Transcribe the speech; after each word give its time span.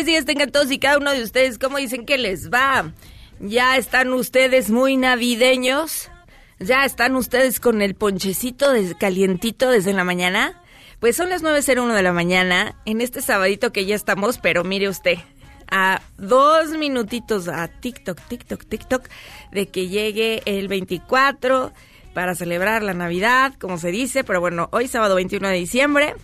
Angelicales 0.00 0.06
días 0.06 0.24
tengan 0.24 0.50
todos 0.50 0.70
y 0.70 0.78
cada 0.78 0.98
uno 0.98 1.12
de 1.12 1.22
ustedes. 1.22 1.58
¿Cómo 1.58 1.78
dicen 1.78 2.06
que 2.06 2.16
les 2.18 2.50
va? 2.50 2.92
¿Ya 3.38 3.76
están 3.76 4.12
ustedes 4.12 4.70
muy 4.70 4.96
navideños? 4.96 6.10
¿Ya 6.58 6.84
están 6.84 7.16
ustedes 7.16 7.60
con 7.60 7.82
el 7.82 7.94
ponchecito 7.94 8.72
des- 8.72 8.94
calientito 8.94 9.70
desde 9.70 9.92
la 9.92 10.04
mañana? 10.04 10.60
Pues 11.00 11.16
son 11.16 11.30
las 11.30 11.42
9.01 11.42 11.94
de 11.94 12.02
la 12.02 12.12
mañana 12.12 12.76
en 12.84 13.00
este 13.00 13.22
sabadito 13.22 13.72
que 13.72 13.86
ya 13.86 13.94
estamos, 13.94 14.38
pero 14.38 14.64
mire 14.64 14.88
usted, 14.88 15.18
a 15.70 16.02
dos 16.18 16.70
minutitos 16.70 17.48
a 17.48 17.68
TikTok, 17.68 18.18
TikTok, 18.28 18.64
TikTok, 18.66 19.08
de 19.52 19.68
que 19.68 19.88
llegue 19.88 20.42
el 20.44 20.68
24 20.68 21.72
para 22.12 22.34
celebrar 22.34 22.82
la 22.82 22.92
Navidad, 22.92 23.54
como 23.58 23.78
se 23.78 23.90
dice, 23.90 24.24
pero 24.24 24.40
bueno, 24.40 24.68
hoy 24.72 24.88
sábado 24.88 25.14
21 25.14 25.48
de 25.48 25.54
diciembre. 25.56 26.14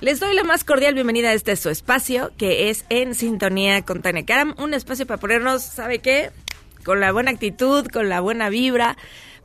Les 0.00 0.18
doy 0.18 0.34
la 0.34 0.42
más 0.42 0.64
cordial 0.64 0.94
bienvenida 0.94 1.30
a 1.30 1.32
este 1.34 1.54
su 1.56 1.68
espacio, 1.68 2.32
que 2.36 2.70
es 2.70 2.84
En 2.88 3.14
Sintonía 3.14 3.82
con 3.82 4.02
Tania 4.02 4.24
Karam, 4.24 4.54
un 4.58 4.74
espacio 4.74 5.06
para 5.06 5.20
ponernos, 5.20 5.62
¿sabe 5.62 6.00
qué? 6.00 6.30
Con 6.84 7.00
la 7.00 7.12
buena 7.12 7.30
actitud, 7.30 7.86
con 7.86 8.08
la 8.08 8.20
buena 8.20 8.48
vibra, 8.48 8.96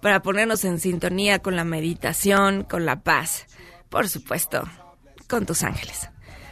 para 0.02 0.22
ponernos 0.22 0.64
en 0.64 0.80
sintonía 0.80 1.40
con 1.40 1.56
la 1.56 1.64
meditación, 1.64 2.64
con 2.64 2.86
la 2.86 3.02
paz, 3.02 3.46
por 3.90 4.10
supuesto, 4.10 4.64
con 5.28 5.46
tus 5.46 5.64
ángeles. 5.64 6.10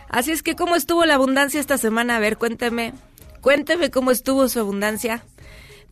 Así 0.10 0.32
es 0.32 0.44
que, 0.44 0.56
¿cómo 0.56 0.76
estuvo 0.76 1.06
la 1.06 1.16
abundancia 1.16 1.60
esta 1.60 1.78
semana? 1.78 2.18
A 2.18 2.20
ver, 2.20 2.38
cuénteme, 2.38 2.94
cuénteme 3.42 3.90
cómo 3.92 4.12
estuvo 4.12 4.48
su 4.50 4.60
abundancia. 4.60 5.24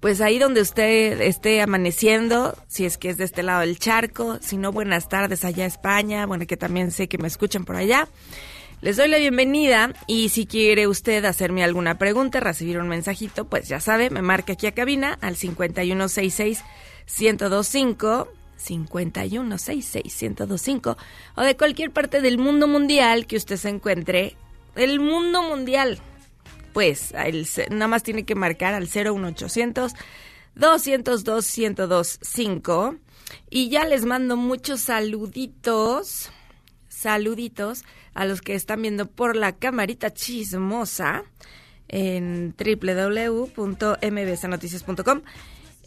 Pues 0.04 0.20
ahí 0.20 0.38
donde 0.38 0.60
usted 0.60 1.22
esté 1.22 1.62
amaneciendo, 1.62 2.58
si 2.68 2.84
es 2.84 2.98
que 2.98 3.10
es 3.10 3.16
de 3.16 3.24
este 3.24 3.42
lado 3.42 3.62
del 3.62 3.80
charco, 3.80 4.38
si 4.42 4.58
no, 4.58 4.74
buenas 4.74 5.08
tardes 5.08 5.46
allá 5.46 5.64
a 5.64 5.68
España, 5.68 6.26
bueno, 6.26 6.46
que 6.46 6.58
también 6.58 6.92
sé 6.92 7.08
que 7.08 7.18
me 7.18 7.30
escuchan 7.30 7.64
por 7.64 7.78
allá. 7.78 8.10
Les 8.82 8.98
doy 8.98 9.08
la 9.08 9.18
bienvenida 9.18 9.94
y 10.06 10.28
si 10.28 10.46
quiere 10.46 10.88
usted 10.88 11.24
hacerme 11.24 11.64
alguna 11.64 11.98
pregunta, 11.98 12.42
recibir 12.42 12.80
un 12.80 12.90
mensajito, 12.90 13.46
pues 13.46 13.70
ya 13.70 13.80
sabe, 13.80 14.10
me 14.10 14.22
marca 14.22 14.52
aquí 14.52 14.68
a 14.68 14.74
cabina 14.74 15.18
al 15.22 15.38
5166-1025, 15.38 18.28
5166-1025, 18.62 20.98
o 21.38 21.42
de 21.44 21.56
cualquier 21.56 21.92
parte 21.92 22.20
del 22.20 22.38
mundo 22.38 22.68
mundial 22.68 23.26
que 23.26 23.38
usted 23.38 23.56
se 23.56 23.70
encuentre, 23.70 24.36
el 24.76 25.00
mundo 25.00 25.44
mundial, 25.44 26.02
pues 26.74 27.14
el 27.14 27.48
nada 27.70 27.88
más 27.88 28.04
tiene 28.04 28.26
que 28.26 28.36
marcar 28.36 28.74
al 28.74 28.88
01800 28.88 29.94
202 30.56 31.58
1025 31.58 32.96
y 33.50 33.70
ya 33.70 33.86
les 33.86 34.06
mando 34.06 34.36
muchos 34.36 34.82
saluditos, 34.82 36.30
saluditos 36.88 37.86
a 38.14 38.26
los 38.26 38.42
que 38.42 38.54
están 38.56 38.82
viendo 38.82 39.10
por 39.10 39.36
la 39.36 39.54
camarita 39.54 40.14
chismosa 40.14 41.24
en 41.88 42.56
www.mbsnoticias.com 42.58 45.22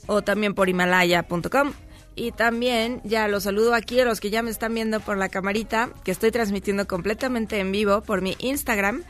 o 0.06 0.22
también 0.22 0.54
por 0.54 0.68
himalaya.com. 0.68 1.72
Y 2.18 2.32
también 2.32 3.02
ya 3.04 3.28
los 3.28 3.42
saludo 3.42 3.74
aquí 3.74 4.00
a 4.00 4.06
los 4.06 4.20
que 4.20 4.30
ya 4.30 4.42
me 4.42 4.50
están 4.50 4.72
viendo 4.72 5.00
por 5.00 5.18
la 5.18 5.28
camarita, 5.28 5.90
que 6.02 6.10
estoy 6.10 6.30
transmitiendo 6.30 6.86
completamente 6.86 7.58
en 7.58 7.70
vivo 7.72 8.02
por 8.02 8.22
mi 8.22 8.36
Instagram, 8.38 9.04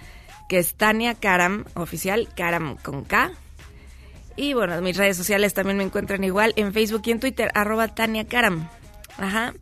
que 0.49 0.59
es 0.59 0.75
Tania 0.75 1.15
Karam, 1.15 1.65
oficial, 1.75 2.29
Karam 2.37 2.77
con 2.77 3.05
K. 3.05 3.33
Y 4.37 4.55
bueno, 4.55 4.81
mis 4.83 4.97
redes 4.97 5.17
sociales 5.17 5.55
también 5.55 5.79
me 5.79 5.85
encuentran 5.85 6.23
igual 6.25 6.53
en 6.57 6.73
Facebook 6.73 7.03
y 7.07 7.11
en 7.13 7.21
Twitter, 7.21 7.51
arroba 7.55 7.89
Tania 7.89 8.27
Karam. 8.27 8.69
Ajá. 9.19 9.55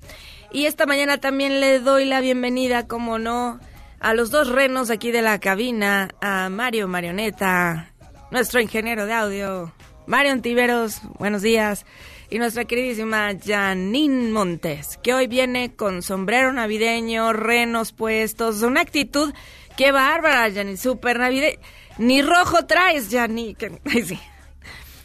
Y 0.53 0.67
esta 0.67 0.87
mañana 0.87 1.19
también 1.19 1.61
le 1.61 1.81
doy 1.81 2.05
la 2.05 2.21
bienvenida, 2.21 2.87
como 2.87 3.19
no, 3.19 3.61
a 4.01 4.15
los 4.15 4.31
dos 4.31 4.49
renos 4.49 4.91
aquí 4.91 5.11
de 5.11 5.23
la 5.23 5.41
cabina, 5.41 6.11
a 6.21 6.49
Mario 6.49 6.87
Marioneta, 6.89 7.91
nuestro 8.31 8.61
ingeniero 8.61 9.07
de 9.07 9.13
audio, 9.13 9.73
Mario 10.07 10.33
Antiveros, 10.33 11.01
buenos 11.19 11.43
días, 11.43 11.87
y 12.31 12.39
nuestra 12.39 12.65
queridísima 12.65 13.33
Janine 13.43 14.31
Montes, 14.31 14.99
que 15.03 15.15
hoy 15.15 15.27
viene 15.27 15.75
con 15.75 16.03
sombrero 16.03 16.53
navideño, 16.53 17.33
renos 17.33 17.93
puestos, 17.93 18.63
una 18.63 18.81
actitud, 18.81 19.33
qué 19.77 19.93
bárbara, 19.93 20.51
Janine, 20.53 20.77
súper 20.77 21.19
navideña. 21.19 21.59
Ni 21.99 22.23
rojo 22.23 22.67
traes, 22.67 23.09
Janine. 23.11 23.57
sí. 24.07 24.19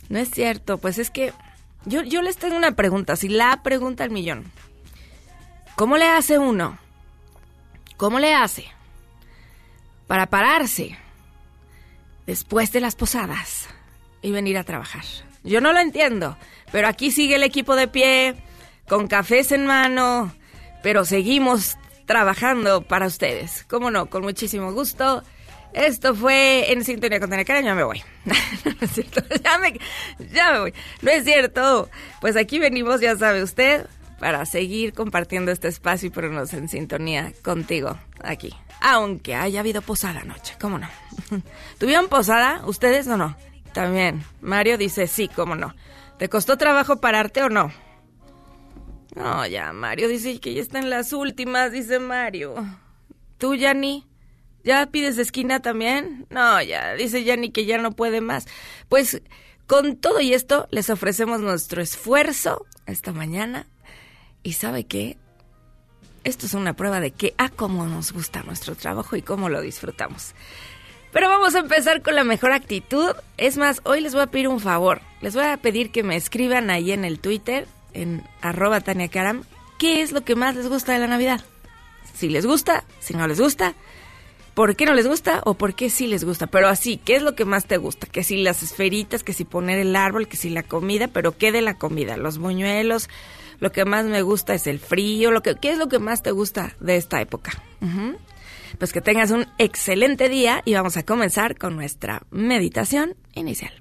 No 0.09 0.19
es 0.19 0.31
cierto, 0.31 0.77
pues 0.79 0.97
es 0.97 1.11
que 1.11 1.33
yo, 1.85 2.03
yo 2.03 2.21
les 2.21 2.37
tengo 2.37 2.55
una 2.55 2.71
pregunta, 2.71 3.15
si 3.15 3.29
la 3.29 3.61
pregunta 3.63 4.03
al 4.03 4.09
millón. 4.09 4.51
¿Cómo 5.75 5.97
le 5.97 6.07
hace 6.07 6.37
uno? 6.37 6.77
¿Cómo 7.95 8.19
le 8.19 8.33
hace 8.33 8.65
para 10.07 10.25
pararse 10.25 10.97
después 12.25 12.71
de 12.71 12.81
las 12.81 12.95
posadas 12.95 13.67
y 14.21 14.31
venir 14.31 14.57
a 14.57 14.63
trabajar? 14.63 15.03
Yo 15.43 15.61
no 15.61 15.71
lo 15.71 15.79
entiendo, 15.79 16.37
pero 16.71 16.87
aquí 16.87 17.11
sigue 17.11 17.35
el 17.35 17.43
equipo 17.43 17.75
de 17.75 17.87
pie, 17.87 18.35
con 18.87 19.07
cafés 19.07 19.51
en 19.51 19.65
mano, 19.65 20.33
pero 20.83 21.05
seguimos 21.05 21.77
trabajando 22.09 22.81
para 22.81 23.05
ustedes. 23.05 23.65
¿Cómo 23.69 23.91
no? 23.91 24.07
Con 24.07 24.23
muchísimo 24.23 24.73
gusto. 24.73 25.21
Esto 25.73 26.15
fue 26.15 26.71
en 26.71 26.83
sintonía 26.83 27.19
con 27.19 27.29
Karen, 27.29 27.63
ya 27.63 27.75
me 27.75 27.83
voy. 27.83 28.01
no 28.25 28.73
es 28.81 28.91
cierto, 28.93 29.21
ya 29.43 29.59
me, 29.59 29.79
ya 30.33 30.53
me 30.53 30.59
voy. 30.61 30.73
No 31.03 31.11
es 31.11 31.23
cierto. 31.23 31.87
Pues 32.19 32.35
aquí 32.35 32.57
venimos, 32.57 32.99
ya 32.99 33.15
sabe 33.15 33.43
usted, 33.43 33.85
para 34.19 34.43
seguir 34.47 34.93
compartiendo 34.93 35.51
este 35.51 35.67
espacio 35.67 36.07
y 36.07 36.09
ponernos 36.09 36.51
en 36.53 36.67
sintonía 36.67 37.31
contigo 37.43 37.95
aquí. 38.23 38.55
Aunque 38.81 39.35
haya 39.35 39.59
habido 39.59 39.83
posada 39.83 40.21
anoche, 40.21 40.55
¿cómo 40.59 40.79
no? 40.79 40.89
¿Tuvieron 41.77 42.07
posada? 42.07 42.63
¿Ustedes 42.65 43.05
o 43.05 43.17
no? 43.17 43.37
También. 43.71 44.23
Mario 44.41 44.79
dice 44.79 45.05
sí, 45.05 45.27
¿cómo 45.27 45.55
no? 45.55 45.75
¿Te 46.17 46.27
costó 46.27 46.57
trabajo 46.57 46.99
pararte 46.99 47.43
o 47.43 47.49
no? 47.49 47.71
No, 49.19 49.45
ya, 49.45 49.73
Mario 49.73 50.07
dice 50.07 50.39
que 50.39 50.53
ya 50.53 50.61
está 50.61 50.79
en 50.79 50.89
las 50.89 51.11
últimas, 51.11 51.73
dice 51.73 51.99
Mario. 51.99 52.55
¿Tú, 53.37 53.53
Yanni? 53.53 54.07
¿Ya 54.63 54.85
pides 54.85 55.17
esquina 55.17 55.61
también? 55.61 56.25
No, 56.29 56.61
ya, 56.61 56.93
dice 56.93 57.25
Yanni 57.25 57.51
que 57.51 57.65
ya 57.65 57.77
no 57.77 57.91
puede 57.91 58.21
más. 58.21 58.47
Pues 58.87 59.21
con 59.67 59.97
todo 59.97 60.21
y 60.21 60.33
esto 60.33 60.69
les 60.71 60.89
ofrecemos 60.89 61.41
nuestro 61.41 61.81
esfuerzo 61.81 62.65
esta 62.85 63.11
mañana. 63.11 63.67
¿Y 64.41 64.53
sabe 64.53 64.85
qué? 64.85 65.17
Esto 66.23 66.45
es 66.45 66.53
una 66.53 66.77
prueba 66.77 67.01
de 67.01 67.11
que 67.11 67.33
a 67.37 67.49
cómo 67.49 67.87
nos 67.87 68.13
gusta 68.13 68.43
nuestro 68.43 68.75
trabajo 68.75 69.17
y 69.17 69.21
cómo 69.21 69.49
lo 69.49 69.59
disfrutamos. 69.59 70.33
Pero 71.11 71.27
vamos 71.27 71.55
a 71.55 71.59
empezar 71.59 72.01
con 72.01 72.15
la 72.15 72.23
mejor 72.23 72.53
actitud. 72.53 73.11
Es 73.35 73.57
más, 73.57 73.81
hoy 73.83 73.99
les 73.99 74.13
voy 74.13 74.23
a 74.23 74.27
pedir 74.27 74.47
un 74.47 74.61
favor. 74.61 75.01
Les 75.19 75.35
voy 75.35 75.43
a 75.43 75.57
pedir 75.57 75.91
que 75.91 76.03
me 76.03 76.15
escriban 76.15 76.69
ahí 76.69 76.93
en 76.93 77.03
el 77.03 77.19
Twitter, 77.19 77.67
en 77.93 78.23
arroba 78.41 78.81
Tania 78.81 79.07
Karam, 79.07 79.43
qué 79.77 80.01
es 80.01 80.11
lo 80.11 80.21
que 80.21 80.35
más 80.35 80.55
les 80.55 80.67
gusta 80.67 80.93
de 80.93 80.99
la 80.99 81.07
Navidad. 81.07 81.41
Si 82.13 82.29
les 82.29 82.45
gusta, 82.45 82.83
si 82.99 83.13
no 83.13 83.27
les 83.27 83.39
gusta, 83.39 83.75
por 84.53 84.75
qué 84.75 84.85
no 84.85 84.93
les 84.93 85.07
gusta 85.07 85.41
o 85.45 85.53
por 85.53 85.73
qué 85.73 85.89
sí 85.89 86.07
les 86.07 86.25
gusta. 86.25 86.47
Pero 86.47 86.67
así, 86.67 86.97
¿qué 86.97 87.15
es 87.15 87.21
lo 87.21 87.35
que 87.35 87.45
más 87.45 87.65
te 87.65 87.77
gusta? 87.77 88.07
Que 88.07 88.23
si 88.23 88.37
las 88.37 88.61
esferitas, 88.61 89.23
que 89.23 89.33
si 89.33 89.45
poner 89.45 89.79
el 89.79 89.95
árbol, 89.95 90.27
que 90.27 90.37
si 90.37 90.49
la 90.49 90.63
comida, 90.63 91.07
pero 91.07 91.37
¿qué 91.37 91.51
de 91.51 91.61
la 91.61 91.75
comida? 91.75 92.17
Los 92.17 92.39
buñuelos, 92.39 93.09
lo 93.59 93.71
que 93.71 93.85
más 93.85 94.05
me 94.05 94.21
gusta 94.21 94.53
es 94.53 94.67
el 94.67 94.79
frío, 94.79 95.31
lo 95.31 95.41
que, 95.41 95.55
¿qué 95.55 95.71
es 95.71 95.77
lo 95.77 95.87
que 95.87 95.99
más 95.99 96.23
te 96.23 96.31
gusta 96.31 96.75
de 96.81 96.97
esta 96.97 97.21
época? 97.21 97.51
Pues 98.77 98.91
que 98.91 99.01
tengas 99.01 99.31
un 99.31 99.45
excelente 99.57 100.29
día 100.29 100.61
y 100.65 100.73
vamos 100.73 100.97
a 100.97 101.03
comenzar 101.03 101.57
con 101.57 101.75
nuestra 101.75 102.23
meditación 102.29 103.15
inicial. 103.35 103.71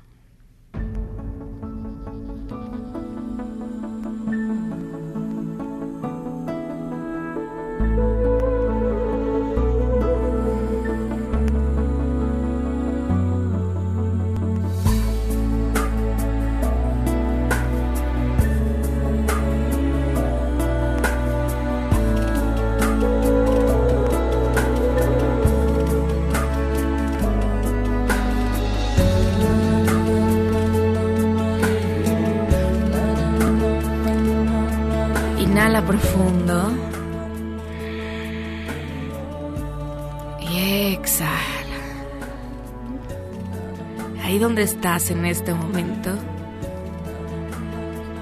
Estás 44.69 45.11
en 45.11 45.25
este 45.25 45.55
momento, 45.55 46.11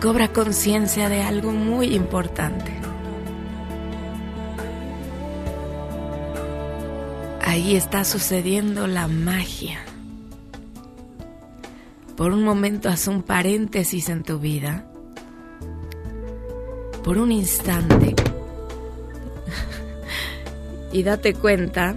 cobra 0.01 0.29
conciencia 0.29 1.09
de 1.09 1.21
algo 1.23 1.51
muy 1.51 1.93
importante. 1.97 2.71
Ahí 7.43 7.75
está 7.75 8.05
sucediendo 8.05 8.87
la 8.87 9.09
magia. 9.09 9.81
Por 12.17 12.31
un 12.31 12.45
momento 12.45 12.89
haz 12.91 13.09
un 13.09 13.25
paréntesis 13.25 14.09
en 14.09 14.23
tu 14.23 14.39
vida 14.39 14.87
por 17.03 17.19
un 17.19 17.33
instante 17.33 18.15
y 20.93 21.03
date 21.03 21.35
cuenta 21.35 21.97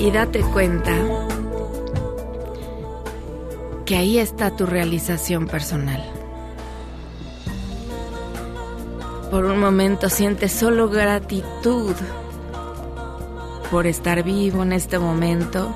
y 0.00 0.10
date 0.10 0.40
cuenta 0.40 0.92
que 3.84 3.96
ahí 3.96 4.18
está 4.18 4.56
tu 4.56 4.64
realización 4.64 5.46
personal. 5.46 6.02
Por 9.30 9.44
un 9.44 9.60
momento 9.60 10.08
sientes 10.08 10.52
solo 10.52 10.88
gratitud 10.88 11.94
por 13.70 13.86
estar 13.86 14.22
vivo 14.22 14.62
en 14.62 14.72
este 14.72 14.98
momento 14.98 15.70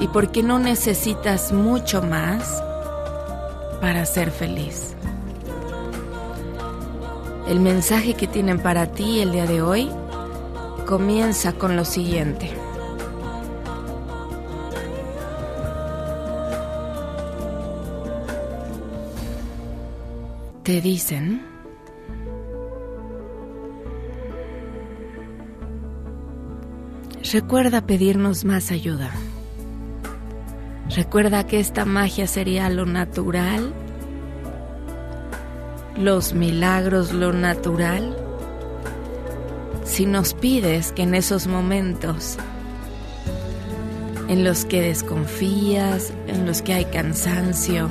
y 0.00 0.08
porque 0.08 0.42
no 0.42 0.58
necesitas 0.58 1.52
mucho 1.52 2.02
más 2.02 2.62
para 3.80 4.04
ser 4.06 4.32
feliz. 4.32 4.94
El 7.48 7.60
mensaje 7.60 8.14
que 8.14 8.26
tienen 8.26 8.58
para 8.58 8.88
ti 8.88 9.20
el 9.20 9.30
día 9.30 9.46
de 9.46 9.62
hoy 9.62 9.88
comienza 10.84 11.52
con 11.52 11.76
lo 11.76 11.84
siguiente. 11.84 12.65
Te 20.66 20.80
dicen 20.80 21.46
Recuerda 27.32 27.86
pedirnos 27.86 28.44
más 28.44 28.72
ayuda. 28.72 29.12
Recuerda 30.96 31.46
que 31.46 31.60
esta 31.60 31.84
magia 31.84 32.26
sería 32.26 32.68
lo 32.68 32.84
natural, 32.84 33.72
los 35.96 36.32
milagros 36.32 37.12
lo 37.12 37.32
natural. 37.32 38.16
Si 39.84 40.04
nos 40.04 40.34
pides 40.34 40.90
que 40.90 41.02
en 41.02 41.14
esos 41.14 41.46
momentos 41.46 42.38
en 44.26 44.42
los 44.42 44.64
que 44.64 44.80
desconfías, 44.80 46.12
en 46.26 46.44
los 46.44 46.60
que 46.60 46.74
hay 46.74 46.86
cansancio, 46.86 47.88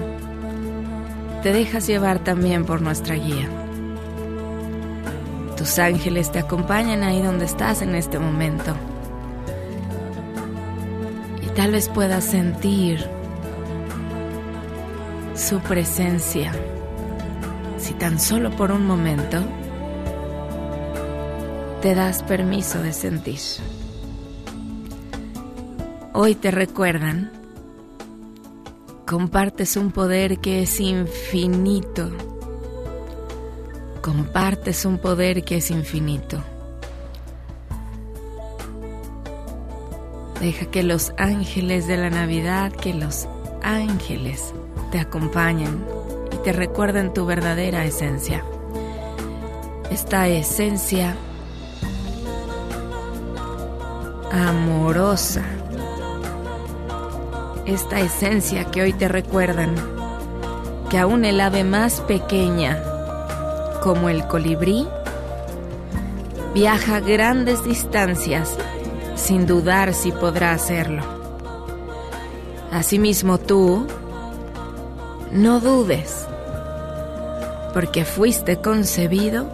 te 1.45 1.53
dejas 1.53 1.85
llevar 1.85 2.23
también 2.23 2.65
por 2.65 2.81
nuestra 2.81 3.13
guía. 3.13 3.47
Tus 5.55 5.77
ángeles 5.77 6.31
te 6.31 6.39
acompañan 6.39 7.03
ahí 7.03 7.21
donde 7.21 7.45
estás 7.45 7.83
en 7.83 7.93
este 7.93 8.17
momento. 8.17 8.75
Tal 11.55 11.71
vez 11.71 11.87
puedas 11.87 12.23
sentir 12.23 13.07
su 15.35 15.59
presencia 15.59 16.51
si 17.77 17.93
tan 17.93 18.19
solo 18.19 18.49
por 18.49 18.71
un 18.71 18.87
momento 18.87 19.43
te 21.83 21.93
das 21.93 22.23
permiso 22.23 22.81
de 22.81 22.91
sentir. 22.91 23.39
Hoy 26.11 26.33
te 26.33 26.49
recuerdan, 26.49 27.29
compartes 29.05 29.77
un 29.77 29.91
poder 29.91 30.39
que 30.39 30.63
es 30.63 30.79
infinito, 30.79 32.09
compartes 34.01 34.83
un 34.85 34.97
poder 34.97 35.43
que 35.43 35.57
es 35.57 35.69
infinito. 35.69 36.43
Deja 40.41 40.65
que 40.65 40.83
los 40.83 41.13
ángeles 41.17 41.87
de 41.87 41.97
la 41.97 42.09
Navidad, 42.09 42.71
que 42.71 42.93
los 42.93 43.27
ángeles 43.61 44.53
te 44.91 44.99
acompañen 44.99 45.85
y 46.31 46.37
te 46.43 46.51
recuerden 46.51 47.13
tu 47.13 47.25
verdadera 47.25 47.85
esencia. 47.85 48.43
Esta 49.91 50.27
esencia 50.27 51.15
amorosa. 54.31 55.43
Esta 57.65 57.99
esencia 57.99 58.65
que 58.65 58.83
hoy 58.83 58.93
te 58.93 59.07
recuerdan 59.07 59.73
que 60.91 60.99
aún 60.99 61.25
el 61.25 61.41
ave 61.41 61.63
más 61.63 61.99
pequeña, 62.01 62.79
como 63.81 64.07
el 64.07 64.27
colibrí, 64.27 64.87
viaja 66.53 66.99
grandes 66.99 67.63
distancias 67.63 68.55
sin 69.15 69.47
dudar 69.47 69.95
si 69.95 70.11
podrá 70.11 70.51
hacerlo. 70.51 71.01
Asimismo 72.71 73.39
tú, 73.39 73.87
no 75.31 75.59
dudes, 75.59 76.27
porque 77.73 78.05
fuiste 78.05 78.57
concebido 78.57 79.49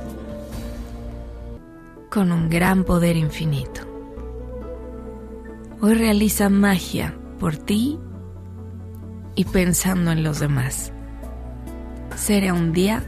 con 2.10 2.34
un 2.34 2.50
gran 2.50 2.84
poder 2.84 3.16
infinito. 3.16 3.84
Hoy 5.80 5.94
realiza 5.94 6.50
magia 6.50 7.16
por 7.42 7.58
ti 7.58 7.98
y 9.36 9.46
pensando 9.46 10.12
en 10.12 10.24
los 10.24 10.40
demás. 10.40 10.94
Será 12.16 12.54
un 12.54 12.72
día, 12.72 13.04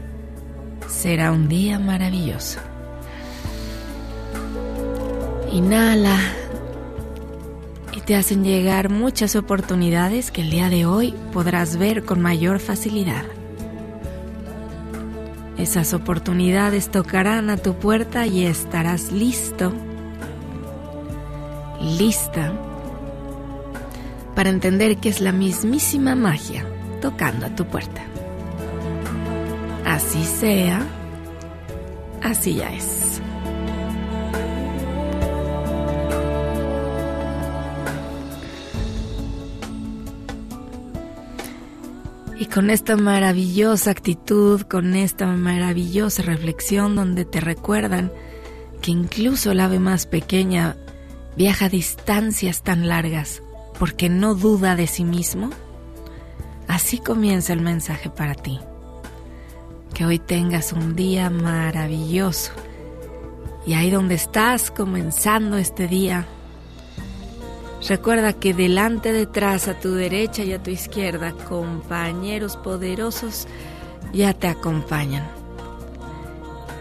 será 0.88 1.30
un 1.30 1.48
día 1.48 1.78
maravilloso. 1.78 2.58
Inhala 5.52 6.18
y 7.96 8.00
te 8.00 8.16
hacen 8.16 8.42
llegar 8.42 8.90
muchas 8.90 9.36
oportunidades 9.36 10.32
que 10.32 10.40
el 10.40 10.50
día 10.50 10.68
de 10.68 10.84
hoy 10.84 11.14
podrás 11.32 11.76
ver 11.76 12.04
con 12.04 12.20
mayor 12.20 12.58
facilidad. 12.58 13.22
Esas 15.58 15.94
oportunidades 15.94 16.90
tocarán 16.90 17.50
a 17.50 17.56
tu 17.56 17.74
puerta 17.74 18.26
y 18.26 18.46
estarás 18.46 19.12
listo, 19.12 19.72
lista, 21.80 22.52
para 24.34 24.50
entender 24.50 24.98
que 24.98 25.08
es 25.08 25.20
la 25.20 25.32
mismísima 25.32 26.14
magia 26.14 26.66
tocando 27.00 27.46
a 27.46 27.54
tu 27.54 27.66
puerta. 27.66 28.02
Así 29.84 30.24
sea, 30.24 30.82
así 32.22 32.54
ya 32.54 32.72
es. 32.72 33.20
Y 42.38 42.46
con 42.46 42.70
esta 42.70 42.96
maravillosa 42.96 43.90
actitud, 43.90 44.62
con 44.62 44.96
esta 44.96 45.26
maravillosa 45.26 46.22
reflexión 46.22 46.96
donde 46.96 47.24
te 47.24 47.40
recuerdan 47.40 48.10
que 48.82 48.90
incluso 48.90 49.52
el 49.52 49.60
ave 49.60 49.78
más 49.78 50.06
pequeña 50.06 50.76
viaja 51.36 51.68
distancias 51.68 52.62
tan 52.62 52.88
largas 52.88 53.42
porque 53.78 54.08
no 54.08 54.34
duda 54.34 54.76
de 54.76 54.86
sí 54.86 55.04
mismo, 55.04 55.50
así 56.68 56.98
comienza 56.98 57.52
el 57.52 57.60
mensaje 57.60 58.10
para 58.10 58.34
ti. 58.34 58.60
que 59.94 60.04
hoy 60.04 60.18
tengas 60.18 60.72
un 60.72 60.96
día 60.96 61.30
maravilloso. 61.30 62.50
Y 63.64 63.74
ahí 63.74 63.90
donde 63.90 64.16
estás 64.16 64.72
comenzando 64.72 65.56
este 65.56 65.86
día, 65.86 66.26
recuerda 67.88 68.32
que 68.32 68.54
delante, 68.54 69.12
detrás, 69.12 69.68
a 69.68 69.78
tu 69.78 69.94
derecha 69.94 70.42
y 70.42 70.52
a 70.52 70.60
tu 70.60 70.70
izquierda, 70.70 71.32
compañeros 71.48 72.56
poderosos 72.56 73.46
ya 74.12 74.34
te 74.34 74.48
acompañan. 74.48 75.24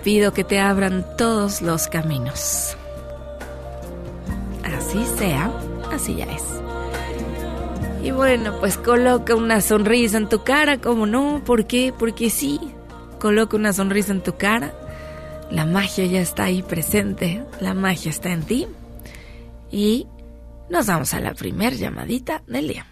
Pido 0.04 0.34
que 0.34 0.44
te 0.44 0.60
abran 0.60 1.06
todos 1.18 1.62
los 1.62 1.88
caminos. 1.88 2.76
Así 4.64 5.06
sea, 5.18 5.52
así 5.92 6.16
ya 6.16 6.26
es. 6.26 6.63
Y 8.04 8.12
bueno, 8.12 8.60
pues 8.60 8.78
coloca 8.78 9.34
una 9.34 9.62
sonrisa 9.62 10.18
en 10.18 10.28
tu 10.28 10.44
cara, 10.44 10.78
¿cómo 10.78 11.06
no? 11.06 11.42
¿Por 11.46 11.68
qué? 11.68 11.94
Porque 11.98 12.30
sí, 12.30 12.60
coloca 13.18 13.56
una 13.56 13.72
sonrisa 13.72 14.12
en 14.12 14.22
tu 14.22 14.36
cara. 14.36 14.74
La 15.50 15.66
magia 15.66 16.06
ya 16.06 16.20
está 16.20 16.44
ahí 16.44 16.62
presente, 16.64 17.46
la 17.62 17.74
magia 17.74 18.10
está 18.10 18.34
en 18.34 18.44
ti. 18.44 18.68
Y 19.72 20.06
nos 20.70 20.88
vamos 20.88 21.14
a 21.14 21.22
la 21.22 21.34
primer 21.34 21.78
llamadita 21.78 22.44
del 22.46 22.68
día. 22.68 22.86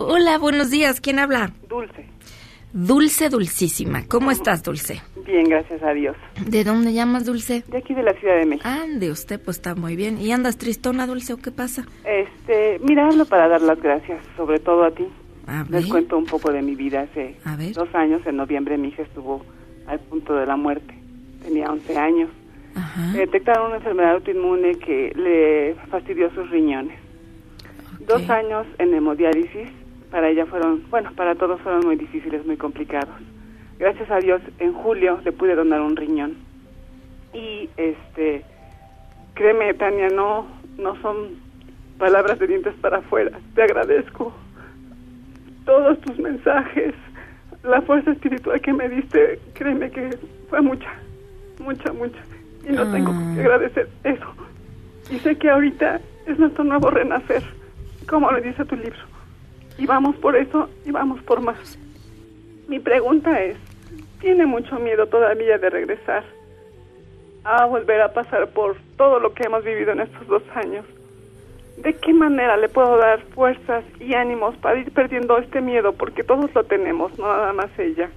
Hola, 0.00 0.38
buenos 0.38 0.70
días. 0.70 1.00
¿Quién 1.00 1.18
habla? 1.18 1.50
Dulce. 1.68 2.06
Dulce 2.72 3.28
Dulcísima. 3.30 4.04
¿Cómo 4.06 4.30
estás, 4.30 4.62
Dulce? 4.62 5.02
Bien, 5.26 5.44
gracias 5.48 5.82
a 5.82 5.92
Dios. 5.92 6.16
¿De 6.46 6.62
dónde 6.64 6.92
llamas, 6.92 7.24
Dulce? 7.24 7.64
De 7.68 7.78
aquí 7.78 7.94
de 7.94 8.02
la 8.02 8.12
Ciudad 8.14 8.36
de 8.38 8.46
México. 8.46 8.68
Ande, 8.68 9.10
usted 9.10 9.40
pues 9.42 9.56
está 9.56 9.74
muy 9.74 9.96
bien. 9.96 10.20
¿Y 10.20 10.30
andas 10.32 10.56
tristona, 10.58 11.06
Dulce, 11.06 11.32
o 11.32 11.36
qué 11.38 11.50
pasa? 11.50 11.84
Este, 12.04 12.78
mira, 12.84 13.06
hablo 13.08 13.24
para 13.24 13.48
dar 13.48 13.60
las 13.62 13.80
gracias, 13.80 14.22
sobre 14.36 14.58
todo 14.60 14.84
a 14.84 14.90
ti. 14.90 15.06
A 15.46 15.62
Les 15.62 15.70
ver. 15.70 15.88
cuento 15.88 16.18
un 16.18 16.26
poco 16.26 16.52
de 16.52 16.62
mi 16.62 16.74
vida. 16.74 17.00
Hace 17.02 17.36
A 17.44 17.56
ver. 17.56 17.72
dos 17.72 17.88
años, 17.94 18.20
en 18.26 18.36
noviembre, 18.36 18.76
mi 18.78 18.88
hija 18.88 19.02
estuvo 19.02 19.44
al 19.86 19.98
punto 20.00 20.34
de 20.36 20.46
la 20.46 20.56
muerte. 20.56 20.94
Tenía 21.42 21.70
11 21.72 21.96
años. 21.98 22.30
Ajá. 22.74 23.12
Le 23.12 23.20
detectaron 23.20 23.66
una 23.68 23.76
enfermedad 23.76 24.12
autoinmune 24.12 24.78
que 24.78 25.12
le 25.16 25.74
fastidió 25.90 26.30
sus 26.34 26.48
riñones. 26.50 26.96
Dos 28.06 28.28
años 28.30 28.66
en 28.78 28.94
hemodiálisis, 28.94 29.68
para 30.10 30.28
ella 30.28 30.46
fueron, 30.46 30.82
bueno, 30.90 31.12
para 31.14 31.34
todos 31.34 31.60
fueron 31.60 31.86
muy 31.86 31.96
difíciles, 31.96 32.44
muy 32.46 32.56
complicados. 32.56 33.14
Gracias 33.78 34.10
a 34.10 34.18
Dios, 34.18 34.40
en 34.58 34.72
julio 34.72 35.20
le 35.24 35.32
pude 35.32 35.54
donar 35.54 35.80
un 35.80 35.96
riñón. 35.96 36.36
Y, 37.32 37.68
este, 37.76 38.44
créeme, 39.34 39.72
Tania, 39.74 40.08
no, 40.08 40.46
no 40.78 40.96
son 41.02 41.28
palabras 41.98 42.38
de 42.38 42.46
dientes 42.46 42.74
para 42.80 42.98
afuera. 42.98 43.38
Te 43.54 43.62
agradezco 43.62 44.32
todos 45.64 46.00
tus 46.00 46.18
mensajes, 46.18 46.94
la 47.62 47.82
fuerza 47.82 48.12
espiritual 48.12 48.60
que 48.60 48.72
me 48.72 48.88
diste, 48.88 49.38
créeme 49.52 49.90
que 49.90 50.16
fue 50.48 50.62
mucha, 50.62 50.90
mucha, 51.60 51.92
mucha. 51.92 52.18
Y 52.66 52.72
no 52.72 52.90
tengo 52.90 53.12
que 53.34 53.40
agradecer 53.40 53.88
eso. 54.04 54.26
Y 55.10 55.18
sé 55.18 55.36
que 55.36 55.50
ahorita 55.50 56.00
es 56.26 56.38
nuestro 56.38 56.64
nuevo 56.64 56.90
renacer, 56.90 57.42
como 58.08 58.30
le 58.32 58.40
dice 58.40 58.64
tu 58.64 58.76
libro. 58.76 58.98
Y 59.78 59.86
vamos 59.86 60.16
por 60.16 60.36
eso 60.36 60.68
y 60.84 60.90
vamos 60.90 61.22
por 61.22 61.40
más. 61.40 61.78
Mi 62.68 62.78
pregunta 62.80 63.40
es, 63.42 63.56
¿tiene 64.20 64.44
mucho 64.46 64.78
miedo 64.78 65.06
todavía 65.06 65.58
de 65.58 65.70
regresar 65.70 66.24
a 67.44 67.64
volver 67.66 68.00
a 68.02 68.12
pasar 68.12 68.48
por 68.50 68.76
todo 68.96 69.20
lo 69.20 69.32
que 69.32 69.44
hemos 69.44 69.64
vivido 69.64 69.92
en 69.92 70.00
estos 70.00 70.26
dos 70.26 70.42
años? 70.54 70.84
¿De 71.78 71.94
qué 71.94 72.12
manera 72.12 72.56
le 72.56 72.68
puedo 72.68 72.96
dar 72.98 73.20
fuerzas 73.34 73.84
y 74.00 74.14
ánimos 74.14 74.56
para 74.56 74.80
ir 74.80 74.90
perdiendo 74.92 75.38
este 75.38 75.60
miedo? 75.60 75.92
Porque 75.92 76.24
todos 76.24 76.52
lo 76.54 76.64
tenemos, 76.64 77.16
no 77.18 77.26
nada 77.28 77.52
más 77.52 77.70
ella. 77.78 78.10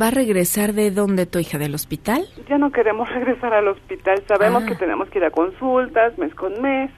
¿Va 0.00 0.08
a 0.08 0.10
regresar 0.12 0.72
de 0.72 0.92
dónde 0.92 1.26
tu 1.26 1.40
hija? 1.40 1.58
¿Del 1.58 1.74
hospital? 1.74 2.24
Ya 2.48 2.56
no 2.58 2.70
queremos 2.70 3.08
regresar 3.12 3.52
al 3.52 3.66
hospital. 3.68 4.22
Sabemos 4.28 4.62
Ah. 4.62 4.66
que 4.68 4.76
tenemos 4.76 5.08
que 5.08 5.18
ir 5.18 5.24
a 5.24 5.30
consultas 5.32 6.16
mes 6.16 6.32
con 6.36 6.62
mes, 6.62 6.90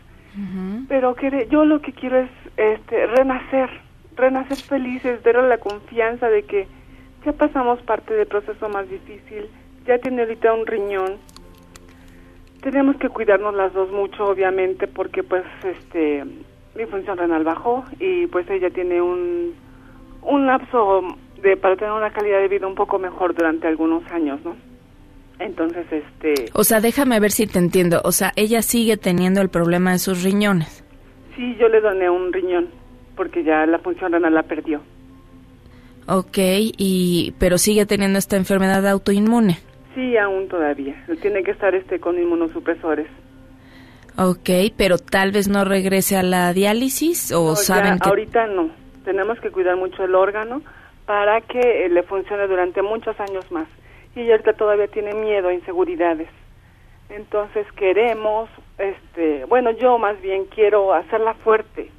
pero 0.89 1.15
quere- 1.15 1.49
yo 1.49 1.65
lo 1.65 1.81
que 1.81 1.93
quiero 1.93 2.19
es 2.19 2.31
este, 2.57 3.07
renacer, 3.07 3.69
renacer 4.17 4.59
felices, 4.69 5.23
darle 5.23 5.49
la 5.49 5.59
confianza 5.59 6.29
de 6.29 6.43
que 6.45 6.67
ya 7.25 7.33
pasamos 7.33 7.81
parte 7.83 8.15
del 8.15 8.27
proceso 8.27 8.69
más 8.69 8.89
difícil, 8.89 9.49
ya 9.87 9.99
tiene 9.99 10.23
ahorita 10.23 10.53
un 10.53 10.67
riñón. 10.67 11.15
Tenemos 12.63 12.97
que 12.97 13.09
cuidarnos 13.09 13.55
las 13.55 13.73
dos 13.73 13.91
mucho, 13.93 14.27
obviamente, 14.27 14.87
porque 14.89 15.23
pues 15.23 15.45
este 15.63 16.25
mi 16.77 16.85
función 16.87 17.17
renal 17.17 17.43
bajó 17.45 17.85
y 17.99 18.27
pues 18.27 18.49
ella 18.51 18.71
tiene 18.71 19.01
un 19.01 19.55
un 20.23 20.47
lapso 20.47 21.03
de 21.43 21.57
para 21.57 21.77
tener 21.77 21.93
una 21.93 22.11
calidad 22.11 22.41
de 22.41 22.49
vida 22.49 22.67
un 22.67 22.75
poco 22.75 22.99
mejor 22.99 23.35
durante 23.35 23.69
algunos 23.69 24.03
años, 24.11 24.41
¿no? 24.45 24.57
Entonces, 25.39 25.87
este, 25.91 26.47
O 26.55 26.65
sea, 26.65 26.81
déjame 26.81 27.21
ver 27.21 27.31
si 27.31 27.47
te 27.47 27.59
entiendo. 27.59 28.01
O 28.05 28.13
sea, 28.13 28.33
ella 28.37 28.63
sigue 28.63 28.97
teniendo 28.97 29.41
el 29.41 29.49
problema 29.51 29.93
de 29.93 29.99
sus 29.99 30.23
riñones. 30.23 30.83
sí, 31.37 31.55
yo 31.61 31.69
le 31.69 31.81
doné 31.81 32.09
un 32.09 32.33
riñón 32.33 32.69
porque 33.17 33.45
ya 33.45 33.67
la 33.67 33.79
función 33.79 34.13
renal 34.13 34.35
la 34.35 34.43
perdió. 34.43 34.81
Ok, 36.09 36.39
y 36.39 37.35
pero 37.39 37.59
sigue 37.59 37.85
teniendo 37.87 38.19
esta 38.19 38.37
enfermedad 38.37 38.87
autoinmune. 38.87 39.59
Sí, 39.95 40.17
aún 40.17 40.49
todavía. 40.49 40.95
Tiene 41.21 41.43
que 41.43 41.51
estar 41.51 41.75
este 41.75 41.99
con 41.99 42.19
inmunosupresores. 42.19 43.09
Ok, 44.19 44.49
pero 44.77 44.99
tal 44.99 45.33
vez 45.33 45.49
no 45.49 45.65
regrese 45.65 46.17
a 46.17 46.23
la 46.23 46.53
diálisis 46.53 47.33
o 47.33 47.49
No, 47.49 47.55
ya 47.55 47.57
saben 47.57 47.99
que 47.99 48.09
ahorita 48.09 48.47
no. 48.47 48.71
Tenemos 49.05 49.39
que 49.41 49.51
cuidar 49.51 49.77
mucho 49.77 50.05
el 50.05 50.15
órgano 50.15 50.63
para 51.07 51.41
que 51.43 51.87
eh, 51.87 51.89
le 51.89 52.03
funcione 52.03 52.47
durante 52.47 52.83
muchos 52.83 53.19
años 53.21 53.51
más. 53.51 53.69
Y 54.17 54.23
ella 54.23 54.33
ahorita 54.33 54.55
todavía 54.55 54.89
tiene 54.89 55.13
miedo, 55.15 55.53
inseguridades. 55.53 56.29
Entonces 57.11 57.71
queremos, 57.73 58.49
este, 58.79 59.45
bueno, 59.45 59.71
yo 59.71 59.99
más 59.99 60.21
bien 60.21 60.47
quiero 60.47 60.93
hacerla 60.93 61.35
fuerte, 61.35 61.91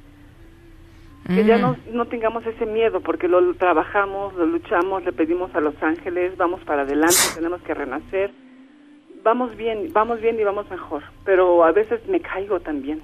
que 1.26 1.44
ya 1.44 1.56
Mm. 1.58 1.60
no, 1.60 1.76
no 1.92 2.04
tengamos 2.06 2.44
ese 2.46 2.66
miedo, 2.66 3.00
porque 3.00 3.28
lo 3.28 3.54
trabajamos, 3.54 4.34
lo 4.34 4.44
luchamos, 4.46 5.04
le 5.04 5.12
pedimos 5.12 5.54
a 5.54 5.60
los 5.60 5.80
ángeles, 5.82 6.36
vamos 6.36 6.60
para 6.64 6.82
adelante, 6.82 7.16
tenemos 7.34 7.62
que 7.62 7.72
renacer, 7.72 8.30
vamos 9.22 9.56
bien, 9.56 9.92
vamos 9.92 10.20
bien 10.20 10.38
y 10.38 10.44
vamos 10.44 10.70
mejor, 10.70 11.02
pero 11.24 11.64
a 11.64 11.72
veces 11.72 12.06
me 12.08 12.20
caigo 12.20 12.60
también. 12.60 13.00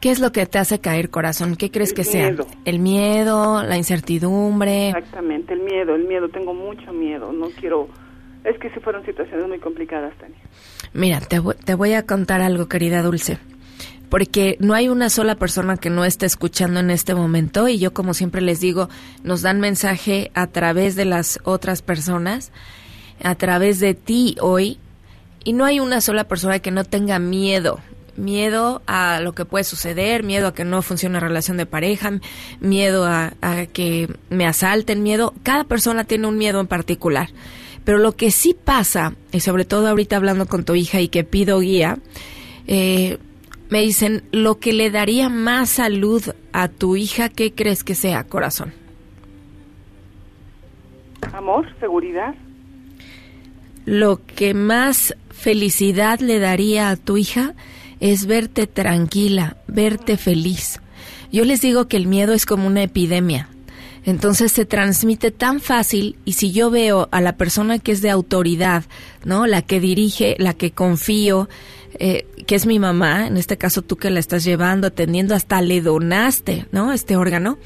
¿Qué 0.00 0.10
es 0.10 0.18
lo 0.18 0.32
que 0.32 0.46
te 0.46 0.58
hace 0.58 0.78
caer, 0.78 1.10
corazón? 1.10 1.56
¿Qué 1.56 1.70
crees 1.70 1.90
El 1.90 1.96
que 1.96 2.04
sea? 2.04 2.34
El 2.64 2.78
miedo, 2.78 3.62
la 3.62 3.76
incertidumbre. 3.76 4.88
Exactamente, 4.88 5.52
el 5.52 5.60
miedo, 5.60 5.94
el 5.94 6.04
miedo, 6.04 6.28
tengo 6.30 6.54
mucho 6.54 6.90
miedo, 6.92 7.32
no 7.32 7.48
quiero, 7.50 7.88
es 8.44 8.58
que 8.58 8.70
sí 8.70 8.80
fueron 8.80 9.04
situaciones 9.04 9.46
muy 9.46 9.58
complicadas, 9.58 10.14
Tania. 10.18 10.38
Mira, 10.94 11.20
te, 11.20 11.40
te 11.64 11.74
voy 11.74 11.92
a 11.92 12.06
contar 12.06 12.40
algo, 12.40 12.66
querida 12.66 13.02
Dulce. 13.02 13.38
Porque 14.08 14.56
no 14.58 14.74
hay 14.74 14.88
una 14.88 15.08
sola 15.08 15.36
persona 15.36 15.76
que 15.76 15.90
no 15.90 16.04
esté 16.04 16.26
escuchando 16.26 16.80
en 16.80 16.90
este 16.90 17.14
momento 17.14 17.68
y 17.68 17.78
yo 17.78 17.92
como 17.92 18.12
siempre 18.12 18.40
les 18.40 18.58
digo, 18.58 18.88
nos 19.22 19.42
dan 19.42 19.60
mensaje 19.60 20.32
a 20.34 20.48
través 20.48 20.96
de 20.96 21.04
las 21.04 21.38
otras 21.44 21.80
personas, 21.80 22.50
a 23.22 23.36
través 23.36 23.78
de 23.78 23.94
ti 23.94 24.34
hoy 24.40 24.78
y 25.44 25.52
no 25.52 25.64
hay 25.64 25.78
una 25.78 26.00
sola 26.00 26.24
persona 26.24 26.58
que 26.58 26.72
no 26.72 26.82
tenga 26.82 27.20
miedo. 27.20 27.78
Miedo 28.20 28.82
a 28.86 29.20
lo 29.20 29.34
que 29.34 29.44
puede 29.44 29.64
suceder, 29.64 30.22
miedo 30.22 30.48
a 30.48 30.54
que 30.54 30.64
no 30.64 30.82
funcione 30.82 31.14
la 31.14 31.20
relación 31.20 31.56
de 31.56 31.66
pareja, 31.66 32.12
miedo 32.60 33.04
a, 33.04 33.32
a 33.40 33.66
que 33.66 34.08
me 34.28 34.46
asalten, 34.46 35.02
miedo. 35.02 35.34
Cada 35.42 35.64
persona 35.64 36.04
tiene 36.04 36.26
un 36.26 36.36
miedo 36.36 36.60
en 36.60 36.66
particular. 36.66 37.30
Pero 37.84 37.98
lo 37.98 38.12
que 38.12 38.30
sí 38.30 38.54
pasa, 38.54 39.14
y 39.32 39.40
sobre 39.40 39.64
todo 39.64 39.88
ahorita 39.88 40.16
hablando 40.16 40.46
con 40.46 40.64
tu 40.64 40.74
hija 40.74 41.00
y 41.00 41.08
que 41.08 41.24
pido 41.24 41.60
guía, 41.60 41.98
eh, 42.66 43.18
me 43.70 43.80
dicen, 43.80 44.24
lo 44.32 44.58
que 44.58 44.72
le 44.72 44.90
daría 44.90 45.28
más 45.28 45.70
salud 45.70 46.22
a 46.52 46.68
tu 46.68 46.96
hija, 46.96 47.28
¿qué 47.28 47.52
crees 47.52 47.84
que 47.84 47.94
sea, 47.94 48.24
corazón? 48.24 48.72
Amor, 51.32 51.66
seguridad, 51.78 52.34
lo 53.86 54.24
que 54.24 54.54
más 54.54 55.16
felicidad 55.30 56.20
le 56.20 56.38
daría 56.38 56.90
a 56.90 56.96
tu 56.96 57.16
hija 57.16 57.54
es 58.00 58.26
verte 58.26 58.66
tranquila, 58.66 59.56
verte 59.66 60.16
feliz. 60.16 60.80
Yo 61.30 61.44
les 61.44 61.60
digo 61.60 61.86
que 61.86 61.96
el 61.96 62.06
miedo 62.06 62.32
es 62.32 62.46
como 62.46 62.66
una 62.66 62.82
epidemia. 62.82 63.48
Entonces 64.04 64.50
se 64.52 64.64
transmite 64.64 65.30
tan 65.30 65.60
fácil 65.60 66.16
y 66.24 66.32
si 66.32 66.52
yo 66.52 66.70
veo 66.70 67.08
a 67.12 67.20
la 67.20 67.36
persona 67.36 67.78
que 67.78 67.92
es 67.92 68.00
de 68.00 68.10
autoridad, 68.10 68.84
¿no? 69.24 69.46
La 69.46 69.62
que 69.62 69.78
dirige, 69.78 70.36
la 70.38 70.54
que 70.54 70.70
confío, 70.70 71.50
eh, 71.98 72.26
que 72.46 72.54
es 72.54 72.64
mi 72.64 72.78
mamá, 72.78 73.26
en 73.26 73.36
este 73.36 73.58
caso 73.58 73.82
tú 73.82 73.96
que 73.96 74.10
la 74.10 74.18
estás 74.18 74.42
llevando, 74.42 74.86
atendiendo, 74.86 75.34
hasta 75.34 75.60
le 75.60 75.82
donaste, 75.82 76.66
¿no? 76.72 76.94
Este 76.94 77.16
órgano 77.16 77.58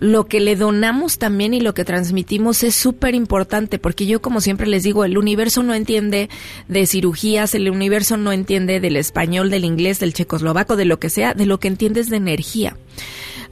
lo 0.00 0.26
que 0.26 0.40
le 0.40 0.56
donamos 0.56 1.18
también 1.18 1.54
y 1.54 1.60
lo 1.60 1.74
que 1.74 1.84
transmitimos 1.84 2.62
es 2.62 2.74
súper 2.74 3.14
importante, 3.14 3.78
porque 3.78 4.06
yo 4.06 4.20
como 4.20 4.40
siempre 4.40 4.66
les 4.66 4.82
digo, 4.82 5.04
el 5.04 5.18
universo 5.18 5.62
no 5.62 5.74
entiende 5.74 6.28
de 6.68 6.86
cirugías, 6.86 7.54
el 7.54 7.70
universo 7.70 8.16
no 8.16 8.32
entiende 8.32 8.80
del 8.80 8.96
español, 8.96 9.50
del 9.50 9.64
inglés, 9.64 10.00
del 10.00 10.14
checoslovaco, 10.14 10.76
de 10.76 10.84
lo 10.84 10.98
que 10.98 11.10
sea, 11.10 11.34
de 11.34 11.46
lo 11.46 11.58
que 11.58 11.68
entiendes 11.68 12.08
de 12.10 12.16
energía 12.16 12.76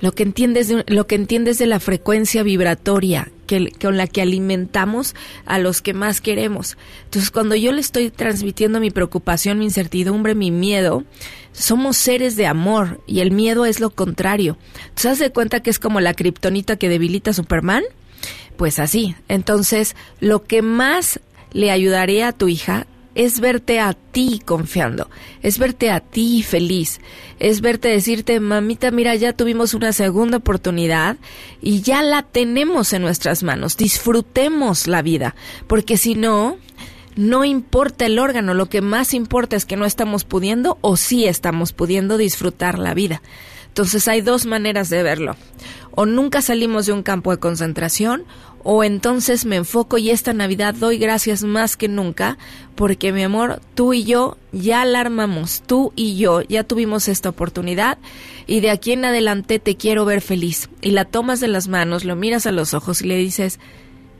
lo 0.00 0.12
que 0.12 0.22
entiendes 0.22 0.68
de, 0.68 0.84
lo 0.86 1.06
que 1.06 1.14
entiendes 1.14 1.58
de 1.58 1.66
la 1.66 1.80
frecuencia 1.80 2.42
vibratoria 2.42 3.30
que, 3.46 3.70
con 3.80 3.96
la 3.96 4.06
que 4.06 4.22
alimentamos 4.22 5.14
a 5.44 5.58
los 5.58 5.80
que 5.80 5.94
más 5.94 6.20
queremos. 6.20 6.76
Entonces, 7.04 7.30
cuando 7.30 7.54
yo 7.54 7.72
le 7.72 7.80
estoy 7.80 8.10
transmitiendo 8.10 8.80
mi 8.80 8.90
preocupación, 8.90 9.58
mi 9.58 9.64
incertidumbre, 9.64 10.34
mi 10.34 10.50
miedo, 10.50 11.04
somos 11.56 11.96
seres 11.96 12.36
de 12.36 12.46
amor 12.46 13.00
y 13.06 13.20
el 13.20 13.30
miedo 13.30 13.64
es 13.64 13.80
lo 13.80 13.90
contrario. 13.90 14.58
¿Tú 14.94 15.08
das 15.08 15.18
de 15.18 15.30
cuenta 15.30 15.60
que 15.60 15.70
es 15.70 15.78
como 15.78 16.00
la 16.00 16.14
kriptonita 16.14 16.76
que 16.76 16.88
debilita 16.88 17.30
a 17.30 17.34
Superman? 17.34 17.82
Pues 18.56 18.78
así. 18.78 19.16
Entonces, 19.28 19.96
lo 20.20 20.44
que 20.44 20.62
más 20.62 21.20
le 21.52 21.70
ayudaría 21.70 22.28
a 22.28 22.32
tu 22.32 22.48
hija 22.48 22.86
es 23.14 23.40
verte 23.40 23.80
a 23.80 23.94
ti 23.94 24.42
confiando, 24.44 25.08
es 25.42 25.58
verte 25.58 25.90
a 25.90 26.00
ti 26.00 26.42
feliz, 26.42 27.00
es 27.38 27.62
verte 27.62 27.88
decirte, 27.88 28.38
mamita, 28.40 28.90
mira, 28.90 29.14
ya 29.14 29.32
tuvimos 29.32 29.72
una 29.72 29.94
segunda 29.94 30.36
oportunidad 30.36 31.16
y 31.62 31.80
ya 31.80 32.02
la 32.02 32.22
tenemos 32.22 32.92
en 32.92 33.00
nuestras 33.00 33.42
manos, 33.42 33.78
disfrutemos 33.78 34.86
la 34.86 35.00
vida, 35.00 35.34
porque 35.66 35.96
si 35.96 36.14
no, 36.14 36.58
no 37.16 37.44
importa 37.44 38.06
el 38.06 38.18
órgano, 38.18 38.54
lo 38.54 38.66
que 38.66 38.82
más 38.82 39.14
importa 39.14 39.56
es 39.56 39.64
que 39.64 39.76
no 39.76 39.86
estamos 39.86 40.24
pudiendo 40.24 40.78
o 40.82 40.96
sí 40.96 41.26
estamos 41.26 41.72
pudiendo 41.72 42.18
disfrutar 42.18 42.78
la 42.78 42.94
vida. 42.94 43.22
Entonces 43.68 44.06
hay 44.06 44.20
dos 44.20 44.46
maneras 44.46 44.88
de 44.90 45.02
verlo. 45.02 45.36
O 45.92 46.06
nunca 46.06 46.42
salimos 46.42 46.86
de 46.86 46.92
un 46.92 47.02
campo 47.02 47.30
de 47.30 47.38
concentración 47.38 48.24
o 48.62 48.84
entonces 48.84 49.46
me 49.46 49.56
enfoco 49.56 49.96
y 49.96 50.10
esta 50.10 50.32
Navidad 50.32 50.74
doy 50.74 50.98
gracias 50.98 51.42
más 51.42 51.76
que 51.76 51.88
nunca 51.88 52.36
porque 52.74 53.12
mi 53.12 53.22
amor, 53.22 53.60
tú 53.74 53.94
y 53.94 54.04
yo 54.04 54.36
ya 54.52 54.84
la 54.84 55.00
armamos, 55.00 55.62
tú 55.64 55.92
y 55.96 56.16
yo 56.16 56.42
ya 56.42 56.64
tuvimos 56.64 57.08
esta 57.08 57.28
oportunidad 57.28 57.96
y 58.46 58.60
de 58.60 58.70
aquí 58.70 58.92
en 58.92 59.04
adelante 59.04 59.58
te 59.58 59.76
quiero 59.76 60.04
ver 60.04 60.20
feliz. 60.20 60.68
Y 60.82 60.90
la 60.90 61.04
tomas 61.04 61.40
de 61.40 61.48
las 61.48 61.68
manos, 61.68 62.04
lo 62.04 62.16
miras 62.16 62.46
a 62.46 62.52
los 62.52 62.74
ojos 62.74 63.00
y 63.02 63.06
le 63.06 63.16
dices, 63.16 63.60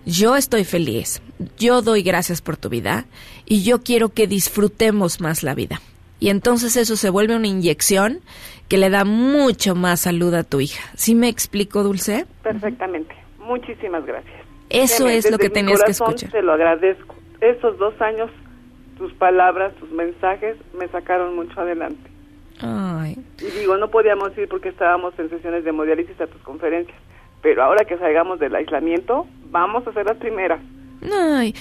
yo 0.06 0.36
estoy 0.36 0.64
feliz, 0.64 1.20
yo 1.58 1.82
doy 1.82 2.02
gracias 2.02 2.40
por 2.40 2.56
tu 2.56 2.68
vida 2.68 3.04
y 3.44 3.62
yo 3.62 3.82
quiero 3.82 4.10
que 4.10 4.26
disfrutemos 4.26 5.20
más 5.20 5.42
la 5.42 5.54
vida. 5.54 5.80
Y 6.18 6.30
entonces 6.30 6.76
eso 6.76 6.96
se 6.96 7.10
vuelve 7.10 7.36
una 7.36 7.46
inyección 7.46 8.20
que 8.68 8.78
le 8.78 8.90
da 8.90 9.04
mucho 9.04 9.74
más 9.74 10.00
salud 10.00 10.32
a 10.34 10.44
tu 10.44 10.60
hija. 10.60 10.90
¿Sí 10.94 11.14
me 11.14 11.28
explico, 11.28 11.82
Dulce? 11.82 12.26
Perfectamente. 12.42 13.14
Muchísimas 13.38 14.04
gracias. 14.06 14.34
Eso 14.70 15.08
es 15.08 15.30
lo 15.30 15.38
que 15.38 15.50
tenías 15.50 15.82
que 15.84 15.92
escuchar. 15.92 16.30
Te 16.30 16.42
lo 16.42 16.52
agradezco. 16.52 17.14
Esos 17.40 17.78
dos 17.78 18.00
años, 18.00 18.30
tus 18.96 19.12
palabras, 19.12 19.74
tus 19.76 19.90
mensajes 19.90 20.56
me 20.76 20.88
sacaron 20.88 21.36
mucho 21.36 21.60
adelante. 21.60 22.10
Ay. 22.60 23.16
Y 23.38 23.58
digo, 23.58 23.76
no 23.76 23.88
podíamos 23.88 24.36
ir 24.38 24.48
porque 24.48 24.70
estábamos 24.70 25.16
en 25.18 25.28
sesiones 25.28 25.64
de 25.64 25.70
hemodiálisis 25.70 26.20
a 26.20 26.26
tus 26.26 26.40
conferencias. 26.42 26.96
Pero 27.42 27.62
ahora 27.62 27.84
que 27.84 27.98
salgamos 27.98 28.40
del 28.40 28.54
aislamiento, 28.54 29.26
vamos 29.50 29.86
a 29.86 29.90
hacer 29.90 30.06
las 30.06 30.16
primeras. 30.16 30.60
Ay, 31.12 31.54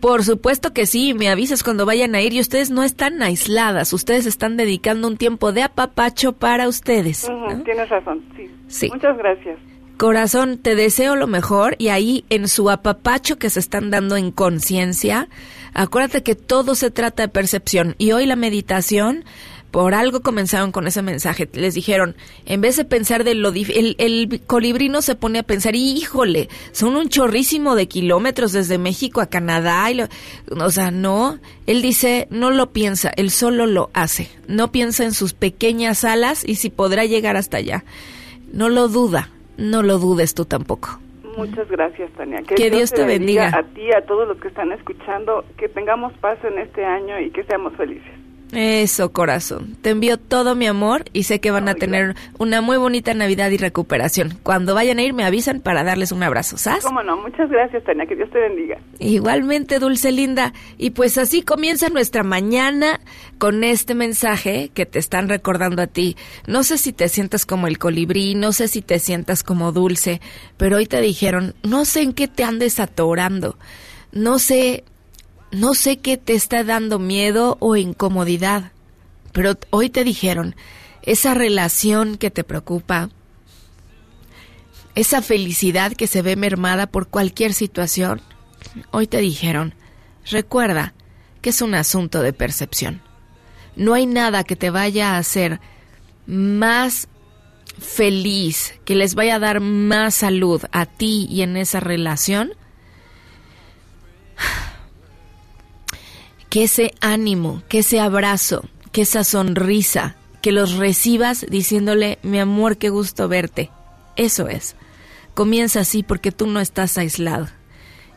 por 0.00 0.24
supuesto 0.24 0.72
que 0.72 0.86
sí, 0.86 1.14
me 1.14 1.28
avisas 1.28 1.62
cuando 1.62 1.86
vayan 1.86 2.14
a 2.14 2.20
ir 2.20 2.32
y 2.32 2.40
ustedes 2.40 2.70
no 2.70 2.82
están 2.84 3.22
aisladas, 3.22 3.92
ustedes 3.92 4.26
están 4.26 4.56
dedicando 4.56 5.08
un 5.08 5.16
tiempo 5.16 5.52
de 5.52 5.62
apapacho 5.62 6.32
para 6.32 6.68
ustedes. 6.68 7.30
Tienes 7.64 7.88
razón, 7.88 8.22
sí. 8.36 8.50
Sí. 8.68 8.90
Muchas 8.92 9.16
gracias. 9.18 9.58
Corazón, 9.98 10.58
te 10.58 10.76
deseo 10.76 11.16
lo 11.16 11.26
mejor 11.26 11.74
y 11.78 11.88
ahí 11.88 12.24
en 12.30 12.46
su 12.46 12.70
apapacho 12.70 13.36
que 13.36 13.50
se 13.50 13.58
están 13.58 13.90
dando 13.90 14.16
en 14.16 14.30
conciencia, 14.30 15.28
acuérdate 15.74 16.22
que 16.22 16.36
todo 16.36 16.76
se 16.76 16.92
trata 16.92 17.24
de 17.24 17.28
percepción 17.28 17.96
y 17.98 18.12
hoy 18.12 18.24
la 18.24 18.36
meditación 18.36 19.24
por 19.70 19.94
algo 19.94 20.20
comenzaron 20.20 20.72
con 20.72 20.86
ese 20.86 21.02
mensaje. 21.02 21.48
Les 21.52 21.74
dijeron, 21.74 22.16
en 22.46 22.60
vez 22.60 22.76
de 22.76 22.84
pensar 22.84 23.24
de 23.24 23.34
lo 23.34 23.50
el, 23.50 23.96
el 23.98 24.40
colibrino 24.46 25.02
se 25.02 25.14
pone 25.14 25.40
a 25.40 25.42
pensar, 25.42 25.74
híjole, 25.74 26.48
son 26.72 26.96
un 26.96 27.08
chorrísimo 27.08 27.74
de 27.74 27.88
kilómetros 27.88 28.52
desde 28.52 28.78
México 28.78 29.20
a 29.20 29.26
Canadá. 29.26 29.90
Y 29.90 30.00
o 30.50 30.70
sea, 30.70 30.90
no, 30.90 31.38
él 31.66 31.82
dice, 31.82 32.28
no 32.30 32.50
lo 32.50 32.70
piensa, 32.70 33.10
él 33.16 33.30
solo 33.30 33.66
lo 33.66 33.90
hace. 33.92 34.30
No 34.46 34.72
piensa 34.72 35.04
en 35.04 35.12
sus 35.12 35.34
pequeñas 35.34 36.04
alas 36.04 36.46
y 36.46 36.54
si 36.54 36.70
podrá 36.70 37.04
llegar 37.04 37.36
hasta 37.36 37.58
allá. 37.58 37.84
No 38.52 38.68
lo 38.68 38.88
duda, 38.88 39.30
no 39.56 39.82
lo 39.82 39.98
dudes 39.98 40.34
tú 40.34 40.44
tampoco. 40.44 40.98
Muchas 41.36 41.68
gracias, 41.68 42.10
Tania. 42.12 42.42
Que, 42.42 42.68
Dios, 42.68 42.92
te 42.92 43.04
bendiga. 43.04 43.56
A 43.56 43.62
ti, 43.62 43.92
a 43.92 44.00
todos 44.06 44.26
los 44.26 44.38
que 44.38 44.48
están 44.48 44.72
escuchando, 44.72 45.44
que 45.56 45.68
tengamos 45.68 46.12
paz 46.14 46.36
en 46.42 46.58
este 46.58 46.84
año 46.84 47.20
y 47.20 47.30
que 47.30 47.44
seamos 47.44 47.76
felices. 47.76 48.17
Eso, 48.52 49.12
corazón. 49.12 49.76
Te 49.82 49.90
envío 49.90 50.16
todo 50.16 50.54
mi 50.54 50.66
amor 50.66 51.04
y 51.12 51.24
sé 51.24 51.40
que 51.40 51.50
van 51.50 51.68
a 51.68 51.74
tener 51.74 52.14
una 52.38 52.62
muy 52.62 52.78
bonita 52.78 53.12
Navidad 53.12 53.50
y 53.50 53.58
recuperación. 53.58 54.38
Cuando 54.42 54.74
vayan 54.74 54.98
a 54.98 55.02
ir, 55.02 55.12
me 55.12 55.24
avisan 55.24 55.60
para 55.60 55.84
darles 55.84 56.12
un 56.12 56.22
abrazo, 56.22 56.56
¿sabes? 56.56 56.84
Cómo 56.84 57.02
no, 57.02 57.16
muchas 57.18 57.50
gracias, 57.50 57.84
Tania. 57.84 58.06
Que 58.06 58.16
Dios 58.16 58.30
te 58.30 58.38
bendiga. 58.38 58.78
Igualmente, 58.98 59.78
Dulce 59.78 60.12
Linda. 60.12 60.54
Y 60.78 60.90
pues 60.90 61.18
así 61.18 61.42
comienza 61.42 61.90
nuestra 61.90 62.22
mañana 62.22 63.00
con 63.36 63.64
este 63.64 63.94
mensaje 63.94 64.70
que 64.72 64.86
te 64.86 64.98
están 64.98 65.28
recordando 65.28 65.82
a 65.82 65.86
ti. 65.86 66.16
No 66.46 66.62
sé 66.62 66.78
si 66.78 66.92
te 66.92 67.08
sientas 67.08 67.44
como 67.44 67.66
el 67.66 67.78
colibrí, 67.78 68.34
no 68.34 68.52
sé 68.52 68.68
si 68.68 68.80
te 68.80 68.98
sientas 68.98 69.42
como 69.42 69.72
Dulce, 69.72 70.20
pero 70.56 70.78
hoy 70.78 70.86
te 70.86 71.00
dijeron, 71.00 71.54
no 71.62 71.84
sé 71.84 72.00
en 72.00 72.14
qué 72.14 72.28
te 72.28 72.44
andes 72.44 72.80
atorando. 72.80 73.58
No 74.10 74.38
sé 74.38 74.84
no 75.50 75.74
sé 75.74 75.98
qué 75.98 76.16
te 76.16 76.34
está 76.34 76.64
dando 76.64 76.98
miedo 76.98 77.56
o 77.60 77.76
incomodidad, 77.76 78.72
pero 79.32 79.56
hoy 79.70 79.90
te 79.90 80.04
dijeron, 80.04 80.54
esa 81.02 81.34
relación 81.34 82.16
que 82.16 82.30
te 82.30 82.44
preocupa, 82.44 83.10
esa 84.94 85.22
felicidad 85.22 85.92
que 85.92 86.06
se 86.06 86.22
ve 86.22 86.36
mermada 86.36 86.86
por 86.86 87.08
cualquier 87.08 87.54
situación, 87.54 88.20
hoy 88.90 89.06
te 89.06 89.18
dijeron, 89.18 89.74
recuerda 90.30 90.94
que 91.40 91.50
es 91.50 91.62
un 91.62 91.74
asunto 91.74 92.20
de 92.22 92.32
percepción. 92.32 93.00
No 93.76 93.94
hay 93.94 94.06
nada 94.06 94.44
que 94.44 94.56
te 94.56 94.70
vaya 94.70 95.14
a 95.14 95.18
hacer 95.18 95.60
más 96.26 97.08
feliz, 97.78 98.74
que 98.84 98.96
les 98.96 99.14
vaya 99.14 99.36
a 99.36 99.38
dar 99.38 99.60
más 99.60 100.16
salud 100.16 100.62
a 100.72 100.84
ti 100.84 101.26
y 101.30 101.42
en 101.42 101.56
esa 101.56 101.80
relación 101.80 102.52
que 106.48 106.64
ese 106.64 106.94
ánimo, 107.00 107.62
que 107.68 107.80
ese 107.80 108.00
abrazo, 108.00 108.64
que 108.92 109.02
esa 109.02 109.24
sonrisa, 109.24 110.16
que 110.42 110.52
los 110.52 110.76
recibas 110.76 111.46
diciéndole, 111.48 112.18
mi 112.22 112.38
amor, 112.38 112.76
qué 112.76 112.88
gusto 112.90 113.28
verte. 113.28 113.70
Eso 114.16 114.48
es. 114.48 114.76
Comienza 115.34 115.80
así 115.80 116.02
porque 116.02 116.32
tú 116.32 116.46
no 116.46 116.60
estás 116.60 116.98
aislado. 116.98 117.48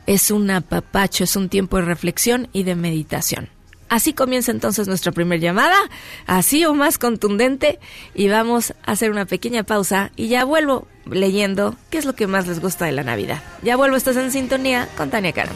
Es 0.08 0.32
un 0.32 0.50
apapacho, 0.50 1.24
es 1.24 1.36
un 1.36 1.50
tiempo 1.50 1.78
de 1.78 1.84
reflexión 1.84 2.48
y 2.54 2.64
de 2.64 2.76
meditación. 2.76 3.50
Así 3.90 4.14
comienza 4.14 4.52
entonces 4.52 4.88
nuestra 4.88 5.12
primera 5.12 5.42
llamada, 5.42 5.76
así 6.26 6.64
o 6.64 6.74
más 6.74 6.98
contundente, 6.98 7.78
y 8.16 8.30
vamos 8.30 8.74
a 8.86 8.94
hacer 8.94 9.12
una 9.12 9.26
pequeña 9.26 9.64
pausa 9.64 10.12
y 10.16 10.30
ya 10.30 10.46
vuelvo 10.46 10.88
leyendo 11.06 11.76
qué 11.90 11.98
es 11.98 12.06
lo 12.06 12.16
que 12.16 12.26
más 12.26 12.48
les 12.48 12.62
gusta 12.62 12.86
de 12.86 12.94
la 12.94 13.04
Navidad. 13.04 13.44
Ya 13.64 13.76
vuelvo, 13.76 13.98
estás 13.98 14.16
en 14.16 14.32
sintonía 14.32 14.88
con 14.96 15.10
Tania 15.10 15.34
Karam. 15.34 15.56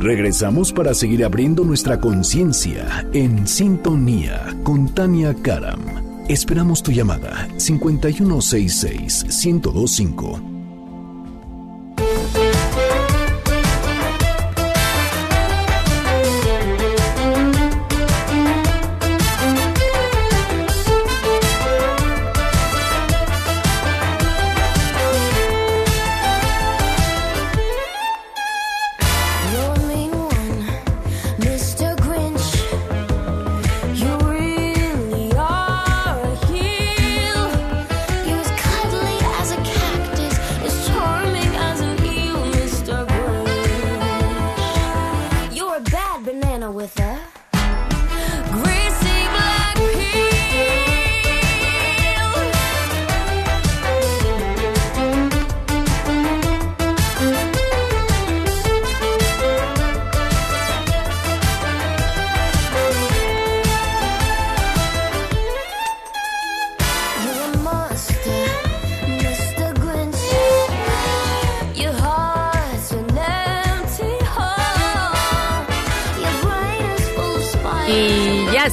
Regresamos 0.00 0.72
para 0.72 0.94
seguir 0.94 1.26
abriendo 1.26 1.62
nuestra 1.62 2.00
conciencia 2.00 3.06
en 3.12 3.46
sintonía 3.46 4.56
con 4.62 4.88
Tania 4.94 5.34
Karam. 5.34 5.78
Esperamos 6.26 6.82
tu 6.82 6.90
llamada 6.90 7.46
5166 7.58 9.26
1025 9.44 10.49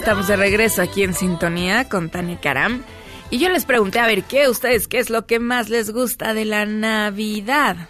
estamos 0.07 0.27
de 0.27 0.37
regreso 0.37 0.81
aquí 0.81 1.03
en 1.03 1.13
sintonía 1.13 1.89
con 1.89 2.09
Tania 2.09 2.39
Karam. 2.39 2.81
Y 3.29 3.39
yo 3.39 3.49
les 3.49 3.65
pregunté, 3.65 3.99
a 3.99 4.07
ver, 4.07 4.23
¿qué 4.23 4.47
ustedes, 4.47 4.87
qué 4.87 4.99
es 4.99 5.09
lo 5.09 5.25
que 5.25 5.37
más 5.37 5.67
les 5.67 5.91
gusta 5.91 6.33
de 6.33 6.45
la 6.45 6.65
Navidad? 6.65 7.89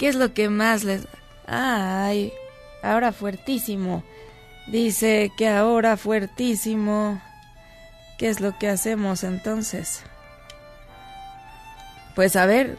¿Qué 0.00 0.08
es 0.08 0.16
lo 0.16 0.34
que 0.34 0.48
más 0.48 0.82
les... 0.82 1.06
Ay, 1.46 2.32
ahora 2.82 3.12
fuertísimo. 3.12 4.02
Dice 4.66 5.30
que 5.38 5.46
ahora 5.46 5.96
fuertísimo. 5.96 7.22
¿Qué 8.18 8.28
es 8.28 8.40
lo 8.40 8.58
que 8.58 8.68
hacemos 8.68 9.22
entonces? 9.22 10.02
Pues 12.16 12.34
a 12.34 12.46
ver, 12.46 12.76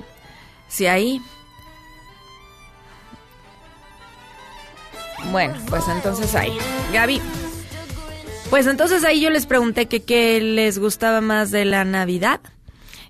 si 0.67 0.87
ahí... 0.87 1.21
Bueno, 5.31 5.55
pues 5.69 5.87
entonces 5.87 6.35
ahí. 6.35 6.57
Gaby, 6.91 7.21
pues 8.49 8.67
entonces 8.67 9.03
ahí 9.03 9.21
yo 9.21 9.29
les 9.29 9.45
pregunté 9.45 9.87
que 9.87 10.01
qué 10.01 10.39
les 10.39 10.79
gustaba 10.79 11.21
más 11.21 11.51
de 11.51 11.65
la 11.65 11.83
Navidad. 11.83 12.41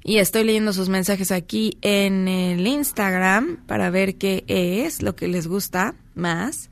Y 0.04 0.20
estoy 0.20 0.46
leyendo 0.46 0.72
sus 0.72 0.90
mensajes 0.90 1.32
aquí 1.32 1.78
en 1.82 2.28
el 2.28 2.66
Instagram 2.66 3.58
para 3.68 3.90
ver 3.90 4.16
qué 4.16 4.46
es 4.48 5.02
lo 5.02 5.16
que 5.16 5.28
les 5.28 5.48
gusta 5.48 5.96
más. 6.16 6.70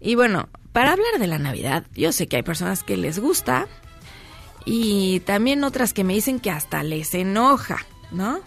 Y 0.00 0.14
bueno, 0.14 0.48
para 0.72 0.92
hablar 0.92 1.18
de 1.18 1.26
la 1.26 1.38
Navidad, 1.38 1.86
yo 1.94 2.12
sé 2.12 2.28
que 2.28 2.36
hay 2.36 2.42
personas 2.42 2.84
que 2.84 2.96
les 2.96 3.18
gusta 3.18 3.66
y 4.64 5.20
también 5.20 5.64
otras 5.64 5.92
que 5.92 6.04
me 6.04 6.14
dicen 6.14 6.40
que 6.40 6.50
hasta 6.50 6.82
les 6.82 7.14
enoja, 7.14 7.78
¿no? 8.12 8.40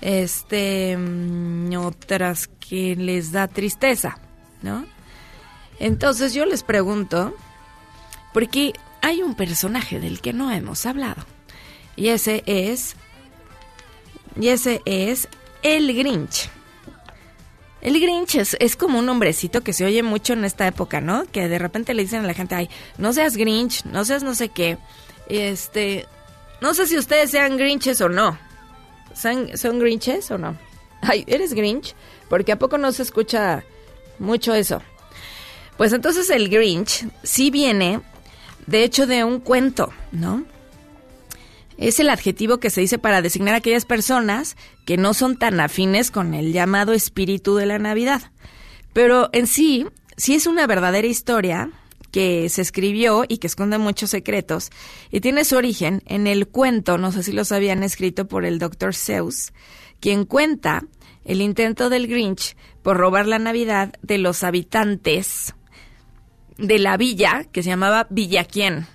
Este, 0.00 0.96
mm, 0.96 1.76
otras 1.76 2.48
que 2.48 2.96
les 2.96 3.30
da 3.30 3.46
tristeza, 3.48 4.18
¿no? 4.60 4.84
Entonces 5.78 6.34
yo 6.34 6.46
les 6.46 6.62
pregunto, 6.62 7.36
porque 8.32 8.72
hay 9.00 9.22
un 9.22 9.34
personaje 9.34 10.00
del 10.00 10.20
que 10.20 10.32
no 10.32 10.50
hemos 10.50 10.86
hablado. 10.86 11.24
Y 11.96 12.08
ese 12.08 12.42
es. 12.46 12.96
Y 14.40 14.48
ese 14.48 14.80
es 14.84 15.28
el 15.62 15.94
Grinch. 15.94 16.48
El 17.82 18.00
Grinch 18.00 18.36
es, 18.36 18.56
es 18.60 18.76
como 18.76 19.00
un 19.00 19.08
hombrecito 19.08 19.62
que 19.62 19.72
se 19.72 19.84
oye 19.84 20.02
mucho 20.02 20.32
en 20.34 20.44
esta 20.44 20.66
época, 20.66 21.00
¿no? 21.00 21.24
Que 21.30 21.48
de 21.48 21.58
repente 21.58 21.94
le 21.94 22.02
dicen 22.02 22.20
a 22.20 22.26
la 22.26 22.34
gente, 22.34 22.54
ay, 22.54 22.70
no 22.96 23.12
seas 23.12 23.36
Grinch, 23.36 23.84
no 23.84 24.04
seas 24.04 24.22
no 24.22 24.34
sé 24.34 24.48
qué. 24.48 24.78
Este. 25.28 26.06
No 26.60 26.74
sé 26.74 26.86
si 26.86 26.96
ustedes 26.96 27.30
sean 27.30 27.56
Grinches 27.56 28.00
o 28.00 28.08
no. 28.08 28.38
¿Son, 29.14 29.56
son 29.58 29.80
Grinches 29.80 30.30
o 30.30 30.38
no? 30.38 30.56
Ay, 31.02 31.24
¿eres 31.26 31.52
Grinch? 31.52 31.94
Porque 32.28 32.52
a 32.52 32.58
poco 32.58 32.78
no 32.78 32.92
se 32.92 33.02
escucha 33.02 33.64
mucho 34.20 34.54
eso. 34.54 34.80
Pues 35.76 35.92
entonces 35.92 36.30
el 36.30 36.48
Grinch 36.48 37.06
sí 37.24 37.50
viene, 37.50 38.00
de 38.66 38.84
hecho, 38.84 39.06
de 39.06 39.24
un 39.24 39.40
cuento, 39.40 39.92
¿no? 40.12 40.44
Es 41.78 41.98
el 42.00 42.10
adjetivo 42.10 42.58
que 42.58 42.70
se 42.70 42.80
dice 42.80 42.98
para 42.98 43.22
designar 43.22 43.54
a 43.54 43.58
aquellas 43.58 43.84
personas 43.84 44.56
que 44.84 44.96
no 44.96 45.14
son 45.14 45.36
tan 45.36 45.58
afines 45.58 46.10
con 46.10 46.34
el 46.34 46.52
llamado 46.52 46.92
espíritu 46.92 47.56
de 47.56 47.66
la 47.66 47.78
Navidad. 47.78 48.30
Pero 48.92 49.30
en 49.32 49.46
sí, 49.46 49.86
sí 50.16 50.34
es 50.34 50.46
una 50.46 50.66
verdadera 50.66 51.06
historia 51.06 51.70
que 52.12 52.48
se 52.50 52.62
escribió 52.62 53.24
y 53.26 53.38
que 53.38 53.46
esconde 53.46 53.78
muchos 53.78 54.10
secretos 54.10 54.70
y 55.10 55.20
tiene 55.20 55.44
su 55.44 55.56
origen 55.56 56.02
en 56.06 56.26
el 56.26 56.46
cuento, 56.46 56.98
no 56.98 57.10
sé 57.10 57.22
si 57.22 57.32
los 57.32 57.50
habían 57.52 57.82
escrito 57.82 58.28
por 58.28 58.44
el 58.44 58.58
Dr. 58.58 58.94
Seuss, 58.94 59.52
quien 59.98 60.26
cuenta 60.26 60.84
el 61.24 61.40
intento 61.40 61.88
del 61.88 62.06
Grinch 62.06 62.54
por 62.82 62.98
robar 62.98 63.26
la 63.26 63.38
Navidad 63.38 63.94
de 64.02 64.18
los 64.18 64.44
habitantes 64.44 65.54
de 66.62 66.78
la 66.78 66.96
villa 66.96 67.44
que 67.52 67.62
se 67.62 67.68
llamaba 67.68 68.06
Villaquién. 68.08 68.86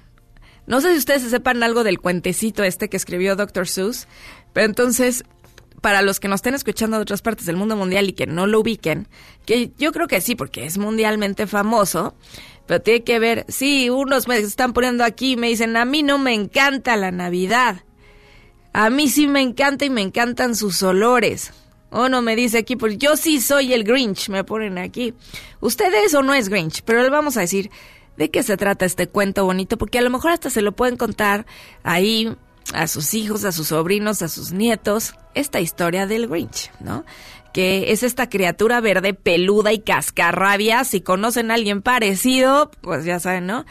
No 0.66 0.82
sé 0.82 0.94
si 0.94 0.98
ustedes 0.98 1.24
sepan 1.24 1.62
algo 1.64 1.84
del 1.84 2.00
cuentecito 2.00 2.64
este 2.64 2.90
que 2.90 2.98
escribió 2.98 3.36
Dr. 3.36 3.68
Seuss, 3.68 4.08
pero 4.54 4.66
entonces, 4.66 5.24
para 5.82 6.02
los 6.02 6.20
que 6.20 6.28
nos 6.28 6.40
estén 6.40 6.56
escuchando 6.56 6.98
de 6.98 7.04
otras 7.04 7.22
partes 7.22 7.46
del 7.46 7.56
mundo 7.56 7.76
mundial 7.76 8.10
y 8.10 8.14
que 8.14 8.26
no 8.26 8.48
lo 8.48 8.62
ubiquen, 8.62 9.08
que 9.46 9.72
yo 9.78 9.92
creo 9.92 10.08
que 10.08 10.22
sí, 10.22 10.36
porque 10.36 10.66
es 10.66 10.78
mundialmente 10.78 11.46
famoso, 11.48 12.16
pero 12.66 12.82
tiene 12.82 13.04
que 13.04 13.20
ver, 13.20 13.46
sí, 13.48 13.90
unos 13.90 14.28
me 14.28 14.38
están 14.38 14.74
poniendo 14.74 15.04
aquí 15.04 15.34
y 15.34 15.38
me 15.38 15.48
dicen, 15.48 15.78
a 15.78 15.86
mí 15.86 16.04
no 16.04 16.18
me 16.18 16.34
encanta 16.34 16.98
la 16.98 17.12
Navidad. 17.12 17.84
A 18.74 18.90
mí 18.90 19.08
sí 19.08 19.28
me 19.28 19.42
encanta 19.42 19.86
y 19.86 19.90
me 19.90 20.02
encantan 20.02 20.56
sus 20.56 20.84
olores. 20.84 21.54
Uno 21.92 22.22
me 22.22 22.36
dice 22.36 22.60
aquí, 22.60 22.76
pues 22.76 22.98
yo 22.98 23.16
sí 23.16 23.40
soy 23.40 23.74
el 23.74 23.84
Grinch, 23.84 24.30
me 24.30 24.44
ponen 24.44 24.78
aquí. 24.78 25.14
Ustedes 25.62 26.14
o 26.14 26.22
no 26.22 26.34
es 26.34 26.50
Grinch, 26.50 26.82
pero 26.84 27.02
le 27.02 27.10
vamos 27.10 27.38
a 27.38 27.42
decir 27.42 27.72
de 28.18 28.30
qué 28.30 28.44
se 28.44 28.58
trata 28.58 28.86
este 28.86 29.08
cuento 29.08 29.46
bonito, 29.46 29.78
porque 29.78 30.00
a 30.00 30.02
lo 30.02 30.10
mejor 30.10 30.32
hasta 30.32 30.50
se 30.50 30.62
lo 30.62 30.74
pueden 30.74 30.98
contar 30.98 31.46
ahí 31.84 32.36
a 32.74 32.88
sus 32.88 33.14
hijos, 33.14 33.46
a 33.46 33.52
sus 33.52 33.68
sobrinos, 33.68 34.22
a 34.22 34.28
sus 34.28 34.52
nietos, 34.52 35.14
esta 35.34 35.62
historia 35.62 36.08
del 36.08 36.28
Grinch, 36.28 36.72
¿no? 36.80 37.06
Que 37.54 37.92
es 37.92 38.04
esta 38.04 38.30
criatura 38.30 38.82
verde 38.82 39.14
peluda 39.14 39.72
y 39.72 39.80
cascarrabia. 39.80 40.84
Si 40.84 41.02
conocen 41.02 41.52
a 41.52 41.54
alguien 41.54 41.82
parecido, 41.82 42.70
pues 42.82 43.06
ya 43.06 43.20
saben, 43.20 43.48
¿no? 43.48 43.66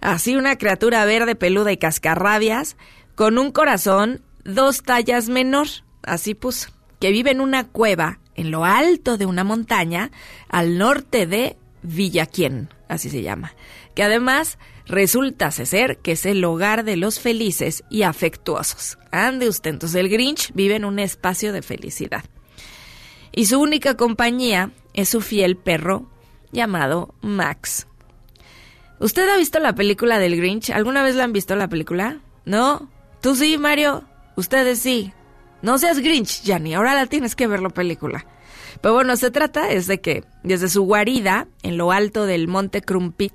Así 0.00 0.36
una 0.36 0.58
criatura 0.58 1.04
verde 1.04 1.34
peluda 1.36 1.72
y 1.72 1.76
cascarrabias, 1.76 2.76
con 3.14 3.38
un 3.38 3.52
corazón 3.52 4.22
dos 4.44 4.82
tallas 4.82 5.28
menor, 5.28 5.68
así 6.02 6.34
puso, 6.34 6.68
que 7.00 7.10
vive 7.10 7.30
en 7.30 7.40
una 7.40 7.64
cueva 7.64 8.18
en 8.34 8.50
lo 8.50 8.64
alto 8.64 9.16
de 9.16 9.26
una 9.26 9.44
montaña 9.44 10.10
al 10.48 10.78
norte 10.78 11.26
de 11.26 11.56
Villaquién, 11.82 12.70
así 12.88 13.10
se 13.10 13.22
llama, 13.22 13.54
que 13.94 14.02
además 14.02 14.58
resulta 14.86 15.50
ser 15.50 15.98
que 15.98 16.12
es 16.12 16.26
el 16.26 16.44
hogar 16.44 16.84
de 16.84 16.96
los 16.96 17.20
felices 17.20 17.84
y 17.90 18.02
afectuosos. 18.02 18.98
Ande 19.10 19.48
usted, 19.48 19.70
entonces 19.70 20.00
el 20.00 20.08
Grinch 20.08 20.52
vive 20.54 20.76
en 20.76 20.84
un 20.84 20.98
espacio 20.98 21.52
de 21.52 21.62
felicidad. 21.62 22.24
Y 23.32 23.46
su 23.46 23.60
única 23.60 23.96
compañía 23.96 24.70
es 24.92 25.08
su 25.08 25.20
fiel 25.20 25.56
perro 25.56 26.08
llamado 26.52 27.14
Max. 27.20 27.86
¿Usted 29.00 29.28
ha 29.28 29.36
visto 29.36 29.58
la 29.58 29.74
película 29.74 30.18
del 30.18 30.36
Grinch? 30.36 30.70
¿Alguna 30.70 31.02
vez 31.02 31.16
la 31.16 31.24
han 31.24 31.32
visto 31.32 31.56
la 31.56 31.68
película? 31.68 32.20
¿No? 32.44 32.88
¿Tú 33.20 33.34
sí, 33.34 33.58
Mario? 33.58 34.04
Ustedes 34.36 34.78
sí. 34.78 35.12
No 35.64 35.78
seas 35.78 35.98
Grinch, 35.98 36.42
Yanni, 36.42 36.74
ahora 36.74 36.92
la 36.92 37.06
tienes 37.06 37.34
que 37.34 37.46
ver 37.46 37.62
la 37.62 37.70
película. 37.70 38.26
Pero 38.82 38.92
bueno, 38.92 39.16
se 39.16 39.30
trata 39.30 39.66
de 39.66 39.98
que 39.98 40.22
desde 40.42 40.68
su 40.68 40.82
guarida, 40.82 41.48
en 41.62 41.78
lo 41.78 41.90
alto 41.90 42.26
del 42.26 42.48
monte 42.48 42.82
Crumpit, 42.82 43.32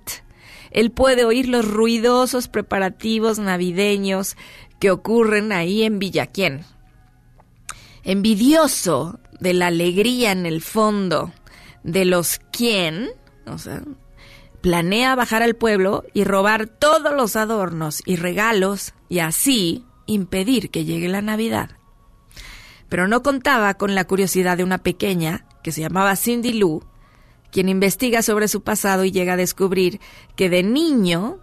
él 0.70 0.92
puede 0.92 1.26
oír 1.26 1.48
los 1.48 1.68
ruidosos 1.68 2.48
preparativos 2.48 3.40
navideños 3.40 4.38
que 4.80 4.92
ocurren 4.92 5.52
ahí 5.52 5.82
en 5.82 5.98
Villaquién. 5.98 6.66
Envidioso 8.04 9.20
de 9.40 9.56
la 9.56 9.66
alegría 9.66 10.32
en 10.32 10.46
el 10.46 10.62
fondo 10.62 11.34
de 11.82 12.06
los 12.06 12.42
quien, 12.52 13.10
planea 14.62 15.16
bajar 15.16 15.42
al 15.42 15.56
pueblo 15.56 16.04
y 16.14 16.26
robar 16.26 16.68
todos 16.68 17.12
los 17.12 17.36
adornos 17.36 18.04
y 18.06 18.18
regalos 18.18 18.94
y 19.10 19.18
así 19.18 19.84
impedir 20.06 20.70
que 20.70 20.86
llegue 20.86 21.10
la 21.10 21.24
Navidad. 21.24 21.79
Pero 22.90 23.08
no 23.08 23.24
contaba 23.24 23.74
con 23.76 23.96
la 23.96 24.06
curiosidad 24.06 24.58
de 24.58 24.64
una 24.64 24.80
pequeña 24.80 25.46
que 25.64 25.72
se 25.72 25.82
llamaba 25.82 26.16
Cindy 26.16 26.54
Lou, 26.54 26.84
quien 27.52 27.70
investiga 27.70 28.22
sobre 28.22 28.48
su 28.48 28.62
pasado 28.62 29.06
y 29.06 29.12
llega 29.12 29.34
a 29.34 29.38
descubrir 29.38 30.00
que 30.36 30.50
de 30.50 30.64
niño 30.64 31.40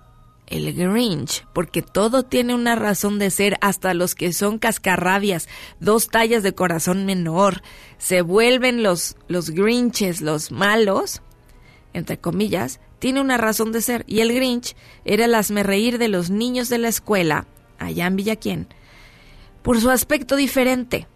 el 0.46 0.72
Grinch, 0.74 1.44
porque 1.52 1.82
todo 1.82 2.22
tiene 2.22 2.54
una 2.54 2.76
razón 2.76 3.18
de 3.18 3.30
ser, 3.30 3.58
hasta 3.60 3.94
los 3.94 4.14
que 4.14 4.32
son 4.32 4.58
cascarrabias, 4.58 5.48
dos 5.80 6.08
tallas 6.08 6.42
de 6.42 6.54
corazón 6.54 7.04
menor, 7.04 7.62
se 7.98 8.22
vuelven 8.22 8.82
los, 8.82 9.16
los 9.28 9.50
Grinches, 9.50 10.20
los 10.20 10.52
malos, 10.52 11.22
entre 11.92 12.18
comillas, 12.18 12.80
tiene 12.98 13.20
una 13.20 13.38
razón 13.38 13.72
de 13.72 13.80
ser. 13.80 14.04
Y 14.06 14.20
el 14.20 14.32
Grinch 14.32 14.76
era 15.04 15.24
el 15.24 15.64
reír 15.64 15.98
de 15.98 16.08
los 16.08 16.30
niños 16.30 16.68
de 16.68 16.78
la 16.78 16.88
escuela, 16.88 17.46
allá 17.78 18.06
en 18.06 18.16
Villaquién, 18.16 18.68
por 19.62 19.80
su 19.80 19.90
aspecto 19.90 20.36
diferente. 20.36 21.08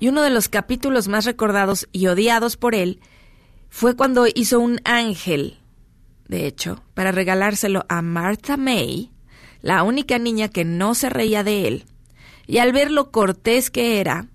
Y 0.00 0.08
uno 0.08 0.22
de 0.22 0.30
los 0.30 0.48
capítulos 0.48 1.08
más 1.08 1.24
recordados 1.24 1.88
y 1.92 2.06
odiados 2.06 2.56
por 2.56 2.74
él 2.74 3.00
fue 3.68 3.96
cuando 3.96 4.26
hizo 4.26 4.60
un 4.60 4.80
ángel 4.84 5.58
de 6.28 6.46
hecho, 6.46 6.82
para 6.94 7.12
regalárselo 7.12 7.84
a 7.88 8.02
Martha 8.02 8.56
May, 8.56 9.10
la 9.60 9.82
única 9.82 10.18
niña 10.18 10.48
que 10.48 10.64
no 10.64 10.94
se 10.94 11.10
reía 11.10 11.44
de 11.44 11.68
él. 11.68 11.84
Y 12.46 12.58
al 12.58 12.72
ver 12.72 12.90
lo 12.90 13.10
cortés 13.10 13.70
que 13.70 14.00
era, 14.00 14.28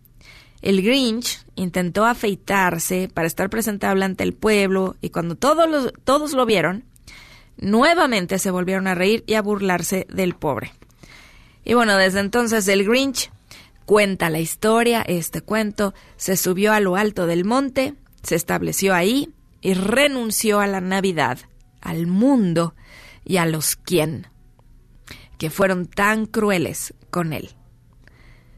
el 0.62 0.82
Grinch 0.82 1.44
intentó 1.56 2.06
afeitarse 2.06 3.10
para 3.14 3.28
estar 3.28 3.50
presentable 3.50 4.06
ante 4.06 4.24
el 4.24 4.34
pueblo 4.34 4.96
y 5.02 5.10
cuando 5.10 5.36
todos, 5.36 5.94
todos 6.04 6.34
lo 6.34 6.46
vieron, 6.46 6.84
nuevamente 7.58 8.40
se 8.40 8.52
volvieron 8.52 8.88
a 8.88 8.96
reír 8.96 9.24
y 9.28 9.34
a 9.34 9.42
burlarse 9.42 10.06
del 10.10 10.36
pobre. 10.36 10.74
Y 11.64 11.74
bueno, 11.74 11.98
desde 11.98 12.20
entonces 12.20 12.68
el 12.68 12.86
Grinch 12.86 13.32
cuenta 13.90 14.30
la 14.30 14.40
historia, 14.40 15.02
este 15.02 15.42
cuento, 15.42 15.96
se 16.16 16.38
subió 16.38 16.74
a 16.74 16.80
lo 16.80 16.96
alto 16.96 17.26
del 17.26 17.44
monte, 17.44 17.96
se 18.22 18.36
estableció 18.36 18.94
ahí 18.94 19.34
y 19.62 19.74
renunció 19.74 20.60
a 20.60 20.68
la 20.68 20.80
Navidad 20.80 21.40
al 21.82 22.06
mundo 22.06 22.76
y 23.26 23.38
a 23.38 23.48
los 23.48 23.76
quién, 23.76 24.28
que 25.40 25.50
fueron 25.50 25.88
tan 25.88 26.28
crueles 26.28 26.94
con 27.10 27.34
él. 27.34 27.50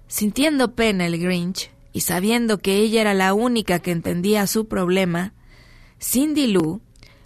Sintiendo 0.08 0.76
pena 0.76 1.06
el 1.06 1.18
Grinch 1.18 1.72
y 1.94 2.02
sabiendo 2.02 2.58
que 2.58 2.76
ella 2.76 3.00
era 3.00 3.14
la 3.14 3.34
única 3.34 3.80
que 3.80 3.92
entendía 3.92 4.46
su 4.48 4.68
problema, 4.68 5.34
Cindy 5.98 6.48
Lou 6.48 6.82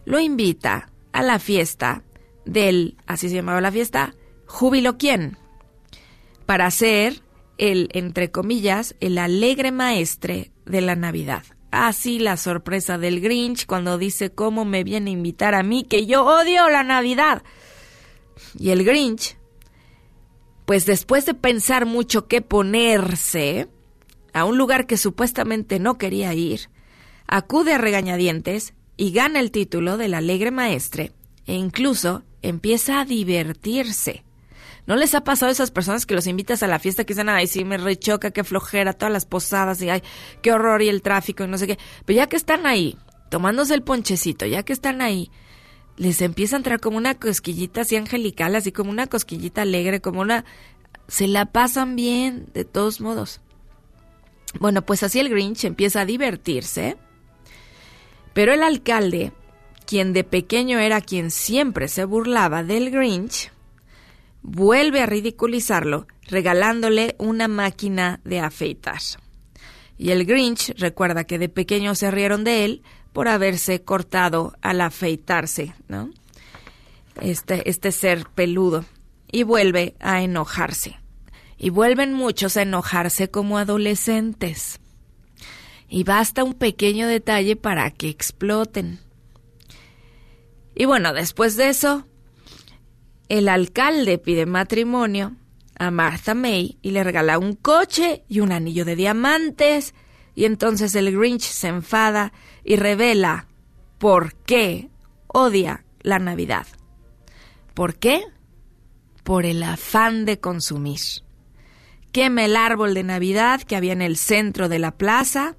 lo 0.05 0.19
invita 0.19 0.91
a 1.11 1.23
la 1.23 1.39
fiesta 1.39 2.03
del, 2.45 2.97
así 3.07 3.29
se 3.29 3.35
llamaba 3.35 3.61
la 3.61 3.71
fiesta, 3.71 4.13
Júbilo 4.45 4.99
quién, 4.99 5.39
para 6.45 6.69
ser 6.69 7.24
el, 7.57 7.89
entre 7.93 8.31
comillas, 8.31 8.95
el 8.99 9.17
alegre 9.17 9.71
maestre 9.71 10.51
de 10.65 10.81
la 10.81 10.95
Navidad. 10.95 11.43
Así 11.71 12.19
la 12.19 12.37
sorpresa 12.37 12.97
del 12.97 13.19
Grinch 13.21 13.65
cuando 13.65 13.97
dice 13.97 14.29
cómo 14.29 14.65
me 14.65 14.83
viene 14.83 15.09
a 15.09 15.13
invitar 15.13 15.55
a 15.55 15.63
mí, 15.63 15.83
que 15.83 16.05
yo 16.05 16.25
odio 16.25 16.69
la 16.69 16.83
Navidad. 16.83 17.43
Y 18.57 18.69
el 18.69 18.83
Grinch, 18.83 19.37
pues 20.65 20.85
después 20.85 21.25
de 21.25 21.33
pensar 21.33 21.85
mucho 21.85 22.27
qué 22.27 22.41
ponerse, 22.41 23.67
a 24.35 24.43
un 24.43 24.57
lugar 24.57 24.85
que 24.85 24.97
supuestamente 24.97 25.79
no 25.79 25.97
quería 25.97 26.33
ir, 26.33 26.69
acude 27.25 27.73
a 27.73 27.77
regañadientes 27.77 28.73
y 28.97 29.11
gana 29.11 29.39
el 29.39 29.49
título 29.49 29.95
del 29.95 30.13
alegre 30.13 30.51
maestre 30.51 31.13
e 31.47 31.53
incluso 31.53 32.23
empieza 32.41 32.99
a 32.99 33.05
divertirse. 33.05 34.24
¿No 34.87 34.95
les 34.95 35.15
ha 35.15 35.23
pasado 35.23 35.49
a 35.49 35.53
esas 35.53 35.71
personas 35.71 36.05
que 36.05 36.13
los 36.13 36.27
invitas 36.27 36.61
a 36.61 36.67
la 36.67 36.79
fiesta 36.79 37.05
que 37.05 37.13
dicen, 37.13 37.29
ay, 37.29 37.47
sí, 37.47 37.65
me 37.65 37.77
rechoca, 37.77 38.31
qué 38.31 38.43
flojera, 38.43 38.93
todas 38.93 39.11
las 39.11 39.25
posadas 39.25 39.81
y 39.81 39.89
ay, 39.89 40.03
qué 40.41 40.51
horror 40.51 40.81
y 40.81 40.89
el 40.89 41.01
tráfico 41.01 41.43
y 41.43 41.47
no 41.47 41.57
sé 41.57 41.65
qué? 41.67 41.79
Pero 42.05 42.17
ya 42.17 42.27
que 42.27 42.35
están 42.35 42.65
ahí, 42.67 42.97
tomándose 43.29 43.73
el 43.73 43.81
ponchecito, 43.81 44.45
ya 44.45 44.63
que 44.63 44.73
están 44.73 45.01
ahí, 45.01 45.31
les 45.97 46.21
empieza 46.21 46.55
a 46.55 46.57
entrar 46.57 46.79
como 46.79 46.97
una 46.97 47.15
cosquillita 47.15 47.81
así 47.81 47.95
angelical, 47.95 48.55
así 48.55 48.71
como 48.71 48.91
una 48.91 49.07
cosquillita 49.07 49.63
alegre, 49.63 50.01
como 50.01 50.21
una... 50.21 50.45
Se 51.07 51.27
la 51.27 51.45
pasan 51.45 51.95
bien, 51.95 52.47
de 52.53 52.65
todos 52.65 52.99
modos. 52.99 53.39
Bueno, 54.59 54.83
pues 54.83 55.03
así 55.03 55.19
el 55.19 55.29
Grinch 55.29 55.65
empieza 55.65 56.01
a 56.01 56.05
divertirse, 56.05 56.97
pero 58.33 58.53
el 58.53 58.63
alcalde, 58.63 59.31
quien 59.85 60.13
de 60.13 60.23
pequeño 60.23 60.79
era 60.79 61.01
quien 61.01 61.31
siempre 61.31 61.87
se 61.87 62.05
burlaba 62.05 62.63
del 62.63 62.89
Grinch, 62.89 63.51
vuelve 64.45 65.01
a 65.01 65.07
ridiculizarlo 65.07 66.07
regalándole 66.27 67.15
una 67.17 67.47
máquina 67.47 68.19
de 68.23 68.39
afeitar. 68.39 68.99
Y 69.97 70.11
el 70.11 70.25
Grinch 70.25 70.73
recuerda 70.77 71.23
que 71.23 71.39
de 71.39 71.49
pequeño 71.49 71.95
se 71.95 72.11
rieron 72.11 72.43
de 72.43 72.65
él 72.65 72.83
por 73.11 73.27
haberse 73.27 73.81
cortado 73.81 74.53
al 74.61 74.81
afeitarse, 74.81 75.73
¿no? 75.87 76.11
Este, 77.21 77.69
este 77.69 77.91
ser 77.91 78.27
peludo. 78.35 78.85
Y 79.31 79.43
vuelve 79.43 79.95
a 79.99 80.21
enojarse. 80.21 80.99
Y 81.57 81.69
vuelven 81.69 82.13
muchos 82.13 82.57
a 82.57 82.61
enojarse 82.61 83.29
como 83.29 83.57
adolescentes. 83.57 84.79
Y 85.89 86.03
basta 86.03 86.43
un 86.43 86.53
pequeño 86.53 87.07
detalle 87.07 87.55
para 87.55 87.89
que 87.91 88.09
exploten. 88.09 88.99
Y 90.75 90.85
bueno, 90.85 91.13
después 91.13 91.55
de 91.55 91.69
eso, 91.69 92.05
el 93.29 93.49
alcalde 93.49 94.17
pide 94.17 94.45
matrimonio 94.45 95.35
a 95.77 95.91
Martha 95.91 96.33
May 96.33 96.77
y 96.81 96.91
le 96.91 97.03
regala 97.03 97.39
un 97.39 97.53
coche 97.53 98.23
y 98.27 98.39
un 98.39 98.51
anillo 98.51 98.85
de 98.85 98.95
diamantes. 98.95 99.93
Y 100.35 100.45
entonces 100.45 100.95
el 100.95 101.17
Grinch 101.17 101.43
se 101.43 101.67
enfada 101.67 102.33
y 102.63 102.75
revela 102.75 103.47
por 103.97 104.35
qué 104.35 104.89
odia 105.27 105.85
la 106.01 106.19
Navidad. 106.19 106.67
¿Por 107.73 107.95
qué? 107.95 108.23
Por 109.23 109.45
el 109.45 109.63
afán 109.63 110.25
de 110.25 110.39
consumir. 110.39 110.99
Quema 112.11 112.45
el 112.45 112.55
árbol 112.55 112.93
de 112.93 113.03
Navidad 113.03 113.61
que 113.61 113.75
había 113.75 113.93
en 113.93 114.01
el 114.01 114.17
centro 114.17 114.69
de 114.69 114.79
la 114.79 114.91
plaza, 114.91 115.55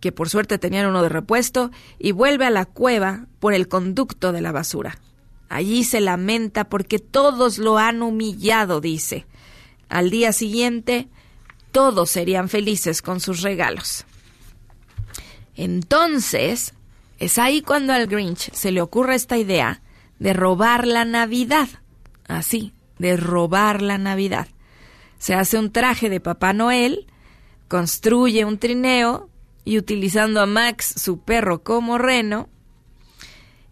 que 0.00 0.12
por 0.12 0.28
suerte 0.28 0.58
tenían 0.58 0.86
uno 0.86 1.02
de 1.02 1.08
repuesto, 1.08 1.70
y 1.98 2.12
vuelve 2.12 2.46
a 2.46 2.50
la 2.50 2.64
cueva 2.64 3.26
por 3.38 3.54
el 3.54 3.68
conducto 3.68 4.32
de 4.32 4.40
la 4.40 4.50
basura. 4.50 4.98
Allí 5.48 5.84
se 5.84 6.00
lamenta 6.00 6.68
porque 6.68 6.98
todos 6.98 7.58
lo 7.58 7.78
han 7.78 8.02
humillado, 8.02 8.80
dice. 8.80 9.26
Al 9.88 10.10
día 10.10 10.32
siguiente, 10.32 11.08
todos 11.70 12.10
serían 12.10 12.48
felices 12.48 13.02
con 13.02 13.20
sus 13.20 13.42
regalos. 13.42 14.04
Entonces, 15.54 16.74
es 17.18 17.38
ahí 17.38 17.62
cuando 17.62 17.92
al 17.92 18.06
Grinch 18.06 18.52
se 18.52 18.72
le 18.72 18.80
ocurre 18.80 19.14
esta 19.14 19.38
idea 19.38 19.82
de 20.18 20.32
robar 20.32 20.86
la 20.86 21.04
Navidad. 21.04 21.68
Así, 22.26 22.72
de 22.98 23.16
robar 23.16 23.82
la 23.82 23.98
Navidad. 23.98 24.48
Se 25.18 25.34
hace 25.34 25.58
un 25.58 25.70
traje 25.72 26.10
de 26.10 26.20
Papá 26.20 26.52
Noel, 26.52 27.06
construye 27.68 28.44
un 28.44 28.58
trineo 28.58 29.30
y 29.64 29.78
utilizando 29.78 30.40
a 30.40 30.46
Max, 30.46 30.94
su 30.96 31.20
perro, 31.20 31.62
como 31.62 31.98
reno, 31.98 32.48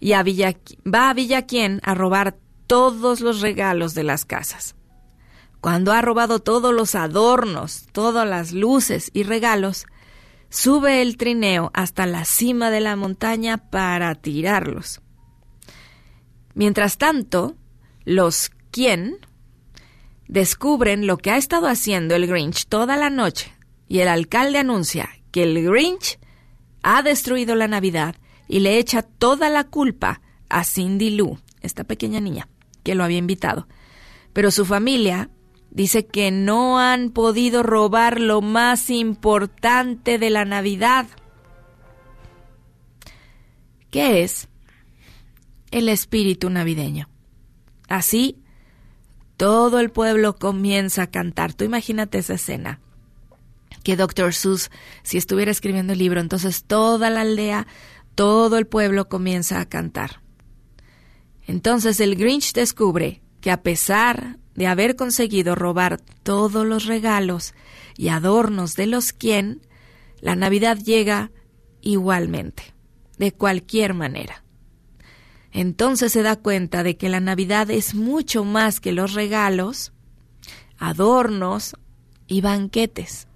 y 0.04 0.12
a 0.12 0.22
va 0.22 1.08
a 1.08 1.14
Villaquién 1.14 1.80
a 1.82 1.94
robar 1.94 2.36
todos 2.66 3.22
los 3.22 3.40
regalos 3.40 3.94
de 3.94 4.02
las 4.02 4.26
casas. 4.26 4.76
Cuando 5.62 5.92
ha 5.92 6.02
robado 6.02 6.40
todos 6.40 6.74
los 6.74 6.94
adornos, 6.94 7.86
todas 7.90 8.28
las 8.28 8.52
luces 8.52 9.10
y 9.14 9.22
regalos, 9.22 9.86
sube 10.50 11.00
el 11.00 11.16
trineo 11.16 11.70
hasta 11.72 12.04
la 12.04 12.26
cima 12.26 12.70
de 12.70 12.80
la 12.80 12.96
montaña 12.96 13.70
para 13.70 14.14
tirarlos. 14.14 15.00
Mientras 16.52 16.98
tanto, 16.98 17.56
los 18.04 18.50
quien 18.70 19.16
descubren 20.28 21.06
lo 21.06 21.16
que 21.16 21.30
ha 21.30 21.38
estado 21.38 21.66
haciendo 21.66 22.14
el 22.14 22.26
Grinch 22.26 22.66
toda 22.66 22.98
la 22.98 23.08
noche 23.08 23.54
y 23.88 24.00
el 24.00 24.08
alcalde 24.08 24.58
anuncia 24.58 25.08
que 25.30 25.44
el 25.44 25.64
Grinch 25.64 26.18
ha 26.82 27.00
destruido 27.00 27.54
la 27.54 27.68
Navidad 27.68 28.16
y 28.48 28.60
le 28.60 28.78
echa 28.78 29.02
toda 29.02 29.50
la 29.50 29.64
culpa 29.64 30.20
a 30.48 30.64
Cindy 30.64 31.10
Lou, 31.10 31.38
esta 31.60 31.84
pequeña 31.84 32.20
niña 32.20 32.48
que 32.82 32.94
lo 32.94 33.04
había 33.04 33.18
invitado. 33.18 33.66
Pero 34.32 34.50
su 34.50 34.64
familia 34.64 35.30
dice 35.70 36.06
que 36.06 36.30
no 36.30 36.78
han 36.78 37.10
podido 37.10 37.62
robar 37.62 38.20
lo 38.20 38.40
más 38.42 38.90
importante 38.90 40.18
de 40.18 40.30
la 40.30 40.44
Navidad. 40.44 41.06
¿Qué 43.90 44.22
es? 44.22 44.48
el 45.74 45.88
espíritu 45.88 46.50
navideño. 46.50 47.08
Así, 47.88 48.38
todo 49.36 49.80
el 49.80 49.90
pueblo 49.90 50.36
comienza 50.36 51.02
a 51.02 51.10
cantar. 51.10 51.52
Tú 51.52 51.64
imagínate 51.64 52.18
esa 52.18 52.34
escena. 52.34 52.78
Que 53.82 53.96
Dr. 53.96 54.32
Seuss, 54.32 54.70
si 55.02 55.18
estuviera 55.18 55.50
escribiendo 55.50 55.92
el 55.92 55.98
libro, 55.98 56.20
entonces 56.20 56.62
toda 56.62 57.10
la 57.10 57.22
aldea, 57.22 57.66
todo 58.14 58.58
el 58.58 58.66
pueblo 58.66 59.08
comienza 59.08 59.60
a 59.60 59.68
cantar. 59.68 60.22
Entonces 61.46 62.00
el 62.00 62.16
Grinch 62.16 62.52
descubre 62.52 63.22
que 63.40 63.50
a 63.50 63.62
pesar 63.62 64.38
de 64.54 64.66
haber 64.66 64.96
conseguido 64.96 65.54
robar 65.54 66.00
todos 66.22 66.66
los 66.66 66.86
regalos 66.86 67.54
y 67.96 68.08
adornos 68.08 68.76
de 68.76 68.86
los 68.86 69.12
quien, 69.12 69.60
la 70.20 70.36
Navidad 70.36 70.78
llega 70.78 71.30
igualmente, 71.80 72.74
de 73.18 73.32
cualquier 73.32 73.94
manera. 73.94 74.44
Entonces 75.52 76.12
se 76.12 76.22
da 76.22 76.36
cuenta 76.36 76.82
de 76.82 76.96
que 76.96 77.08
la 77.08 77.20
Navidad 77.20 77.70
es 77.70 77.94
mucho 77.94 78.44
más 78.44 78.80
que 78.80 78.92
los 78.92 79.14
regalos, 79.14 79.92
adornos 80.78 81.76
y 82.26 82.40
banquetes. 82.40 83.28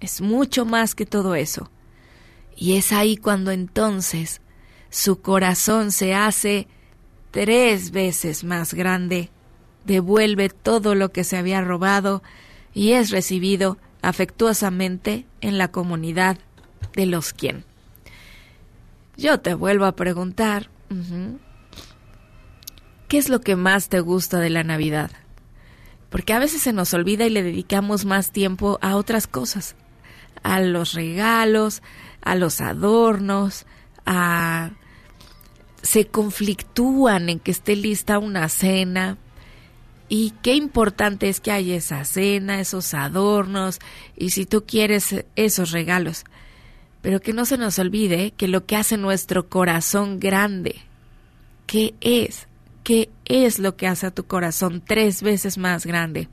Es 0.00 0.20
mucho 0.20 0.66
más 0.66 0.94
que 0.94 1.06
todo 1.06 1.34
eso. 1.34 1.70
Y 2.56 2.76
es 2.76 2.92
ahí 2.92 3.16
cuando 3.16 3.50
entonces 3.50 4.40
su 4.90 5.20
corazón 5.20 5.92
se 5.92 6.14
hace 6.14 6.68
tres 7.30 7.90
veces 7.90 8.44
más 8.44 8.74
grande, 8.74 9.30
devuelve 9.84 10.48
todo 10.48 10.94
lo 10.94 11.10
que 11.10 11.24
se 11.24 11.36
había 11.36 11.60
robado 11.60 12.22
y 12.72 12.92
es 12.92 13.10
recibido 13.10 13.76
afectuosamente 14.02 15.26
en 15.40 15.58
la 15.58 15.68
comunidad 15.68 16.38
de 16.94 17.06
los 17.06 17.32
quien. 17.32 17.64
Yo 19.16 19.40
te 19.40 19.54
vuelvo 19.54 19.84
a 19.84 19.96
preguntar, 19.96 20.70
¿qué 23.08 23.18
es 23.18 23.28
lo 23.28 23.40
que 23.40 23.56
más 23.56 23.88
te 23.88 24.00
gusta 24.00 24.38
de 24.40 24.50
la 24.50 24.64
Navidad? 24.64 25.10
Porque 26.10 26.32
a 26.32 26.38
veces 26.38 26.62
se 26.62 26.72
nos 26.72 26.94
olvida 26.94 27.26
y 27.26 27.30
le 27.30 27.42
dedicamos 27.42 28.04
más 28.04 28.30
tiempo 28.30 28.78
a 28.82 28.96
otras 28.96 29.26
cosas, 29.26 29.74
a 30.42 30.60
los 30.60 30.92
regalos, 30.94 31.82
a 32.24 32.34
los 32.34 32.60
adornos, 32.60 33.66
a 34.06 34.72
se 35.82 36.06
conflictúan 36.06 37.28
en 37.28 37.38
que 37.38 37.50
esté 37.50 37.76
lista 37.76 38.18
una 38.18 38.48
cena. 38.48 39.18
Y 40.08 40.32
qué 40.42 40.54
importante 40.54 41.28
es 41.28 41.40
que 41.40 41.52
haya 41.52 41.76
esa 41.76 42.04
cena, 42.04 42.60
esos 42.60 42.94
adornos, 42.94 43.78
y 44.16 44.30
si 44.30 44.46
tú 44.46 44.64
quieres 44.66 45.24
esos 45.36 45.70
regalos. 45.70 46.24
Pero 47.02 47.20
que 47.20 47.34
no 47.34 47.44
se 47.44 47.58
nos 47.58 47.78
olvide 47.78 48.32
que 48.32 48.48
lo 48.48 48.64
que 48.64 48.76
hace 48.76 48.96
nuestro 48.96 49.48
corazón 49.50 50.20
grande, 50.20 50.76
¿qué 51.66 51.94
es? 52.00 52.48
¿Qué 52.82 53.10
es 53.26 53.58
lo 53.58 53.76
que 53.76 53.86
hace 53.86 54.06
a 54.06 54.10
tu 54.10 54.24
corazón 54.24 54.82
tres 54.86 55.22
veces 55.22 55.58
más 55.58 55.84
grande? 55.84 56.28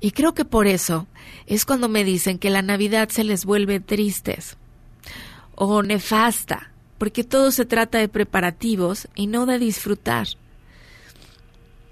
Y 0.00 0.10
creo 0.10 0.34
que 0.34 0.44
por 0.44 0.66
eso 0.66 1.06
es 1.46 1.64
cuando 1.64 1.88
me 1.88 2.02
dicen 2.02 2.38
que 2.38 2.50
la 2.50 2.62
Navidad 2.62 3.08
se 3.08 3.22
les 3.22 3.44
vuelve 3.44 3.78
tristes 3.78 4.56
o 5.60 5.82
nefasta, 5.82 6.70
porque 6.98 7.24
todo 7.24 7.50
se 7.50 7.64
trata 7.64 7.98
de 7.98 8.08
preparativos 8.08 9.08
y 9.16 9.26
no 9.26 9.44
de 9.44 9.58
disfrutar. 9.58 10.28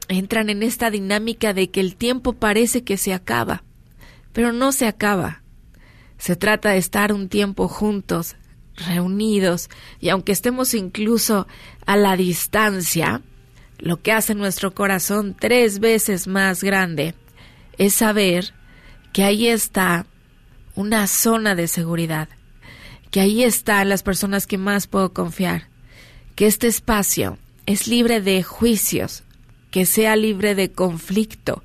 Entran 0.06 0.50
en 0.50 0.62
esta 0.62 0.88
dinámica 0.88 1.52
de 1.52 1.68
que 1.70 1.80
el 1.80 1.96
tiempo 1.96 2.32
parece 2.32 2.84
que 2.84 2.96
se 2.96 3.12
acaba, 3.12 3.64
pero 4.32 4.52
no 4.52 4.70
se 4.70 4.86
acaba. 4.86 5.42
Se 6.16 6.36
trata 6.36 6.70
de 6.70 6.78
estar 6.78 7.12
un 7.12 7.28
tiempo 7.28 7.66
juntos, 7.66 8.36
reunidos, 8.76 9.68
y 9.98 10.10
aunque 10.10 10.30
estemos 10.30 10.72
incluso 10.72 11.48
a 11.86 11.96
la 11.96 12.16
distancia, 12.16 13.20
lo 13.78 14.00
que 14.00 14.12
hace 14.12 14.36
nuestro 14.36 14.74
corazón 14.74 15.34
tres 15.36 15.80
veces 15.80 16.28
más 16.28 16.62
grande 16.62 17.16
es 17.78 17.94
saber 17.94 18.54
que 19.12 19.24
ahí 19.24 19.48
está 19.48 20.06
una 20.76 21.08
zona 21.08 21.56
de 21.56 21.66
seguridad, 21.66 22.28
que 23.16 23.22
ahí 23.22 23.44
están 23.44 23.88
las 23.88 24.02
personas 24.02 24.46
que 24.46 24.58
más 24.58 24.86
puedo 24.88 25.14
confiar, 25.14 25.70
que 26.34 26.46
este 26.46 26.66
espacio 26.66 27.38
es 27.64 27.88
libre 27.88 28.20
de 28.20 28.42
juicios, 28.42 29.22
que 29.70 29.86
sea 29.86 30.16
libre 30.16 30.54
de 30.54 30.70
conflicto. 30.70 31.62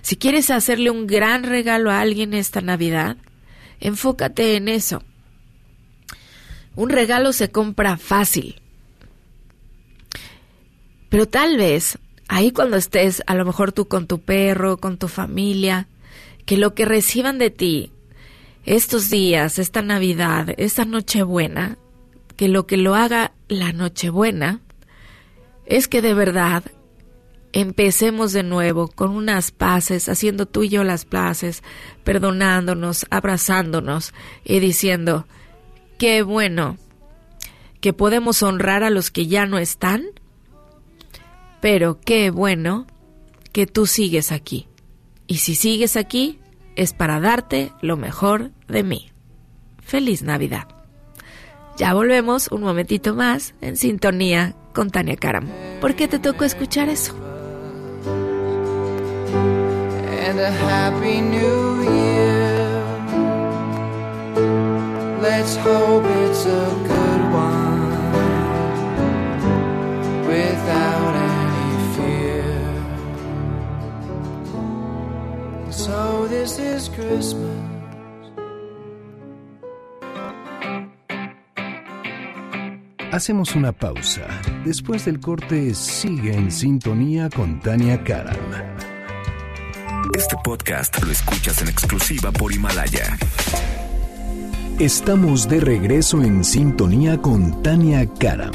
Si 0.00 0.16
quieres 0.16 0.48
hacerle 0.48 0.88
un 0.88 1.06
gran 1.06 1.42
regalo 1.42 1.90
a 1.90 2.00
alguien 2.00 2.32
esta 2.32 2.62
Navidad, 2.62 3.18
enfócate 3.78 4.56
en 4.56 4.68
eso. 4.68 5.02
Un 6.76 6.88
regalo 6.88 7.34
se 7.34 7.50
compra 7.50 7.98
fácil, 7.98 8.62
pero 11.10 11.28
tal 11.28 11.58
vez 11.58 11.98
ahí 12.26 12.52
cuando 12.52 12.78
estés, 12.78 13.22
a 13.26 13.34
lo 13.34 13.44
mejor 13.44 13.72
tú 13.72 13.86
con 13.86 14.06
tu 14.06 14.22
perro, 14.22 14.78
con 14.78 14.96
tu 14.96 15.08
familia, 15.08 15.88
que 16.46 16.56
lo 16.56 16.74
que 16.74 16.86
reciban 16.86 17.36
de 17.36 17.50
ti 17.50 17.92
estos 18.66 19.10
días, 19.10 19.58
esta 19.60 19.80
Navidad, 19.80 20.48
esta 20.58 20.84
Nochebuena, 20.84 21.78
que 22.36 22.48
lo 22.48 22.66
que 22.66 22.76
lo 22.76 22.94
haga 22.96 23.32
la 23.48 23.72
Nochebuena, 23.72 24.60
es 25.64 25.86
que 25.88 26.02
de 26.02 26.14
verdad 26.14 26.64
empecemos 27.52 28.32
de 28.32 28.42
nuevo 28.42 28.88
con 28.88 29.10
unas 29.10 29.52
paces, 29.52 30.08
haciendo 30.08 30.46
tú 30.46 30.64
y 30.64 30.68
yo 30.68 30.84
las 30.84 31.04
paces, 31.04 31.62
perdonándonos, 32.04 33.06
abrazándonos 33.10 34.12
y 34.44 34.58
diciendo, 34.58 35.26
qué 35.96 36.22
bueno 36.22 36.76
que 37.80 37.92
podemos 37.92 38.42
honrar 38.42 38.82
a 38.82 38.90
los 38.90 39.12
que 39.12 39.28
ya 39.28 39.46
no 39.46 39.58
están, 39.58 40.04
pero 41.60 42.00
qué 42.00 42.30
bueno 42.30 42.86
que 43.52 43.66
tú 43.66 43.86
sigues 43.86 44.32
aquí. 44.32 44.66
Y 45.28 45.38
si 45.38 45.54
sigues 45.54 45.96
aquí, 45.96 46.40
es 46.76 46.92
para 46.92 47.20
darte 47.20 47.72
lo 47.80 47.96
mejor 47.96 48.52
de 48.68 48.82
mí. 48.82 49.10
Feliz 49.80 50.22
Navidad. 50.22 50.68
Ya 51.76 51.92
volvemos 51.94 52.48
un 52.50 52.62
momentito 52.62 53.14
más 53.14 53.54
en 53.60 53.76
sintonía 53.76 54.54
con 54.72 54.90
Tania 54.90 55.16
Karam. 55.16 55.48
¿Por 55.80 55.94
qué 55.94 56.08
te 56.08 56.18
tocó 56.18 56.44
escuchar 56.44 56.88
eso? 56.88 57.14
and 60.28 60.40
a 60.40 60.50
happy 60.50 61.20
new 61.20 61.82
year. 61.84 62.36
So 75.76 76.26
this 76.30 76.58
is 76.58 76.88
Christmas. 76.88 77.50
Hacemos 83.12 83.54
una 83.54 83.72
pausa. 83.72 84.26
Después 84.64 85.04
del 85.04 85.20
corte, 85.20 85.74
sigue 85.74 86.34
en 86.34 86.50
sintonía 86.50 87.28
con 87.28 87.60
Tania 87.60 88.02
Karam. 88.02 88.36
Este 90.14 90.36
podcast 90.42 91.02
lo 91.04 91.12
escuchas 91.12 91.60
en 91.60 91.68
exclusiva 91.68 92.32
por 92.32 92.54
Himalaya. 92.54 93.18
Estamos 94.78 95.46
de 95.46 95.60
regreso 95.60 96.22
en 96.22 96.42
sintonía 96.42 97.20
con 97.20 97.62
Tania 97.62 98.06
Karam. 98.18 98.52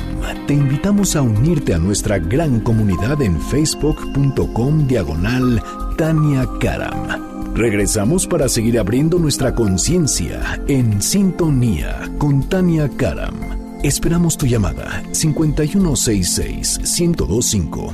Te 0.47 0.55
invitamos 0.55 1.15
a 1.15 1.21
unirte 1.21 1.75
a 1.75 1.77
nuestra 1.77 2.17
gran 2.17 2.61
comunidad 2.61 3.21
en 3.21 3.39
facebook.com 3.39 4.87
diagonal 4.87 5.61
Tania 6.01 6.49
Karam. 6.59 7.53
Regresamos 7.53 8.25
para 8.25 8.49
seguir 8.49 8.79
abriendo 8.79 9.19
nuestra 9.19 9.53
conciencia 9.53 10.59
en 10.67 10.99
sintonía 10.99 12.09
con 12.17 12.49
Tania 12.49 12.89
Karam. 12.97 13.35
Esperamos 13.83 14.35
tu 14.35 14.47
llamada 14.47 15.03
5166-1025. 15.11 17.93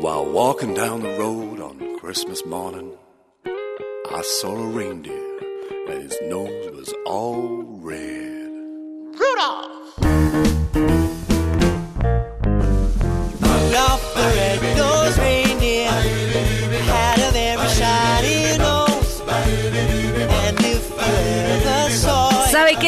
While 0.00 0.26
walking 0.32 0.74
down 0.74 1.02
the 1.02 1.18
road 1.18 1.60
on 1.60 1.98
Christmas 1.98 2.46
morning, 2.46 2.92
I 3.44 4.22
saw 4.22 4.54
a 4.54 4.68
reindeer 4.68 5.40
and 5.88 6.04
his 6.04 6.16
nose 6.30 6.70
was 6.70 6.94
all 7.04 7.64
red. 7.82 8.33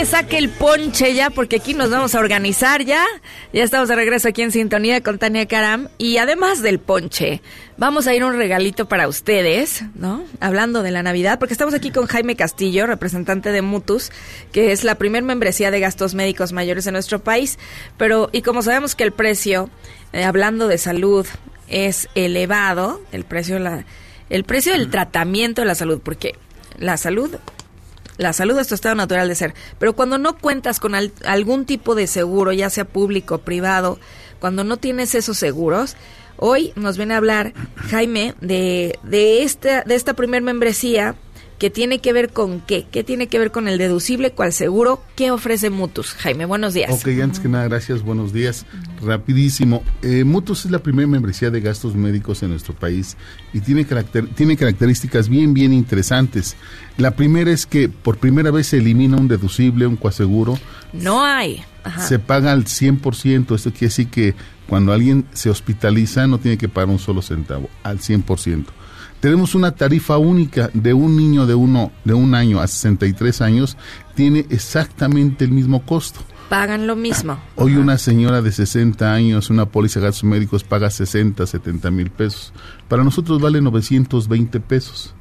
Saque 0.07 0.39
el 0.39 0.51
ponche 0.51 1.15
ya, 1.15 1.31
porque 1.31 1.57
aquí 1.57 1.75
nos 1.75 1.91
vamos 1.91 2.15
a 2.15 2.21
organizar 2.21 2.85
ya. 2.85 3.05
Ya 3.53 3.65
estamos 3.65 3.89
de 3.89 3.97
regreso 3.97 4.29
aquí 4.29 4.43
en 4.43 4.53
sintonía 4.53 5.03
con 5.03 5.19
Tania 5.19 5.47
Karam. 5.47 5.89
Y 5.99 6.19
además 6.19 6.63
del 6.63 6.79
ponche, 6.79 7.43
vamos 7.77 8.07
a 8.07 8.15
ir 8.15 8.23
un 8.23 8.37
regalito 8.37 8.87
para 8.87 9.09
ustedes, 9.09 9.83
¿no? 9.95 10.25
Hablando 10.39 10.85
de 10.85 10.93
la 10.93 11.03
Navidad, 11.03 11.41
porque 11.41 11.55
estamos 11.55 11.75
aquí 11.75 11.91
con 11.91 12.07
Jaime 12.07 12.37
Castillo, 12.37 12.87
representante 12.87 13.51
de 13.51 13.63
Mutus, 13.63 14.13
que 14.53 14.71
es 14.71 14.85
la 14.85 14.95
primer 14.95 15.25
membresía 15.25 15.73
de 15.73 15.81
gastos 15.81 16.15
médicos 16.15 16.53
mayores 16.53 16.87
en 16.87 16.93
nuestro 16.93 17.19
país. 17.19 17.59
Pero, 17.97 18.29
y 18.33 18.43
como 18.43 18.63
sabemos 18.63 18.95
que 18.95 19.03
el 19.03 19.13
precio, 19.13 19.71
eh, 20.13 20.23
hablando 20.23 20.69
de 20.69 20.79
salud, 20.79 21.27
es 21.69 22.09
elevado, 22.15 23.03
el 23.11 23.25
precio, 23.25 23.59
la, 23.59 23.85
el 24.31 24.45
precio 24.45 24.73
del 24.73 24.89
tratamiento 24.89 25.63
de 25.63 25.67
la 25.67 25.75
salud, 25.75 26.01
porque 26.03 26.37
la 26.79 26.97
salud 26.97 27.37
la 28.19 28.33
salud 28.33 28.59
es 28.59 28.69
tu 28.69 28.75
estado 28.75 28.95
natural 28.95 29.29
de 29.29 29.35
ser. 29.35 29.55
Pero 29.79 29.95
cuando 29.95 30.19
no 30.19 30.39
cuentas 30.39 30.81
con 30.81 30.95
al- 30.95 31.13
algún 31.25 31.67
tipo 31.67 31.95
de 31.95 32.07
seguro, 32.07 32.53
ya 32.53 32.71
sea 32.71 32.85
público 32.85 33.37
o 33.37 33.39
privado, 33.39 33.99
cuando 34.41 34.65
no 34.65 34.77
tienes 34.77 35.15
esos 35.15 35.39
seguros, 35.39 35.97
hoy 36.37 36.73
nos 36.77 36.97
viene 36.97 37.15
a 37.15 37.19
hablar 37.19 37.53
Jaime 37.77 38.35
de, 38.41 38.99
de, 39.03 39.43
esta, 39.43 39.83
de 39.83 39.95
esta 39.95 40.15
primer 40.15 40.43
membresía 40.43 41.15
que 41.59 41.71
tiene 41.71 42.01
que 42.01 42.13
ver 42.13 42.31
con 42.31 42.61
qué, 42.61 42.87
qué 42.91 43.03
tiene 43.03 43.29
que 43.29 43.39
ver 43.39 43.51
con 43.51 43.67
el 43.69 43.79
deducible, 43.79 44.33
cuál 44.33 44.53
seguro, 44.53 45.03
qué 45.17 45.31
ofrece 45.31 45.71
Mutus. 45.71 46.13
Jaime, 46.13 46.45
buenos 46.45 46.75
días. 46.75 46.91
Ok, 46.93 47.09
antes 47.23 47.41
que 47.41 47.49
nada, 47.49 47.67
gracias, 47.69 48.03
buenos 48.03 48.33
días. 48.33 48.67
Rapidísimo. 49.03 49.83
Eh, 50.03 50.25
Mutus 50.25 50.65
es 50.67 50.71
la 50.71 50.81
primera 50.81 51.09
membresía 51.09 51.51
de 51.51 51.61
gastos 51.61 51.95
médicos 51.95 52.43
en 52.43 52.51
nuestro 52.51 52.75
país 52.75 53.17
y 53.53 53.61
tiene, 53.61 53.87
caracter- 53.87 54.29
tiene 54.35 54.57
características 54.57 55.29
bien, 55.29 55.55
bien 55.55 55.73
interesantes. 55.73 56.57
La 56.99 57.13
primera 57.17 57.51
es 57.51 57.67
que 57.67 57.89
por 57.89 58.19
primera 58.19 58.51
vez 58.51 58.67
se 58.69 58.79
elimina 58.79 59.17
un 59.17 59.29
deducible, 59.29 59.87
un 59.87 59.97
coaseguro. 59.97 60.59
No 60.93 61.25
hay. 61.25 61.63
Ajá. 61.85 62.03
Se 62.07 62.19
paga 62.19 62.53
al 62.53 62.65
100%. 62.65 63.55
Esto 63.55 63.71
quiere 63.71 63.87
decir 63.87 64.09
que 64.09 64.35
cuando 64.69 64.93
alguien 64.93 65.25
se 65.33 65.49
hospitaliza 65.51 66.27
no 66.27 66.39
tiene 66.39 66.59
que 66.59 66.69
pagar 66.69 66.89
un 66.91 66.99
solo 66.99 67.23
centavo, 67.23 67.71
al 67.83 68.01
100%. 68.01 68.65
Tenemos 69.27 69.57
una 69.57 69.73
tarifa 69.73 70.19
única 70.19 70.71
de 70.73 70.95
un 70.95 71.17
niño 71.17 71.47
de, 71.47 71.55
uno, 71.57 71.91
de 72.05 72.15
un 72.15 72.33
año 72.37 72.61
a 72.61 72.69
63 72.69 73.41
años, 73.41 73.77
tiene 74.15 74.47
exactamente 74.51 75.45
el 75.45 75.51
mismo 75.51 75.85
costo. 75.85 76.21
Pagan 76.49 76.87
lo 76.87 76.95
mismo. 76.95 77.37
Hoy 77.57 77.75
una 77.75 77.99
señora 77.99 78.41
de 78.41 78.53
60 78.53 79.13
años, 79.13 79.51
una 79.51 79.67
póliza 79.67 79.99
de 79.99 80.07
gastos 80.07 80.23
médicos 80.23 80.63
paga 80.63 80.91
60, 80.91 81.45
70 81.45 81.91
mil 81.91 82.11
pesos. 82.11 82.53
Para 82.87 83.03
nosotros 83.03 83.41
vale 83.41 83.61
920 83.61 84.61
pesos. 84.61 85.13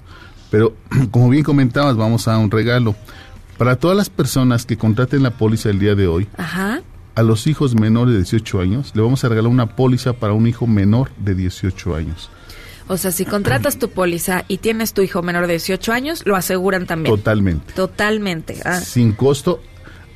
Pero, 0.51 0.75
como 1.09 1.29
bien 1.29 1.43
comentabas, 1.43 1.97
vamos 1.97 2.27
a 2.27 2.37
un 2.37 2.51
regalo. 2.51 2.95
Para 3.57 3.77
todas 3.77 3.97
las 3.97 4.11
personas 4.11 4.67
que 4.67 4.77
contraten 4.77 5.23
la 5.23 5.31
póliza 5.31 5.71
el 5.71 5.79
día 5.79 5.95
de 5.95 6.05
hoy, 6.05 6.27
Ajá. 6.37 6.83
a 7.15 7.23
los 7.23 7.47
hijos 7.47 7.73
menores 7.73 8.13
de 8.13 8.19
18 8.19 8.61
años, 8.61 8.91
le 8.93 9.01
vamos 9.01 9.23
a 9.23 9.29
regalar 9.29 9.49
una 9.49 9.75
póliza 9.75 10.13
para 10.13 10.33
un 10.33 10.45
hijo 10.45 10.67
menor 10.67 11.09
de 11.17 11.33
18 11.33 11.95
años. 11.95 12.29
O 12.87 12.97
sea, 12.97 13.11
si 13.11 13.25
contratas 13.25 13.77
tu 13.77 13.89
póliza 13.89 14.45
y 14.47 14.57
tienes 14.57 14.93
tu 14.93 15.01
hijo 15.01 15.21
menor 15.21 15.47
de 15.47 15.53
18 15.53 15.91
años, 15.91 16.21
lo 16.25 16.35
aseguran 16.35 16.85
también. 16.85 17.15
Totalmente. 17.15 17.73
Totalmente. 17.73 18.61
Ah, 18.63 18.79
Sin 18.79 19.13
costo 19.13 19.61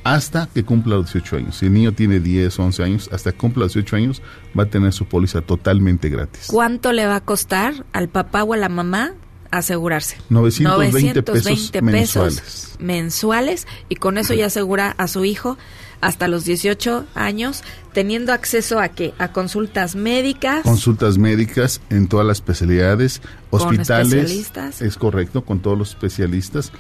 hasta 0.04 0.48
que 0.54 0.64
cumpla 0.64 0.96
los 0.96 1.12
18 1.14 1.36
años. 1.38 1.58
Si 1.58 1.66
el 1.66 1.74
niño 1.74 1.94
tiene 1.94 2.20
10, 2.20 2.58
11 2.58 2.84
años, 2.84 3.10
hasta 3.12 3.32
que 3.32 3.38
cumpla 3.38 3.64
los 3.64 3.74
18 3.74 3.96
años, 3.96 4.22
va 4.58 4.64
a 4.64 4.66
tener 4.68 4.94
su 4.94 5.06
póliza 5.06 5.42
totalmente 5.42 6.10
gratis. 6.10 6.48
¿Cuánto 6.48 6.94
le 6.94 7.06
va 7.06 7.16
a 7.18 7.22
costar 7.22 7.86
al 7.92 8.08
papá 8.08 8.44
o 8.44 8.54
a 8.54 8.58
la 8.58 8.70
mamá 8.70 9.14
asegurarse? 9.52 10.18
920 10.30 11.24
pesos 11.24 11.46
920 11.46 11.82
mensuales. 11.82 12.76
mensuales, 12.80 13.68
y 13.90 13.96
con 13.96 14.18
eso 14.18 14.34
ya 14.34 14.46
asegura 14.46 14.96
a 14.98 15.08
su 15.08 15.26
hijo 15.26 15.58
hasta 16.02 16.28
los 16.28 16.46
18 16.46 17.06
años, 17.16 17.64
teniendo 17.94 18.32
acceso 18.34 18.80
a 18.80 18.90
qué? 18.90 19.14
A 19.18 19.32
consultas 19.32 19.96
médicas. 19.96 20.64
Consultas 20.64 21.18
médicas 21.18 21.82
en 21.90 22.08
todas 22.08 22.26
las 22.26 22.38
especialidades, 22.38 23.22
Con 23.50 23.62
hospitales. 23.62 24.14
especialistas. 24.14 24.82
Es 24.82 24.96
correcto, 24.98 25.44
con 25.44 25.60
todos 25.60 25.78
los 25.78 25.90
especialistas. 25.90 26.72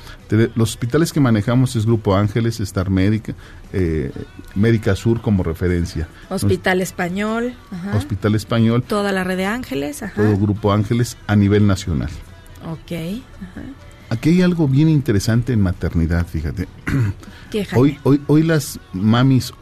Los 0.55 0.69
hospitales 0.71 1.11
que 1.11 1.19
manejamos 1.19 1.75
es 1.75 1.85
Grupo 1.85 2.15
Ángeles, 2.15 2.59
Star 2.59 2.89
Médica, 2.89 3.33
eh, 3.73 4.11
Médica 4.55 4.95
Sur 4.95 5.21
como 5.21 5.43
referencia. 5.43 6.07
Hospital 6.29 6.81
Español, 6.81 7.55
ajá, 7.71 7.97
Hospital 7.97 8.35
Español, 8.35 8.83
toda 8.83 9.11
la 9.11 9.23
red 9.23 9.37
de 9.37 9.45
ángeles, 9.45 10.01
ajá. 10.03 10.15
todo 10.15 10.37
Grupo 10.37 10.71
Ángeles 10.71 11.17
a 11.27 11.35
nivel 11.35 11.67
nacional. 11.67 12.09
Ok, 12.65 12.91
ajá. 13.41 13.61
Aquí 14.09 14.29
hay 14.29 14.41
algo 14.41 14.67
bien 14.67 14.89
interesante 14.89 15.53
en 15.53 15.61
maternidad, 15.61 16.25
fíjate. 16.27 16.67
Hoy, 17.79 17.97
hoy, 18.03 18.21
hoy 18.27 18.43
las 18.43 18.79
mamis 18.93 19.53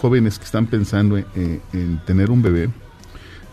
jóvenes 0.00 0.38
que 0.38 0.44
están 0.44 0.66
pensando 0.66 1.18
en, 1.18 1.26
en- 1.34 1.60
en 1.72 2.00
tener 2.04 2.30
un 2.30 2.40
bebé, 2.42 2.70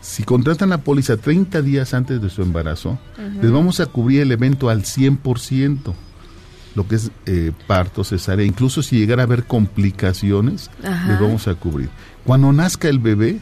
si 0.01 0.23
contratan 0.23 0.69
la 0.69 0.77
póliza 0.79 1.17
30 1.17 1.61
días 1.61 1.93
antes 1.93 2.21
de 2.21 2.29
su 2.29 2.41
embarazo, 2.41 2.97
les 3.41 3.51
vamos 3.51 3.79
a 3.79 3.85
cubrir 3.87 4.21
el 4.21 4.31
evento 4.31 4.69
al 4.69 4.83
100%, 4.83 5.93
lo 6.75 6.87
que 6.87 6.95
es 6.95 7.11
eh, 7.25 7.51
parto, 7.67 8.03
cesárea, 8.03 8.45
incluso 8.45 8.81
si 8.81 8.97
llegara 8.97 9.23
a 9.23 9.25
haber 9.25 9.43
complicaciones, 9.45 10.69
les 11.09 11.19
vamos 11.19 11.47
a 11.47 11.55
cubrir. 11.55 11.89
Cuando 12.25 12.53
nazca 12.53 12.87
el 12.89 12.99
bebé, 12.99 13.39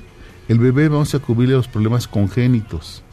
el 0.47 0.57
bebé 0.59 0.87
vamos 0.89 1.13
a 1.13 1.19
cubrirle 1.19 1.55
los 1.55 1.67
problemas 1.67 2.07
congénitos 2.07 3.03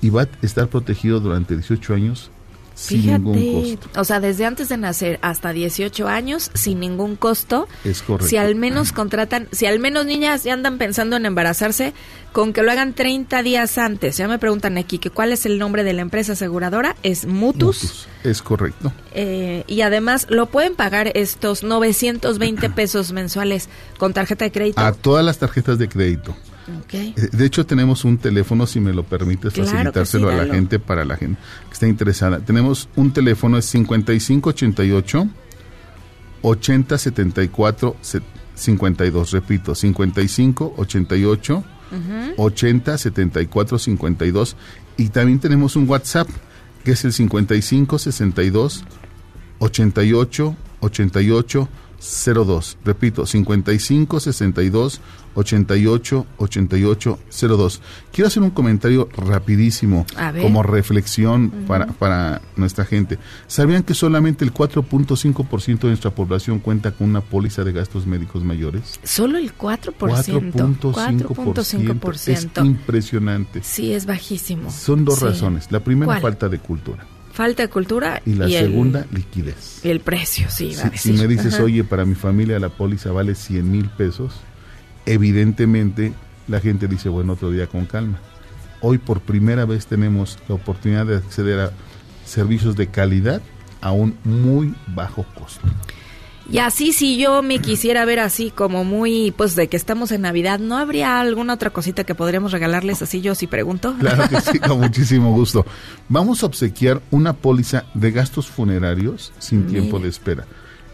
y 0.00 0.10
va 0.10 0.22
a 0.22 0.28
estar 0.42 0.68
protegido 0.68 1.18
durante 1.20 1.54
18 1.56 1.94
años 1.94 2.30
sin 2.74 3.06
ningún 3.06 3.34
Fíjate, 3.34 3.78
costo. 3.78 4.00
o 4.00 4.04
sea, 4.04 4.20
desde 4.20 4.46
antes 4.46 4.68
de 4.68 4.76
nacer 4.76 5.18
hasta 5.22 5.52
18 5.52 6.08
años, 6.08 6.50
sin 6.54 6.80
ningún 6.80 7.16
costo. 7.16 7.68
Es 7.84 8.02
correcto. 8.02 8.28
Si 8.28 8.36
al 8.36 8.54
menos 8.56 8.92
contratan, 8.92 9.48
si 9.52 9.66
al 9.66 9.78
menos 9.78 10.06
niñas 10.06 10.44
ya 10.44 10.52
andan 10.54 10.78
pensando 10.78 11.16
en 11.16 11.26
embarazarse, 11.26 11.92
con 12.32 12.52
que 12.52 12.62
lo 12.62 12.72
hagan 12.72 12.94
30 12.94 13.42
días 13.44 13.78
antes. 13.78 14.16
Ya 14.16 14.26
me 14.26 14.38
preguntan 14.38 14.76
aquí 14.76 14.98
que 14.98 15.10
cuál 15.10 15.32
es 15.32 15.46
el 15.46 15.58
nombre 15.58 15.84
de 15.84 15.92
la 15.92 16.02
empresa 16.02 16.32
aseguradora, 16.32 16.96
es 17.04 17.26
Mutus. 17.26 17.82
Mutus, 17.82 18.08
Es 18.24 18.42
correcto. 18.42 18.92
Eh, 19.12 19.62
y 19.68 19.82
además 19.82 20.26
lo 20.28 20.46
pueden 20.46 20.74
pagar 20.74 21.12
estos 21.14 21.62
920 21.62 22.70
pesos 22.70 23.12
mensuales 23.12 23.68
con 23.98 24.12
tarjeta 24.12 24.44
de 24.44 24.52
crédito. 24.52 24.80
A 24.80 24.92
todas 24.92 25.24
las 25.24 25.38
tarjetas 25.38 25.78
de 25.78 25.88
crédito. 25.88 26.36
Ok. 26.68 26.94
Eh, 26.94 27.14
De 27.32 27.44
hecho, 27.44 27.66
tenemos 27.66 28.04
un 28.04 28.18
teléfono, 28.18 28.66
si 28.66 28.80
me 28.80 28.92
lo 28.92 29.04
permites, 29.04 29.52
Claro 29.52 29.70
facilitárselo 29.70 30.28
sí, 30.30 30.34
a 30.34 30.44
la 30.44 30.54
gente, 30.54 30.78
para 30.78 31.04
la 31.04 31.16
gente 31.16 31.38
que 31.68 31.72
está 31.72 31.86
interesada. 31.86 32.40
Tenemos 32.40 32.88
un 32.96 33.12
teléfono, 33.12 33.58
es 33.58 33.66
5588 33.66 35.28
8074 36.42 37.96
52. 38.54 39.30
Repito, 39.32 39.74
5588 39.74 41.64
8074 42.36 43.78
52. 43.78 44.56
Y 44.96 45.08
también 45.08 45.40
tenemos 45.40 45.76
un 45.76 45.88
WhatsApp, 45.88 46.28
que 46.84 46.92
es 46.92 47.04
el 47.04 47.12
5562 47.12 48.84
88 49.58 50.56
88 50.80 51.68
02. 52.04 52.78
Repito, 52.84 53.26
55 53.26 54.20
62 54.20 55.00
88 55.36 56.26
88 56.36 57.18
02. 57.48 57.80
Quiero 58.12 58.28
hacer 58.28 58.42
un 58.42 58.50
comentario 58.50 59.08
rapidísimo 59.16 60.06
como 60.40 60.62
reflexión 60.62 61.50
para, 61.66 61.86
para 61.86 62.40
nuestra 62.56 62.84
gente. 62.84 63.18
¿Sabían 63.46 63.82
que 63.82 63.94
solamente 63.94 64.44
el 64.44 64.52
4.5% 64.54 65.78
de 65.80 65.88
nuestra 65.88 66.10
población 66.10 66.58
cuenta 66.60 66.92
con 66.92 67.08
una 67.08 67.20
póliza 67.20 67.64
de 67.64 67.72
gastos 67.72 68.06
médicos 68.06 68.44
mayores? 68.44 69.00
Solo 69.02 69.38
el 69.38 69.56
4%. 69.56 69.94
4.5%. 69.96 72.28
Es 72.28 72.46
4.5%. 72.46 72.64
impresionante. 72.64 73.62
Sí, 73.62 73.92
es 73.92 74.06
bajísimo. 74.06 74.70
Son 74.70 75.04
dos 75.04 75.18
Sí. 75.18 75.24
razones. 75.24 75.72
La 75.72 75.80
primera, 75.82 76.06
¿Cuál? 76.12 76.22
falta 76.22 76.48
de 76.48 76.58
cultura. 76.58 77.06
Falta 77.34 77.64
de 77.64 77.68
cultura 77.68 78.22
Y 78.24 78.34
la 78.34 78.48
segunda, 78.48 79.06
liquidez. 79.12 79.80
y 79.84 79.88
el 79.90 80.00
precio, 80.00 80.46
sí, 80.48 80.72
a 80.76 80.90
Si, 80.96 81.12
si 81.12 81.12
me 81.14 81.26
dices, 81.26 81.54
Ajá. 81.54 81.64
oye, 81.64 81.82
para 81.84 82.04
mi 82.04 82.14
familia 82.14 82.58
la 82.60 82.68
póliza 82.68 83.10
vale 83.10 83.34
100 83.34 83.70
mil 83.70 83.90
pesos, 83.90 84.34
evidentemente 85.04 86.12
la 86.48 86.60
gente 86.60 86.86
dice, 86.88 87.08
bueno, 87.08 87.32
otro 87.34 87.50
día 87.50 87.66
con 87.66 87.86
calma. 87.86 88.18
Hoy 88.80 88.98
por 88.98 89.20
primera 89.20 89.64
vez 89.64 89.86
tenemos 89.86 90.38
la 90.48 90.54
oportunidad 90.54 91.06
de 91.06 91.16
acceder 91.16 91.58
a 91.60 91.70
servicios 92.24 92.76
de 92.76 92.86
calidad 92.88 93.42
a 93.80 93.92
un 93.92 94.16
muy 94.24 94.74
bajo 94.94 95.24
costo. 95.34 95.60
Y 96.50 96.58
así, 96.58 96.92
si 96.92 97.16
yo 97.16 97.42
me 97.42 97.58
quisiera 97.58 98.04
ver 98.04 98.20
así 98.20 98.50
como 98.50 98.84
muy, 98.84 99.32
pues 99.36 99.56
de 99.56 99.68
que 99.68 99.76
estamos 99.76 100.12
en 100.12 100.22
Navidad, 100.22 100.58
¿no 100.58 100.76
habría 100.76 101.20
alguna 101.20 101.54
otra 101.54 101.70
cosita 101.70 102.04
que 102.04 102.14
podríamos 102.14 102.52
regalarles 102.52 103.00
así 103.02 103.20
yo 103.20 103.34
si 103.34 103.46
pregunto? 103.46 103.94
Claro 103.98 104.28
que 104.28 104.40
sí, 104.40 104.58
con 104.58 104.80
muchísimo 104.80 105.32
gusto. 105.32 105.64
Vamos 106.08 106.42
a 106.42 106.46
obsequiar 106.46 107.00
una 107.10 107.32
póliza 107.32 107.84
de 107.94 108.10
gastos 108.10 108.46
funerarios 108.48 109.32
sin 109.38 109.66
tiempo 109.66 109.98
de 109.98 110.08
espera. 110.08 110.44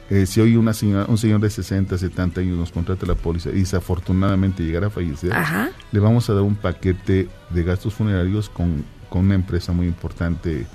Eh, 0.08 0.26
si 0.26 0.40
hoy 0.40 0.56
una 0.56 0.72
señora, 0.72 1.06
un 1.08 1.18
señor 1.18 1.40
de 1.40 1.50
60, 1.50 1.96
70 1.96 2.40
años 2.40 2.58
nos 2.58 2.72
contrata 2.72 3.06
la 3.06 3.14
póliza 3.14 3.50
y 3.50 3.60
desafortunadamente 3.60 4.64
llegara 4.64 4.88
a 4.88 4.90
fallecer, 4.90 5.32
Ajá. 5.32 5.70
le 5.92 6.00
vamos 6.00 6.28
a 6.28 6.34
dar 6.34 6.42
un 6.42 6.56
paquete 6.56 7.28
de 7.50 7.62
gastos 7.62 7.94
funerarios 7.94 8.48
con, 8.48 8.84
con 9.08 9.26
una 9.26 9.36
empresa 9.36 9.72
muy 9.72 9.86
importante 9.86 10.66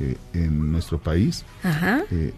eh, 0.00 0.16
en 0.32 0.72
nuestro 0.72 0.98
país. 0.98 1.44
Ajá. 1.62 2.00
Eh, 2.10 2.32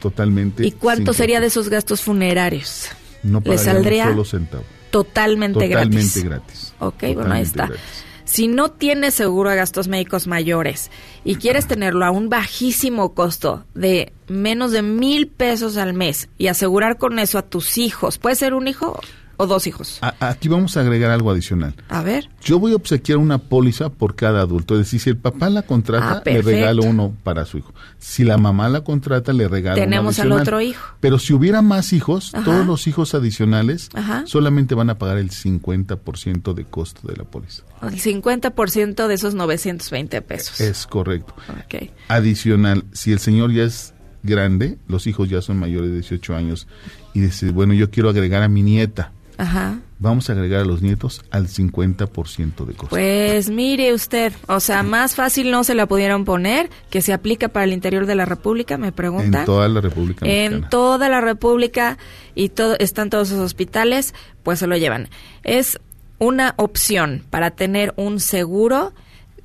totalmente. 0.00 0.66
¿Y 0.66 0.72
cuánto 0.72 1.12
sería 1.12 1.40
de 1.40 1.46
esos 1.48 1.68
gastos 1.68 2.02
funerarios? 2.02 2.86
No 3.22 3.40
¿Le 3.44 3.58
saldría 3.58 4.04
un 4.06 4.10
solo 4.12 4.24
centavo. 4.24 4.64
totalmente, 4.90 5.54
Totalmente 5.68 5.98
gratis? 6.20 6.24
gratis. 6.24 6.74
Ok, 6.78 7.02
bueno, 7.14 7.32
ahí 7.34 7.42
está. 7.42 7.66
gratis. 7.66 7.84
Si 8.24 8.46
no 8.46 8.70
tienes 8.70 9.14
seguro 9.14 9.48
a 9.48 9.54
gastos 9.54 9.88
médicos 9.88 10.26
mayores 10.26 10.90
y 11.24 11.36
quieres 11.36 11.66
tenerlo 11.66 12.04
a 12.04 12.10
un 12.10 12.28
bajísimo 12.28 13.14
costo 13.14 13.64
de 13.74 14.12
menos 14.28 14.70
de 14.70 14.82
mil 14.82 15.28
pesos 15.28 15.78
al 15.78 15.94
mes 15.94 16.28
y 16.36 16.48
asegurar 16.48 16.98
con 16.98 17.18
eso 17.18 17.38
a 17.38 17.42
tus 17.42 17.78
hijos, 17.78 18.18
puede 18.18 18.36
ser 18.36 18.52
un 18.52 18.68
hijo 18.68 19.00
o 19.38 19.46
dos 19.46 19.66
hijos. 19.66 19.98
A- 20.02 20.14
aquí 20.20 20.48
vamos 20.48 20.76
a 20.76 20.80
agregar 20.80 21.10
algo 21.10 21.30
adicional. 21.30 21.74
A 21.88 22.02
ver, 22.02 22.28
Yo 22.42 22.58
voy 22.58 22.72
a 22.72 22.76
obsequiar 22.76 23.18
una 23.18 23.38
póliza 23.38 23.88
por 23.88 24.14
cada 24.14 24.40
adulto. 24.40 24.74
Es 24.74 24.80
decir, 24.80 25.00
si 25.00 25.10
el 25.10 25.16
papá 25.16 25.48
la 25.50 25.62
contrata, 25.62 26.18
Ah, 26.18 26.22
le 26.24 26.42
regalo 26.42 26.82
uno 26.82 27.14
para 27.24 27.44
su 27.46 27.58
hijo. 27.58 27.72
Si 27.98 28.24
la 28.24 28.38
mamá 28.38 28.68
la 28.68 28.82
contrata, 28.82 29.32
le 29.32 29.48
regalo 29.48 29.74
Tenemos 29.76 30.18
uno 30.18 30.34
al 30.36 30.42
otro 30.42 30.60
hijo. 30.60 30.94
Pero 31.00 31.18
si 31.18 31.32
hubiera 31.34 31.62
más 31.62 31.92
hijos, 31.92 32.34
Ajá. 32.34 32.44
todos 32.44 32.66
los 32.66 32.86
hijos 32.86 33.14
adicionales 33.14 33.88
Ajá. 33.94 34.22
solamente 34.26 34.74
van 34.74 34.90
a 34.90 34.98
pagar 34.98 35.18
el 35.18 35.30
50% 35.30 36.54
de 36.54 36.64
costo 36.64 37.06
de 37.08 37.16
la 37.16 37.24
póliza. 37.24 37.62
el 37.82 37.98
50% 38.00 39.06
de 39.08 39.14
esos 39.14 39.34
920 39.34 40.20
pesos. 40.22 40.60
Es 40.60 40.86
correcto. 40.86 41.34
Ok. 41.48 41.90
Adicional, 42.08 42.84
si 42.92 43.12
el 43.12 43.18
señor 43.18 43.52
ya 43.52 43.62
es 43.64 43.94
grande, 44.22 44.78
los 44.88 45.06
hijos 45.06 45.28
ya 45.28 45.40
son 45.42 45.58
mayores 45.58 45.90
de 45.90 45.94
18 45.96 46.34
años, 46.34 46.66
y 47.14 47.20
dice, 47.20 47.50
bueno, 47.52 47.72
yo 47.74 47.90
quiero 47.90 48.08
agregar 48.10 48.42
a 48.42 48.48
mi 48.48 48.62
nieta, 48.62 49.12
Ajá. 49.38 49.78
vamos 50.00 50.28
a 50.28 50.32
agregar 50.32 50.60
a 50.60 50.64
los 50.64 50.82
nietos 50.82 51.22
al 51.30 51.48
50% 51.48 52.66
de 52.66 52.74
costo. 52.74 52.88
Pues 52.88 53.48
mire 53.48 53.94
usted, 53.94 54.32
o 54.48 54.58
sea, 54.58 54.82
más 54.82 55.14
fácil 55.14 55.50
no 55.50 55.64
se 55.64 55.74
la 55.74 55.86
pudieron 55.86 56.24
poner, 56.24 56.70
que 56.90 57.02
se 57.02 57.12
aplica 57.12 57.48
para 57.48 57.64
el 57.64 57.72
interior 57.72 58.06
de 58.06 58.16
la 58.16 58.24
República, 58.24 58.78
me 58.78 58.90
preguntan. 58.92 59.42
en 59.42 59.46
toda 59.46 59.68
la 59.68 59.80
República 59.80 60.26
En 60.26 60.68
toda 60.68 61.08
la 61.08 61.20
República 61.20 61.98
y 62.34 62.48
todo, 62.48 62.76
están 62.78 63.10
todos 63.10 63.30
esos 63.30 63.40
hospitales, 63.40 64.12
pues 64.42 64.58
se 64.58 64.66
lo 64.66 64.76
llevan. 64.76 65.08
Es 65.44 65.78
una 66.18 66.54
opción 66.56 67.24
para 67.30 67.52
tener 67.52 67.94
un 67.96 68.18
seguro 68.18 68.92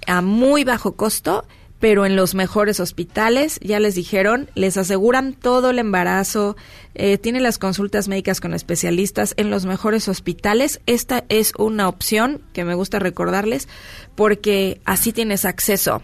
a 0.08 0.22
muy 0.22 0.64
bajo 0.64 0.96
costo, 0.96 1.46
pero 1.84 2.06
en 2.06 2.16
los 2.16 2.34
mejores 2.34 2.80
hospitales, 2.80 3.60
ya 3.62 3.78
les 3.78 3.94
dijeron, 3.94 4.50
les 4.56 4.78
aseguran 4.78 5.34
todo 5.34 5.72
el 5.72 5.80
embarazo, 5.80 6.56
eh, 6.96 7.18
tiene 7.18 7.42
las 7.42 7.58
consultas 7.58 8.08
médicas 8.08 8.40
con 8.40 8.54
especialistas 8.54 9.34
en 9.36 9.50
los 9.50 9.66
mejores 9.66 10.08
hospitales. 10.08 10.80
Esta 10.86 11.26
es 11.28 11.52
una 11.58 11.90
opción 11.90 12.40
que 12.54 12.64
me 12.64 12.74
gusta 12.74 13.00
recordarles 13.00 13.68
porque 14.16 14.80
así 14.86 15.12
tienes 15.12 15.44
acceso 15.44 16.02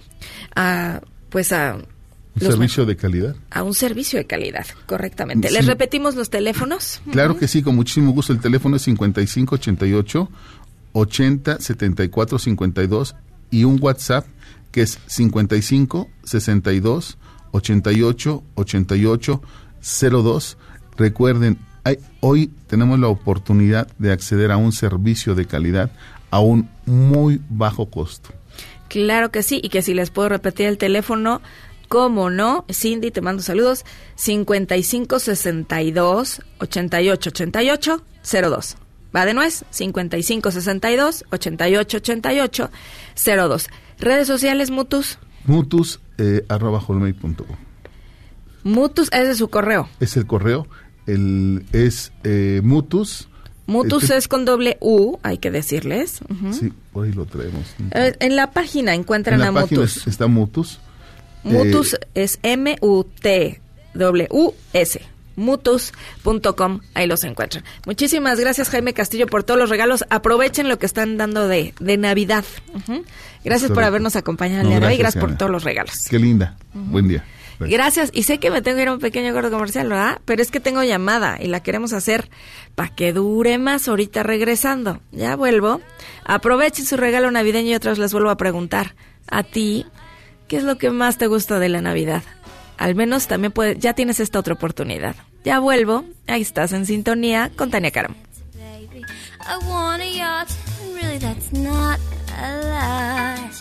a, 0.54 1.00
pues 1.30 1.54
a 1.54 1.78
Un 2.36 2.42
servicio 2.42 2.86
de 2.86 2.98
calidad. 2.98 3.38
a 3.50 3.64
un 3.64 3.74
servicio 3.74 4.20
de 4.20 4.26
calidad, 4.26 4.66
correctamente. 4.86 5.48
Sí. 5.48 5.54
¿Les 5.54 5.66
repetimos 5.66 6.14
los 6.14 6.30
teléfonos? 6.30 7.00
Claro 7.10 7.38
que 7.38 7.48
sí, 7.48 7.62
con 7.64 7.78
muchísimo 7.78 8.12
gusto. 8.12 8.34
El 8.34 8.42
teléfono 8.42 8.76
es 8.76 8.82
5588 8.82 10.30
80 10.92 11.62
74 11.62 12.38
52 12.38 13.16
y 13.50 13.64
un 13.64 13.80
WhatsApp 13.82 14.26
que 14.72 14.82
es 14.82 15.00
55 15.08 16.10
62 16.24 17.18
88 17.52 18.44
88 18.56 19.42
02. 20.12 20.58
Recuerden, 20.98 21.58
hay- 21.84 22.00
hoy 22.20 22.52
tenemos 22.68 23.00
la 23.00 23.08
oportunidad 23.08 23.88
de 23.98 24.12
acceder 24.12 24.52
a 24.52 24.58
un 24.58 24.72
servicio 24.72 25.36
de 25.36 25.46
calidad 25.46 25.92
a 26.32 26.40
un 26.40 26.70
muy 26.86 27.42
bajo 27.50 27.90
costo. 27.90 28.30
Claro 28.88 29.32
que 29.32 29.44
sí, 29.44 29.60
y 29.64 29.70
que 29.70 29.82
si 29.82 29.94
les 29.94 30.10
puedo 30.12 30.30
repetir 30.30 30.68
el 30.68 30.78
teléfono, 30.78 31.42
¿cómo 31.88 32.30
no? 32.30 32.66
Cindy, 32.72 33.12
te 33.12 33.22
mando 33.22 33.42
saludos. 33.42 33.86
5562 34.16 36.42
8888 36.60 38.02
02. 38.24 38.76
Va 39.16 39.26
de 39.26 39.34
nuez, 39.34 39.66
5562 39.72 41.26
8888 41.32 42.70
02. 43.26 43.68
Redes 44.00 44.28
sociales, 44.28 44.72
Mutus. 44.72 45.18
Mutus 45.46 46.00
eh, 46.18 46.46
arroba. 46.50 46.82
Mutus 48.64 49.10
es 49.12 49.28
de 49.28 49.36
su 49.36 49.50
correo. 49.50 49.88
Es 50.00 50.16
el 50.18 50.26
correo. 50.28 50.68
El, 51.08 51.66
es 51.72 52.12
eh, 52.24 52.62
Mutus. 52.64 53.28
Mutus 53.66 54.04
Este- 54.04 54.18
es 54.18 54.28
con 54.28 54.46
doble 54.46 54.78
U, 54.82 55.18
hay 55.24 55.38
que 55.38 55.52
decirles. 55.52 56.20
Sí, 56.52 56.74
por 56.92 57.06
ahí 57.06 57.14
lo 57.14 57.26
traemos. 57.26 57.68
Eh, 57.92 58.16
En 58.20 58.36
la 58.36 58.52
página 58.52 58.96
encuentran 58.96 59.36
en 59.36 59.42
la 59.42 59.48
a 59.50 59.54
página 59.54 59.82
Mutus. 59.82 59.98
es- 59.98 60.08
está 60.08 60.28
Mutus. 60.28 60.80
Mutus 61.44 61.94
Eh, 61.94 61.98
es 62.16 62.40
M-U-T-W-S. 63.94 65.02
Mutus.com, 65.40 66.82
ahí 66.94 67.08
los 67.08 67.24
encuentran. 67.24 67.64
Muchísimas 67.86 68.40
gracias, 68.40 68.70
Jaime 68.70 68.94
Castillo, 68.94 69.28
por 69.28 69.44
todos 69.44 69.60
los 69.60 69.70
regalos. 69.70 70.06
Aprovechen 70.10 70.70
lo 70.70 70.78
que 70.80 70.86
están 70.86 71.18
dando 71.18 71.48
de, 71.48 71.74
de 71.80 71.98
Navidad. 71.98 72.46
Gracias 73.44 73.72
por 73.72 73.84
habernos 73.84 74.16
acompañado 74.16 74.62
el 74.62 74.68
No, 74.68 74.72
día 74.72 74.80
de 74.82 74.88
hoy. 74.88 74.98
gracias, 74.98 75.22
por 75.22 75.30
Ana. 75.30 75.38
todos 75.38 75.52
los 75.52 75.64
regalos. 75.64 75.94
Qué 76.10 76.20
linda. 76.20 76.58
Buen 76.74 77.08
día. 77.08 77.24
Gracias. 77.60 77.78
Gracias. 77.78 78.10
Y 78.14 78.24
sé 78.24 78.40
que 78.40 78.52
me 78.52 78.62
tengo 78.62 78.78
que 78.78 78.84
ir 78.84 78.88
a 78.88 78.94
un 78.94 79.00
pequeño 79.00 79.34
gordo 79.34 79.52
comercial, 79.52 79.90
¿verdad? 79.90 80.22
Pero 80.24 80.42
es 80.42 80.50
que 80.50 80.62
tengo 80.62 80.82
llamada 80.84 81.38
y 81.42 81.48
la 81.48 81.62
queremos 81.62 81.92
hacer 81.92 82.30
para 82.76 82.94
que 82.96 83.12
dure 83.12 83.58
más 83.58 83.88
ahorita 83.90 84.24
regresando. 84.24 85.02
Ya 85.12 85.36
vuelvo. 85.36 85.82
Aprovechen 86.24 86.86
su 86.86 86.96
regalo 86.96 87.30
navideño 87.32 87.72
y 87.72 87.76
otros 87.76 87.98
les 87.98 88.14
vuelvo 88.14 88.30
a 88.30 88.38
preguntar. 88.38 88.96
A 89.30 89.44
ti, 89.44 89.86
¿qué 90.48 90.56
es 90.56 90.64
lo 90.64 90.78
que 90.78 90.90
más 90.90 91.18
te 91.18 91.28
gusta 91.28 91.60
de 91.60 91.68
la 91.68 91.82
Navidad? 91.82 92.24
Al 92.78 92.96
menos 92.96 93.28
también 93.28 93.52
puede, 93.52 93.78
ya 93.78 93.94
tienes 93.94 94.22
esta 94.22 94.40
otra 94.40 94.54
oportunidad. 94.54 95.18
Ya 95.44 95.60
vuelvo. 95.60 96.04
Ahí 96.28 96.42
estás 96.42 96.74
en 96.74 96.86
sintonía 96.86 97.52
con 97.56 97.72
Tania 97.72 97.92
Karam. 97.92 98.16
baby. 98.92 99.06
I 99.42 99.58
want 99.70 100.02
a 100.02 100.06
yacht, 100.06 100.56
and 100.82 100.96
really 100.96 101.18
that's 101.18 101.52
not 101.52 102.00
a 102.38 102.52
lot. 102.64 103.54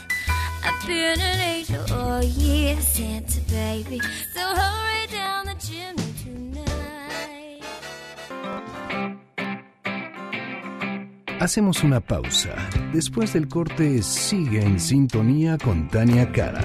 I've 0.64 0.86
been 0.86 1.20
an 1.20 1.40
angel 1.40 1.84
all 1.92 2.22
year, 2.22 2.76
Santa 2.80 3.40
baby. 3.48 4.00
So 4.34 4.40
hurry 4.40 5.06
down 5.10 5.46
the 5.46 5.54
chimney 5.58 6.12
tonight. 6.22 7.62
Hacemos 11.40 11.84
una 11.84 12.00
pausa. 12.00 12.54
Después 12.92 13.32
del 13.32 13.48
corte, 13.48 14.02
sigue 14.02 14.60
en 14.62 14.80
sintonía 14.80 15.56
con 15.56 15.88
Tania 15.88 16.30
Karam. 16.32 16.64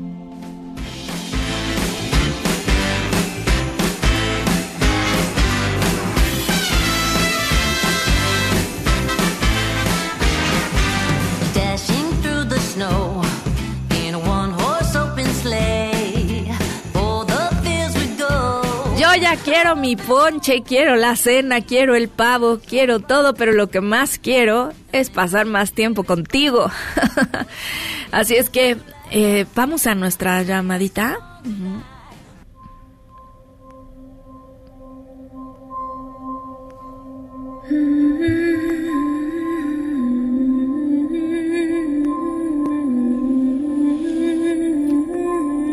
quiero 19.71 19.81
mi 19.81 19.95
ponche, 19.95 20.63
quiero 20.63 20.95
la 20.95 21.15
cena, 21.15 21.61
quiero 21.61 21.95
el 21.95 22.09
pavo, 22.09 22.59
quiero 22.59 22.99
todo, 22.99 23.33
pero 23.33 23.53
lo 23.53 23.69
que 23.69 23.81
más 23.81 24.17
quiero 24.17 24.71
es 24.91 25.09
pasar 25.09 25.45
más 25.45 25.71
tiempo 25.71 26.03
contigo. 26.03 26.69
Así 28.11 28.35
es 28.35 28.49
que 28.49 28.77
eh, 29.11 29.45
vamos 29.55 29.87
a 29.87 29.95
nuestra 29.95 30.43
llamadita. 30.43 31.17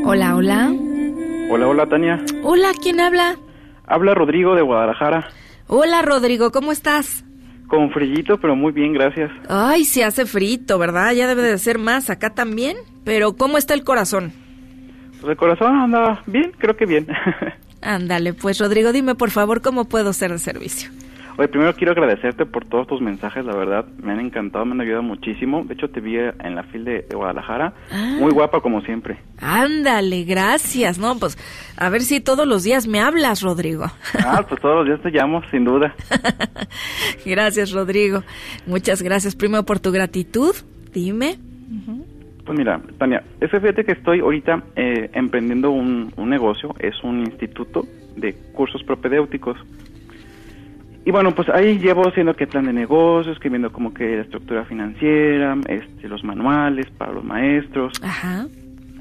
Hola, 0.05 0.37
hola. 0.37 0.73
Hola, 1.51 1.69
hola 1.69 1.87
Tania. 1.87 2.25
Hola, 2.45 2.73
¿quién 2.81 3.01
habla? 3.01 3.37
Habla 3.89 4.15
Rodrigo 4.15 4.55
de 4.55 4.63
Guadalajara. 4.63 5.29
Hola, 5.67 6.03
Rodrigo, 6.03 6.51
¿cómo 6.51 6.73
estás? 6.73 7.25
Con 7.69 7.91
frillito, 7.91 8.39
pero 8.39 8.55
muy 8.55 8.73
bien, 8.73 8.93
gracias. 8.93 9.31
Ay, 9.49 9.85
se 9.85 10.05
hace 10.05 10.27
frito, 10.27 10.79
¿verdad? 10.79 11.13
Ya 11.13 11.27
debe 11.27 11.43
de 11.43 11.59
ser 11.59 11.79
más 11.79 12.11
acá 12.11 12.35
también. 12.35 12.77
Pero 13.05 13.35
¿cómo 13.35 13.57
está 13.59 13.75
el 13.75 13.85
corazón? 13.85 14.33
Pues 15.21 15.31
el 15.31 15.37
corazón 15.37 15.75
anda 15.77 16.23
bien, 16.27 16.53
creo 16.59 16.77
que 16.77 16.87
bien. 16.87 17.07
Ándale, 17.83 18.35
pues 18.35 18.59
Rodrigo, 18.59 18.93
dime 18.93 19.15
por 19.15 19.31
favor 19.31 19.63
cómo 19.63 19.87
puedo 19.87 20.13
ser 20.13 20.33
de 20.33 20.39
servicio. 20.39 20.91
Oye, 21.39 21.47
primero 21.47 21.73
quiero 21.75 21.93
agradecerte 21.93 22.47
por 22.47 22.65
todos 22.65 22.89
tus 22.89 23.01
mensajes, 23.01 23.45
la 23.45 23.55
verdad, 23.55 23.87
me 24.03 24.11
han 24.13 24.19
encantado, 24.19 24.65
me 24.65 24.73
han 24.73 24.81
ayudado 24.81 25.05
muchísimo. 25.05 25.63
De 25.65 25.75
hecho, 25.75 25.89
te 25.89 26.01
vi 26.01 26.17
en 26.17 26.55
la 26.57 26.65
fila 26.65 26.91
de, 26.91 27.07
Guadalajara, 27.15 27.73
Ah. 27.93 28.17
muy 28.19 28.33
guapa 28.33 28.61
como 28.61 28.81
siempre. 28.83 29.19
Ándale, 29.41 30.25
gracias. 30.25 30.99
No, 30.99 31.17
pues 31.17 31.39
a 31.77 31.89
ver 31.91 32.01
si 32.03 32.19
todos 32.21 32.45
los 32.45 32.65
días 32.65 32.89
me 32.89 33.01
hablas, 33.01 33.41
Rodrigo. 33.43 33.85
Ah, 34.27 34.45
pues 34.49 34.61
todos 34.61 34.79
los 34.79 34.87
días 34.87 35.01
te 35.01 35.11
llamo, 35.17 35.41
sin 35.53 35.65
duda. 35.65 35.95
gracias, 37.25 37.71
Rodrigo. 37.73 38.25
Muchas 38.67 39.01
gracias 39.03 39.37
primero 39.37 39.63
por 39.65 39.79
tu 39.79 39.93
gratitud. 39.93 40.55
Dime. 40.93 41.37
Pues 42.45 42.59
mira, 42.59 42.81
Tania, 42.99 43.23
es 43.41 43.51
que 43.51 43.61
fíjate 43.61 43.85
que 43.85 43.93
estoy 43.93 44.21
ahorita 44.21 44.63
eh, 44.75 45.11
emprendiendo 45.13 45.71
un, 45.71 46.13
un 46.17 46.31
negocio, 46.31 46.75
es 46.81 46.95
un 47.05 47.21
instituto 47.21 47.85
de 48.17 48.33
cursos 48.55 48.83
propedéuticos. 48.83 49.57
Y 51.05 51.11
bueno, 51.11 51.35
pues 51.35 51.49
ahí 51.49 51.79
llevo 51.79 52.07
haciendo 52.07 52.35
que 52.35 52.47
plan 52.47 52.67
de 52.67 52.73
negocios, 52.73 53.35
escribiendo 53.35 53.73
como 53.73 53.95
que 53.95 54.17
la 54.17 54.23
estructura 54.23 54.65
financiera, 54.65 55.57
este, 55.69 56.09
los 56.09 56.23
manuales 56.25 56.87
para 56.99 57.13
los 57.13 57.25
maestros. 57.25 57.95
Ajá. 58.03 58.47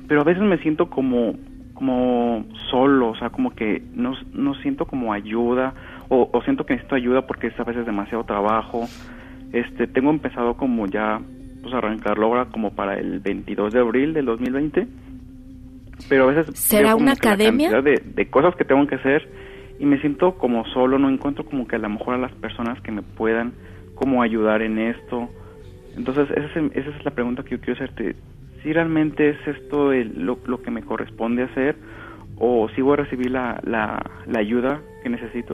Pero 0.08 0.22
a 0.22 0.24
veces 0.24 0.44
me 0.44 0.58
siento 0.60 0.90
como, 0.90 1.36
como 1.74 2.46
solo, 2.70 3.10
o 3.10 3.16
sea, 3.18 3.30
como 3.30 3.52
que 3.52 3.84
no, 3.94 4.14
no 4.34 4.56
siento 4.56 4.86
como 4.86 5.12
ayuda, 5.12 5.74
o, 6.08 6.30
o 6.32 6.42
siento 6.44 6.66
que 6.66 6.76
necesito 6.76 6.96
ayuda 6.96 7.28
porque 7.28 7.48
es 7.48 7.60
a 7.60 7.64
veces 7.64 7.86
demasiado 7.86 8.24
trabajo. 8.24 8.88
Este, 9.52 9.88
tengo 9.88 10.10
empezado 10.10 10.56
como 10.56 10.88
ya, 10.88 11.20
pues 11.62 11.74
arrancarlo 11.74 12.28
ahora 12.28 12.46
como 12.46 12.72
para 12.72 12.98
el 12.98 13.20
22 13.20 13.74
de 13.74 13.80
abril 13.80 14.14
del 14.14 14.26
2020. 14.26 14.88
Pero 16.08 16.24
a 16.30 16.34
veces... 16.34 16.58
¿Será 16.58 16.96
una 16.96 17.08
la 17.08 17.12
academia? 17.14 17.82
De, 17.82 18.02
de 18.06 18.30
cosas 18.30 18.56
que 18.56 18.64
tengo 18.64 18.86
que 18.88 18.96
hacer 18.96 19.28
y 19.80 19.86
me 19.86 20.00
siento 20.00 20.38
como 20.38 20.66
solo, 20.68 20.98
no 21.00 21.10
encuentro 21.10 21.46
como 21.46 21.68
que 21.68 21.76
a 21.76 21.80
lo 21.80 21.90
mejor 21.90 22.16
a 22.16 22.18
las 22.18 22.32
personas 22.34 22.80
que 22.82 22.92
me 22.92 23.02
puedan 23.04 23.54
como 23.96 24.22
ayudar 24.22 24.62
en 24.62 24.78
esto. 24.80 25.30
Entonces, 25.96 26.30
esa 26.32 26.60
es, 26.60 26.72
esa 26.76 26.90
es 26.98 27.06
la 27.06 27.12
pregunta 27.12 27.44
que 27.44 27.52
yo 27.58 27.60
quiero 27.62 27.74
hacerte. 27.74 28.16
Si 28.64 28.74
realmente 28.74 29.30
es 29.30 29.48
esto 29.48 29.92
el- 29.92 30.26
lo, 30.26 30.40
lo 30.46 30.62
que 30.62 30.72
me 30.72 30.82
corresponde 30.84 31.44
hacer 31.44 31.76
o 32.40 32.70
si 32.76 32.82
voy 32.82 32.94
a 32.94 32.98
recibir 32.98 33.32
la, 33.32 33.60
la, 33.64 34.04
la 34.28 34.40
ayuda 34.40 34.80
que 35.04 35.10
necesito. 35.10 35.54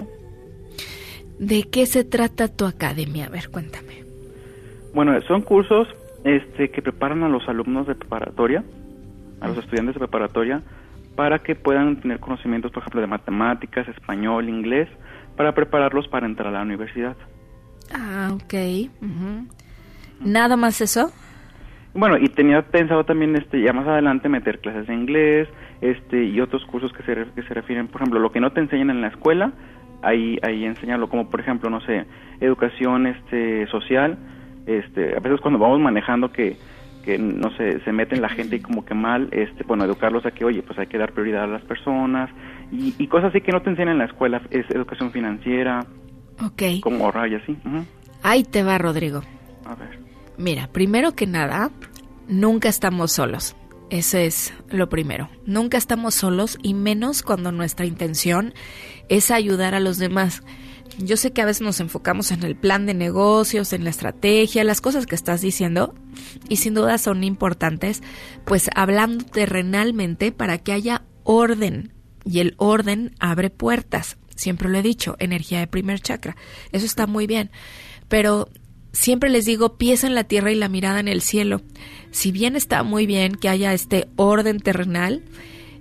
¿De 1.40 1.64
qué 1.64 1.86
se 1.86 2.04
trata 2.04 2.48
tu 2.48 2.66
academia? 2.66 3.26
A 3.26 3.30
ver, 3.30 3.50
cuéntame. 3.50 4.04
Bueno, 4.94 5.20
son 5.24 5.42
cursos 5.42 5.88
este, 6.24 6.70
que 6.70 6.82
preparan 6.82 7.24
a 7.24 7.30
los 7.30 7.48
alumnos 7.50 7.88
de 7.88 7.96
preparatoria, 7.96 8.64
a 9.42 9.48
los 9.48 9.58
estudiantes 9.58 9.96
de 9.96 10.00
preparatoria, 10.00 10.62
para 11.16 11.40
que 11.40 11.56
puedan 11.56 11.98
tener 12.02 12.20
conocimientos, 12.20 12.72
por 12.72 12.82
ejemplo, 12.82 13.02
de 13.02 13.08
matemáticas, 13.08 13.88
español, 13.88 14.50
inglés, 14.50 14.90
para 15.36 15.54
prepararlos 15.54 16.08
para 16.08 16.26
entrar 16.26 16.48
a 16.50 16.52
la 16.52 16.62
universidad. 16.62 17.16
Ah, 17.94 18.32
ok. 18.34 18.54
¿Nada 20.22 20.56
más 20.56 20.82
eso? 20.82 21.12
Bueno, 21.94 22.18
y 22.18 22.28
tenía 22.30 22.62
pensado 22.64 23.04
también 23.04 23.36
este 23.36 23.62
ya 23.62 23.72
más 23.72 23.88
adelante 23.88 24.28
meter 24.28 24.60
clases 24.60 24.88
de 24.88 24.94
inglés, 24.94 25.48
este 25.82 26.24
y 26.24 26.40
otros 26.42 26.66
cursos 26.66 26.92
que 26.94 27.04
se 27.04 27.26
que 27.36 27.44
se 27.44 27.54
refieren, 27.54 27.88
por 27.88 28.02
ejemplo, 28.02 28.20
lo 28.20 28.32
que 28.32 28.40
no 28.40 28.52
te 28.52 28.62
enseñan 28.62 28.90
en 28.90 29.02
la 29.02 29.10
escuela, 29.10 29.52
ahí 30.02 30.40
ahí 30.42 30.66
enseñarlo 30.66 31.08
como 31.08 31.30
por 31.30 31.40
ejemplo, 31.40 31.70
no 31.70 31.82
sé, 31.82 32.06
educación 32.40 33.06
este 33.06 33.68
social, 33.68 34.18
este 34.66 35.16
a 35.16 35.20
veces 35.20 35.40
cuando 35.42 35.60
vamos 35.60 35.80
manejando 35.80 36.32
que 36.32 36.58
que 37.04 37.18
no 37.18 37.56
sé, 37.58 37.80
se 37.84 37.92
meten 37.92 38.22
la 38.22 38.30
gente 38.30 38.56
y 38.56 38.60
como 38.62 38.84
que 38.86 38.94
mal, 38.94 39.30
este 39.32 39.64
bueno, 39.64 39.84
educarlos 39.86 40.26
a 40.26 40.32
que, 40.32 40.46
oye, 40.46 40.64
pues 40.64 40.80
hay 40.80 40.88
que 40.88 40.98
dar 40.98 41.12
prioridad 41.14 41.44
a 41.44 41.48
las 41.48 41.64
personas 41.64 42.30
y, 42.72 42.96
y 42.98 43.08
cosas 43.08 43.30
así 43.30 43.42
que 43.42 43.52
no 43.52 43.62
te 43.62 43.70
enseñan 43.70 43.94
en 43.94 43.98
la 44.00 44.06
escuela, 44.06 44.42
es 44.50 44.66
educación 44.72 45.12
financiera, 45.12 45.86
Ok. 46.44 46.64
como 46.82 47.06
ahorrar 47.06 47.30
y 47.32 47.36
así. 47.36 47.58
Ahí 48.24 48.44
te 48.44 48.64
va, 48.64 48.78
Rodrigo. 48.78 49.22
A 49.66 49.76
ver. 49.76 50.00
Mira, 50.38 50.68
primero 50.72 51.12
que 51.14 51.28
nada, 51.28 51.70
nunca 52.28 52.70
estamos 52.70 53.12
solos. 53.12 53.56
Eso 53.90 54.18
es 54.18 54.54
lo 54.72 54.90
primero. 54.90 55.30
Nunca 55.46 55.78
estamos 55.78 56.16
solos 56.16 56.58
y 56.64 56.74
menos 56.74 57.22
cuando 57.22 57.52
nuestra 57.52 57.86
intención 57.86 58.54
es 59.10 59.30
ayudar 59.30 59.76
a 59.76 59.80
los 59.80 60.00
demás. 60.00 60.42
Yo 61.00 61.18
sé 61.18 61.32
que 61.32 61.42
a 61.42 61.46
veces 61.46 61.62
nos 61.62 61.80
enfocamos 61.80 62.32
en 62.32 62.44
el 62.44 62.56
plan 62.56 62.86
de 62.86 62.94
negocios, 62.94 63.74
en 63.74 63.84
la 63.84 63.90
estrategia, 63.90 64.64
las 64.64 64.82
cosas 64.82 65.06
que 65.06 65.16
estás 65.16 65.42
diciendo 65.42 65.96
y 66.50 66.58
sin 66.58 66.74
duda 66.74 66.98
son 66.98 67.24
importantes, 67.24 68.02
pues 68.46 68.70
hablando 68.76 69.26
terrenalmente 69.26 70.32
para 70.32 70.58
que 70.58 70.72
haya 70.72 71.04
orden 71.24 71.94
y 72.26 72.40
el 72.40 72.54
orden 72.58 73.16
abre 73.20 73.50
puertas. 73.50 74.18
Siempre 74.36 74.70
lo 74.70 74.78
he 74.78 74.84
dicho, 74.84 75.16
energía 75.20 75.60
de 75.60 75.68
primer 75.68 76.00
chakra. 76.00 76.36
Eso 76.72 76.86
está 76.86 77.08
muy 77.08 77.28
bien. 77.28 77.52
Pero 78.08 78.50
siempre 78.92 79.30
les 79.30 79.46
digo 79.46 79.78
pies 79.78 80.04
en 80.04 80.16
la 80.16 80.24
tierra 80.24 80.52
y 80.52 80.56
la 80.56 80.70
mirada 80.70 81.00
en 81.00 81.08
el 81.08 81.22
cielo. 81.22 81.62
Si 82.12 82.32
bien 82.32 82.56
está 82.56 82.84
muy 82.84 83.06
bien 83.06 83.36
que 83.36 83.50
haya 83.50 83.74
este 83.74 84.08
orden 84.16 84.60
terrenal, 84.60 85.24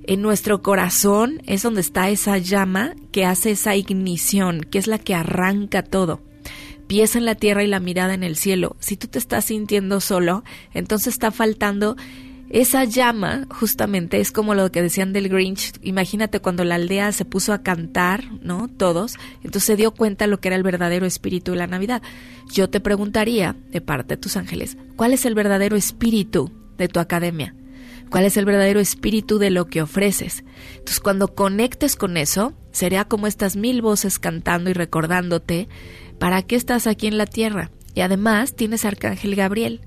en 0.04 0.22
nuestro 0.22 0.62
corazón 0.62 1.40
es 1.46 1.62
donde 1.62 1.80
está 1.80 2.10
esa 2.10 2.38
llama 2.38 2.94
que 3.12 3.24
hace 3.24 3.52
esa 3.52 3.76
ignición, 3.76 4.62
que 4.62 4.78
es 4.78 4.86
la 4.86 4.98
que 4.98 5.14
arranca 5.14 5.82
todo. 5.82 6.20
Pies 6.86 7.16
en 7.16 7.24
la 7.24 7.36
tierra 7.36 7.62
y 7.62 7.68
la 7.68 7.80
mirada 7.80 8.14
en 8.14 8.24
el 8.24 8.36
cielo. 8.36 8.76
Si 8.80 8.96
tú 8.96 9.06
te 9.06 9.18
estás 9.18 9.46
sintiendo 9.46 10.00
solo, 10.00 10.44
entonces 10.74 11.14
está 11.14 11.30
faltando 11.30 11.96
esa 12.52 12.84
llama, 12.84 13.46
justamente, 13.48 14.20
es 14.20 14.30
como 14.30 14.54
lo 14.54 14.70
que 14.70 14.82
decían 14.82 15.14
del 15.14 15.30
Grinch. 15.30 15.72
Imagínate 15.80 16.40
cuando 16.40 16.64
la 16.64 16.74
aldea 16.74 17.10
se 17.12 17.24
puso 17.24 17.54
a 17.54 17.62
cantar, 17.62 18.24
¿no? 18.42 18.68
Todos. 18.68 19.14
Entonces 19.36 19.64
se 19.64 19.76
dio 19.76 19.92
cuenta 19.92 20.26
lo 20.26 20.38
que 20.38 20.48
era 20.48 20.56
el 20.56 20.62
verdadero 20.62 21.06
espíritu 21.06 21.52
de 21.52 21.58
la 21.58 21.66
Navidad. 21.66 22.02
Yo 22.52 22.68
te 22.68 22.80
preguntaría, 22.80 23.56
de 23.70 23.80
parte 23.80 24.16
de 24.16 24.20
tus 24.20 24.36
ángeles, 24.36 24.76
¿cuál 24.96 25.14
es 25.14 25.24
el 25.24 25.34
verdadero 25.34 25.76
espíritu 25.76 26.52
de 26.76 26.88
tu 26.88 27.00
academia? 27.00 27.54
¿Cuál 28.12 28.26
es 28.26 28.36
el 28.36 28.44
verdadero 28.44 28.78
espíritu 28.78 29.38
de 29.38 29.48
lo 29.48 29.68
que 29.68 29.80
ofreces? 29.80 30.44
Entonces, 30.72 31.00
cuando 31.00 31.34
conectes 31.34 31.96
con 31.96 32.18
eso, 32.18 32.52
sería 32.70 33.06
como 33.06 33.26
estas 33.26 33.56
mil 33.56 33.80
voces 33.80 34.18
cantando 34.18 34.68
y 34.68 34.74
recordándote 34.74 35.66
para 36.18 36.42
qué 36.42 36.56
estás 36.56 36.86
aquí 36.86 37.06
en 37.06 37.16
la 37.16 37.24
tierra. 37.24 37.70
Y 37.94 38.02
además 38.02 38.54
tienes 38.54 38.84
Arcángel 38.84 39.34
Gabriel, 39.34 39.80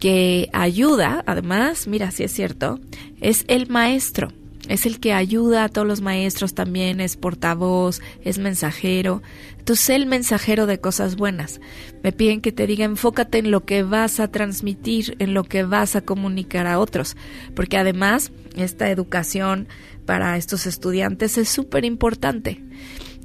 que 0.00 0.48
ayuda, 0.54 1.22
además, 1.26 1.86
mira, 1.86 2.12
si 2.12 2.24
es 2.24 2.32
cierto, 2.32 2.80
es 3.20 3.44
el 3.46 3.68
maestro, 3.68 4.32
es 4.68 4.86
el 4.86 5.00
que 5.00 5.12
ayuda 5.12 5.64
a 5.64 5.68
todos 5.68 5.86
los 5.86 6.00
maestros 6.00 6.54
también, 6.54 7.00
es 7.00 7.16
portavoz, 7.16 8.00
es 8.22 8.38
mensajero. 8.38 9.22
Entonces, 9.58 9.90
el 9.90 10.06
mensajero 10.06 10.66
de 10.66 10.80
cosas 10.80 11.16
buenas. 11.16 11.60
Me 12.02 12.12
piden 12.12 12.40
que 12.40 12.52
te 12.52 12.66
diga, 12.66 12.84
enfócate 12.84 13.38
en 13.38 13.50
lo 13.50 13.64
que 13.64 13.82
vas 13.82 14.20
a 14.20 14.28
transmitir, 14.28 15.16
en 15.18 15.34
lo 15.34 15.44
que 15.44 15.64
vas 15.64 15.96
a 15.96 16.02
comunicar 16.02 16.66
a 16.66 16.78
otros, 16.78 17.16
porque 17.54 17.76
además 17.76 18.32
esta 18.56 18.90
educación 18.90 19.68
para 20.04 20.36
estos 20.36 20.66
estudiantes 20.66 21.38
es 21.38 21.48
súper 21.48 21.84
importante. 21.84 22.62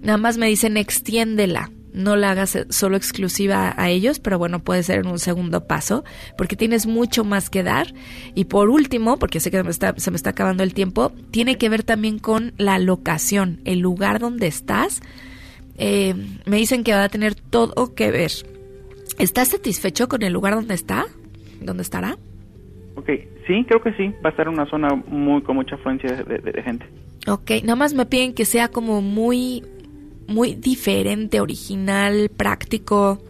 Nada 0.01 0.17
más 0.17 0.37
me 0.37 0.47
dicen, 0.47 0.77
extiéndela 0.77 1.71
no 1.93 2.15
la 2.15 2.31
hagas 2.31 2.57
solo 2.69 2.95
exclusiva 2.97 3.73
a 3.77 3.89
ellos, 3.89 4.19
pero 4.19 4.37
bueno, 4.37 4.59
puede 4.59 4.83
ser 4.83 4.99
en 4.99 5.07
un 5.07 5.19
segundo 5.19 5.65
paso, 5.67 6.03
porque 6.37 6.55
tienes 6.55 6.85
mucho 6.87 7.23
más 7.23 7.49
que 7.49 7.63
dar. 7.63 7.93
Y 8.35 8.45
por 8.45 8.69
último, 8.69 9.17
porque 9.17 9.39
sé 9.39 9.51
que 9.51 9.57
se 9.57 9.63
me 9.63 9.69
está, 9.71 9.93
se 9.97 10.11
me 10.11 10.17
está 10.17 10.31
acabando 10.31 10.63
el 10.63 10.73
tiempo, 10.73 11.11
tiene 11.31 11.57
que 11.57 11.69
ver 11.69 11.83
también 11.83 12.19
con 12.19 12.53
la 12.57 12.79
locación, 12.79 13.59
el 13.65 13.79
lugar 13.79 14.19
donde 14.19 14.47
estás. 14.47 15.01
Eh, 15.77 16.13
me 16.45 16.57
dicen 16.57 16.83
que 16.83 16.93
va 16.93 17.03
a 17.05 17.09
tener 17.09 17.35
todo 17.35 17.93
que 17.95 18.11
ver. 18.11 18.31
¿Estás 19.17 19.49
satisfecho 19.49 20.07
con 20.07 20.23
el 20.23 20.33
lugar 20.33 20.55
donde 20.55 20.73
está? 20.73 21.05
¿Dónde 21.61 21.83
estará? 21.83 22.17
Ok, 22.95 23.09
sí, 23.47 23.65
creo 23.67 23.81
que 23.81 23.93
sí. 23.93 24.13
Va 24.23 24.29
a 24.29 24.31
estar 24.31 24.47
en 24.47 24.53
una 24.53 24.69
zona 24.69 24.89
muy 25.07 25.41
con 25.43 25.55
mucha 25.55 25.75
afluencia 25.75 26.11
de, 26.11 26.23
de- 26.39 26.51
de 26.51 26.63
gente. 26.63 26.85
Ok, 27.27 27.51
nada 27.63 27.75
más 27.75 27.93
me 27.93 28.05
piden 28.05 28.33
que 28.33 28.45
sea 28.45 28.67
como 28.67 29.01
muy, 29.01 29.63
muy 30.27 30.55
diferente, 30.55 31.39
original, 31.39 32.29
práctico, 32.35 33.21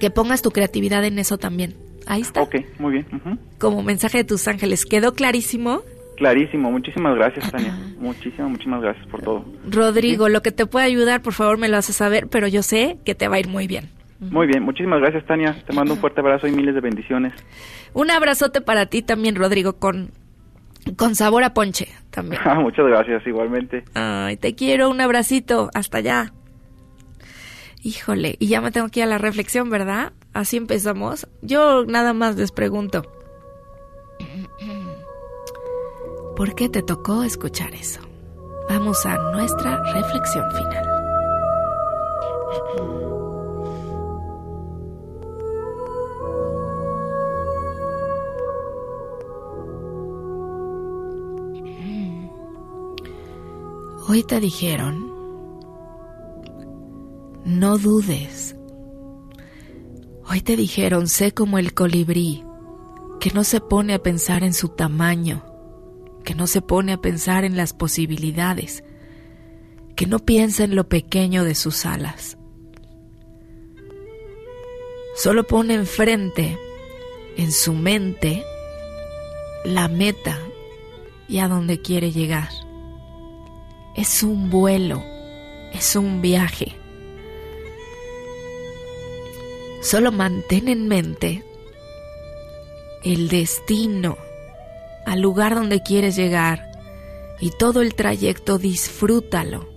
que 0.00 0.10
pongas 0.10 0.42
tu 0.42 0.50
creatividad 0.50 1.04
en 1.04 1.18
eso 1.18 1.38
también. 1.38 1.74
Ahí 2.06 2.22
está. 2.22 2.42
Ok, 2.42 2.56
muy 2.78 2.92
bien. 2.92 3.06
Como 3.58 3.82
mensaje 3.82 4.18
de 4.18 4.24
tus 4.24 4.48
ángeles. 4.48 4.84
¿Quedó 4.84 5.14
clarísimo? 5.14 5.82
Clarísimo. 6.16 6.70
Muchísimas 6.70 7.14
gracias, 7.14 7.50
Tania. 7.50 7.78
Muchísimas, 7.98 8.50
muchísimas 8.50 8.82
gracias 8.82 9.06
por 9.06 9.22
todo. 9.22 9.44
Rodrigo, 9.68 10.28
lo 10.28 10.42
que 10.42 10.52
te 10.52 10.66
pueda 10.66 10.84
ayudar, 10.84 11.22
por 11.22 11.32
favor, 11.32 11.58
me 11.58 11.68
lo 11.68 11.76
haces 11.76 11.96
saber, 11.96 12.28
pero 12.28 12.48
yo 12.48 12.62
sé 12.62 12.98
que 13.04 13.14
te 13.14 13.28
va 13.28 13.36
a 13.36 13.40
ir 13.40 13.48
muy 13.48 13.66
bien. 13.66 13.90
Muy 14.20 14.46
bien, 14.46 14.62
muchísimas 14.62 15.00
gracias, 15.00 15.26
Tania. 15.26 15.56
Te 15.66 15.72
mando 15.72 15.94
un 15.94 16.00
fuerte 16.00 16.20
abrazo 16.20 16.46
y 16.46 16.52
miles 16.52 16.74
de 16.74 16.80
bendiciones. 16.80 17.32
Un 17.92 18.10
abrazote 18.10 18.60
para 18.60 18.86
ti 18.86 19.02
también, 19.02 19.34
Rodrigo, 19.34 19.74
con, 19.74 20.10
con 20.96 21.14
sabor 21.14 21.44
a 21.44 21.54
ponche 21.54 21.88
también. 22.10 22.40
Ah, 22.46 22.54
Muchas 22.54 22.86
gracias, 22.86 23.26
igualmente. 23.26 23.84
Ay, 23.94 24.36
te 24.36 24.54
quiero, 24.54 24.90
un 24.90 25.00
abracito, 25.00 25.70
hasta 25.74 25.98
allá. 25.98 26.32
Híjole, 27.82 28.36
y 28.38 28.46
ya 28.46 28.60
me 28.60 28.70
tengo 28.70 28.88
que 28.88 29.00
ir 29.00 29.04
a 29.04 29.08
la 29.08 29.18
reflexión, 29.18 29.68
¿verdad? 29.70 30.12
Así 30.32 30.56
empezamos. 30.56 31.26
Yo 31.42 31.84
nada 31.84 32.12
más 32.12 32.36
les 32.36 32.52
pregunto. 32.52 33.02
¿Por 36.36 36.54
qué 36.54 36.68
te 36.68 36.82
tocó 36.82 37.24
escuchar 37.24 37.74
eso? 37.74 38.00
vamos 38.68 39.04
a 39.04 39.18
nuestra 39.32 39.82
reflexión 39.92 40.50
final. 40.52 40.91
Hoy 54.14 54.24
te 54.24 54.40
dijeron, 54.40 55.10
no 57.46 57.78
dudes. 57.78 58.54
Hoy 60.28 60.42
te 60.42 60.54
dijeron, 60.54 61.08
sé 61.08 61.32
como 61.32 61.56
el 61.56 61.72
colibrí, 61.72 62.44
que 63.20 63.30
no 63.30 63.42
se 63.42 63.62
pone 63.62 63.94
a 63.94 64.02
pensar 64.02 64.44
en 64.44 64.52
su 64.52 64.68
tamaño, 64.68 65.46
que 66.24 66.34
no 66.34 66.46
se 66.46 66.60
pone 66.60 66.92
a 66.92 66.98
pensar 66.98 67.44
en 67.44 67.56
las 67.56 67.72
posibilidades, 67.72 68.84
que 69.96 70.06
no 70.06 70.18
piensa 70.18 70.64
en 70.64 70.76
lo 70.76 70.90
pequeño 70.90 71.42
de 71.42 71.54
sus 71.54 71.86
alas. 71.86 72.36
Solo 75.16 75.44
pone 75.44 75.72
enfrente, 75.72 76.58
en 77.38 77.50
su 77.50 77.72
mente, 77.72 78.44
la 79.64 79.88
meta 79.88 80.38
y 81.30 81.38
a 81.38 81.48
donde 81.48 81.80
quiere 81.80 82.12
llegar. 82.12 82.50
Es 83.96 84.22
un 84.22 84.50
vuelo, 84.50 85.02
es 85.72 85.96
un 85.96 86.22
viaje. 86.22 86.74
Solo 89.82 90.12
mantén 90.12 90.68
en 90.68 90.88
mente 90.88 91.44
el 93.04 93.28
destino 93.28 94.16
al 95.04 95.20
lugar 95.20 95.54
donde 95.54 95.82
quieres 95.82 96.16
llegar 96.16 96.70
y 97.40 97.50
todo 97.50 97.82
el 97.82 97.94
trayecto 97.94 98.58
disfrútalo. 98.58 99.68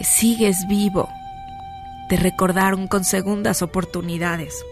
Sigues 0.00 0.66
vivo. 0.68 1.08
Te 2.08 2.16
recordaron 2.16 2.86
con 2.86 3.04
segundas 3.04 3.62
oportunidades. 3.62 4.64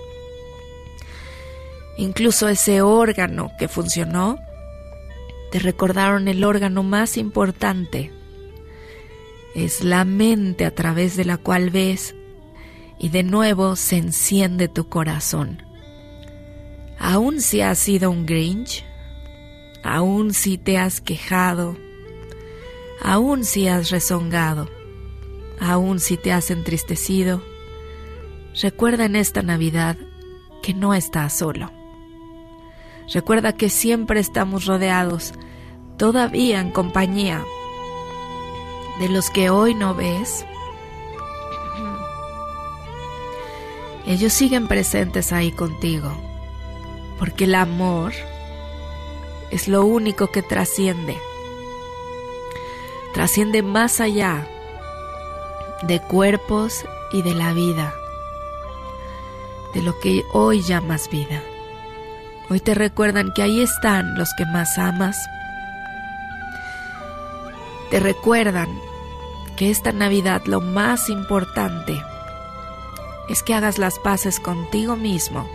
Incluso 1.97 2.49
ese 2.49 2.83
órgano 2.83 3.51
que 3.59 3.69
funcionó, 3.69 4.39
te 5.53 5.59
recordaron 5.59 6.29
el 6.29 6.45
órgano 6.45 6.83
más 6.83 7.19
importante. 7.19 8.11
Es 9.55 9.85
la 9.85 10.07
mente 10.07 10.65
a 10.65 10.75
través 10.75 11.15
de 11.15 11.27
la 11.27 11.37
cual 11.37 11.69
ves 11.69 12.15
y 12.99 13.11
de 13.11 13.23
nuevo 13.23 13.77
se 13.77 13.99
enciende 13.99 14.69
tu 14.69 14.89
corazón. 14.89 15.63
Aun 16.99 17.43
si 17.43 17.61
has 17.61 17.79
sido 17.79 18.11
un 18.11 18.25
Grinch, 18.25 18.83
aun 19.85 20.33
si 20.33 20.57
te 20.57 20.79
has 20.79 21.03
quejado, 21.03 21.77
aun 23.03 23.45
si 23.45 23.69
has 23.69 23.91
rezongado, 23.91 24.71
aun 25.61 26.01
si 26.01 26.17
te 26.17 26.33
has 26.33 26.51
entristecido, 26.51 27.43
recuerda 28.63 29.05
en 29.05 29.17
esta 29.17 29.43
Navidad 29.43 29.99
que 30.63 30.73
no 30.73 30.95
estás 30.95 31.37
solo. 31.37 31.82
Recuerda 33.09 33.53
que 33.53 33.69
siempre 33.69 34.21
estamos 34.21 34.67
rodeados, 34.67 35.33
todavía 35.97 36.61
en 36.61 36.71
compañía 36.71 37.45
de 39.01 39.09
los 39.09 39.31
que 39.31 39.51
hoy 39.51 39.75
no 39.75 39.95
ves. 39.95 40.45
Ellos 44.07 44.33
siguen 44.33 44.69
presentes 44.69 45.33
ahí 45.33 45.53
contigo, 45.53 46.13
porque 47.19 47.45
el 47.45 47.55
amor 47.55 48.13
es 49.51 49.69
lo 49.69 49.85
único 49.85 50.31
que 50.31 50.43
trasciende. 50.43 51.17
Trasciende 53.15 53.63
más 53.63 54.01
allá 54.01 54.49
de 55.83 56.01
cuerpos 56.01 56.85
y 57.13 57.23
de 57.23 57.35
la 57.35 57.53
vida, 57.53 57.95
de 59.75 59.83
lo 59.83 59.99
que 60.01 60.25
hoy 60.33 60.63
llamas 60.63 61.11
vida. 61.11 61.43
Hoy 62.51 62.61
te 62.61 62.75
recuerdan 62.75 63.33
que 63.33 63.43
ahí 63.43 63.61
están 63.61 64.15
los 64.17 64.31
que 64.37 64.45
más 64.45 64.77
amas. 64.79 65.17
Te 67.91 68.01
recuerdan 68.01 68.69
que 69.57 69.71
esta 69.71 69.93
Navidad 69.93 70.43
lo 70.47 70.61
más 70.61 71.09
importante 71.09 72.03
es 73.29 73.43
que 73.43 73.55
hagas 73.55 73.79
las 73.79 73.99
paces 73.99 74.41
contigo 74.41 74.97
mismo, 74.97 75.49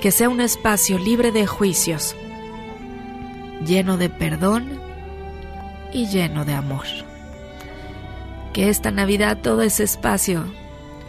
que 0.00 0.10
sea 0.10 0.28
un 0.28 0.40
espacio 0.40 0.98
libre 0.98 1.32
de 1.32 1.46
juicios, 1.46 2.16
lleno 3.64 3.96
de 3.96 4.10
perdón 4.10 4.80
y 5.92 6.08
lleno 6.08 6.44
de 6.44 6.54
amor. 6.54 6.86
Que 8.52 8.68
esta 8.68 8.90
Navidad 8.90 9.38
todo 9.42 9.62
ese 9.62 9.84
espacio 9.84 10.44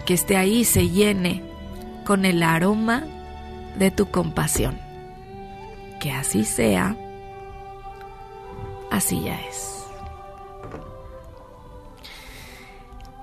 que 0.05 0.13
esté 0.13 0.37
ahí 0.37 0.63
se 0.63 0.89
llene 0.89 1.43
con 2.05 2.25
el 2.25 2.43
aroma 2.43 3.03
de 3.77 3.91
tu 3.91 4.09
compasión. 4.09 4.79
Que 5.99 6.11
así 6.11 6.43
sea, 6.43 6.95
así 8.91 9.21
ya 9.21 9.39
es. 9.41 9.75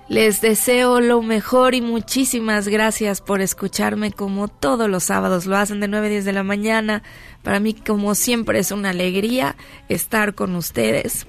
Les 0.09 0.43
deseo 0.43 1.01
lo 1.01 1.23
mejor 1.23 1.75
y 1.75 1.81
muchísimas 1.81 2.69
gracias 2.69 3.23
por 3.23 3.41
escucharme 3.41 4.13
como 4.13 4.47
todos 4.49 4.87
los 4.91 5.05
sábados 5.05 5.47
lo 5.47 5.57
hacen 5.57 5.81
de 5.81 5.89
9 5.89 6.07
a 6.07 6.11
10 6.11 6.25
de 6.27 6.33
la 6.35 6.43
mañana. 6.43 7.03
Para 7.43 7.61
mí 7.61 7.73
como 7.73 8.15
siempre 8.15 8.59
es 8.59 8.73
una 8.73 8.91
alegría 8.91 9.57
estar 9.89 10.35
con 10.35 10.55
ustedes. 10.55 11.27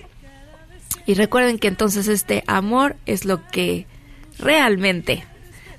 Y 1.05 1.13
recuerden 1.13 1.59
que 1.59 1.69
entonces 1.69 2.09
este 2.09 2.43
amor 2.45 2.97
es 3.05 3.23
lo 3.23 3.47
que 3.47 3.87
realmente 4.37 5.25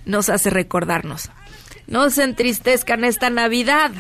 nos 0.07 0.30
hace 0.30 0.49
recordarnos. 0.49 1.30
No 1.87 2.09
se 2.11 2.22
entristezcan 2.24 3.05
esta 3.05 3.30
Navidad, 3.30 3.91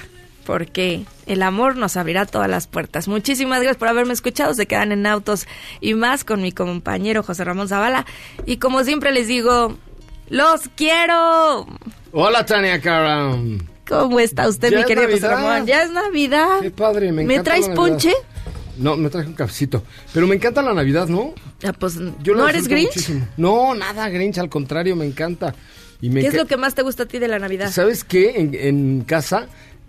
porque 0.46 1.04
el 1.26 1.42
amor 1.42 1.76
nos 1.76 1.96
abrirá 1.96 2.26
todas 2.26 2.48
las 2.48 2.66
puertas. 2.66 3.08
Muchísimas 3.08 3.60
gracias 3.60 3.76
por 3.78 3.88
haberme 3.88 4.12
escuchado. 4.12 4.54
Se 4.54 4.66
quedan 4.66 4.92
en 4.92 5.06
autos 5.06 5.46
y 5.80 5.94
más 5.94 6.24
con 6.24 6.42
mi 6.42 6.52
compañero 6.52 7.22
José 7.22 7.44
Ramón 7.44 7.68
Zavala. 7.68 8.06
Y 8.46 8.56
como 8.58 8.84
siempre 8.84 9.12
les 9.12 9.28
digo, 9.28 9.76
¡los 10.28 10.62
quiero! 10.76 11.66
Hola, 12.12 12.44
Tania 12.46 12.80
Karam. 12.80 13.58
¿Cómo 13.88 14.18
está 14.18 14.48
usted, 14.48 14.70
Ya 14.70 14.78
mi 14.78 14.84
querido 14.84 15.10
José. 15.10 15.28
Ramón? 15.28 15.66
Ya 15.66 15.82
es 15.82 15.90
Navidad. 15.90 16.60
Qué 16.62 16.70
padre, 16.70 17.12
me 17.12 17.22
encanta. 17.22 17.42
traes 17.42 17.68
la 17.68 17.74
Navidad. 17.74 17.90
ponche? 17.90 18.12
No, 18.78 18.96
me 18.96 19.08
traje 19.10 19.28
un 19.28 19.34
cafecito. 19.34 19.84
Pero 20.12 20.26
me 20.26 20.34
encanta 20.36 20.62
la 20.62 20.72
Navidad, 20.74 21.06
¿no? 21.06 21.32
Ah, 21.62 21.72
pues, 21.78 21.98
Yo 22.22 22.34
¿no 22.34 22.48
eres 22.48 22.66
Grinch? 22.66 22.88
muchísimo. 22.88 23.28
No, 23.36 23.74
nada 23.74 24.08
Grinch, 24.08 24.38
al 24.38 24.48
contrario, 24.48 24.96
me 24.96 25.04
encanta. 25.04 25.54
Y 26.04 26.10
me 26.10 26.20
¿Qué 26.20 26.26
es 26.26 26.34
lo 26.34 26.44
que 26.44 26.58
más 26.58 26.74
te 26.74 26.82
gusta 26.82 27.04
a 27.04 27.06
ti 27.06 27.18
de 27.18 27.28
la 27.28 27.38
Navidad? 27.38 27.70
¿Sabes 27.72 28.04
qué? 28.04 28.38
En, 28.38 28.54
en 28.54 29.04
casa, 29.04 29.46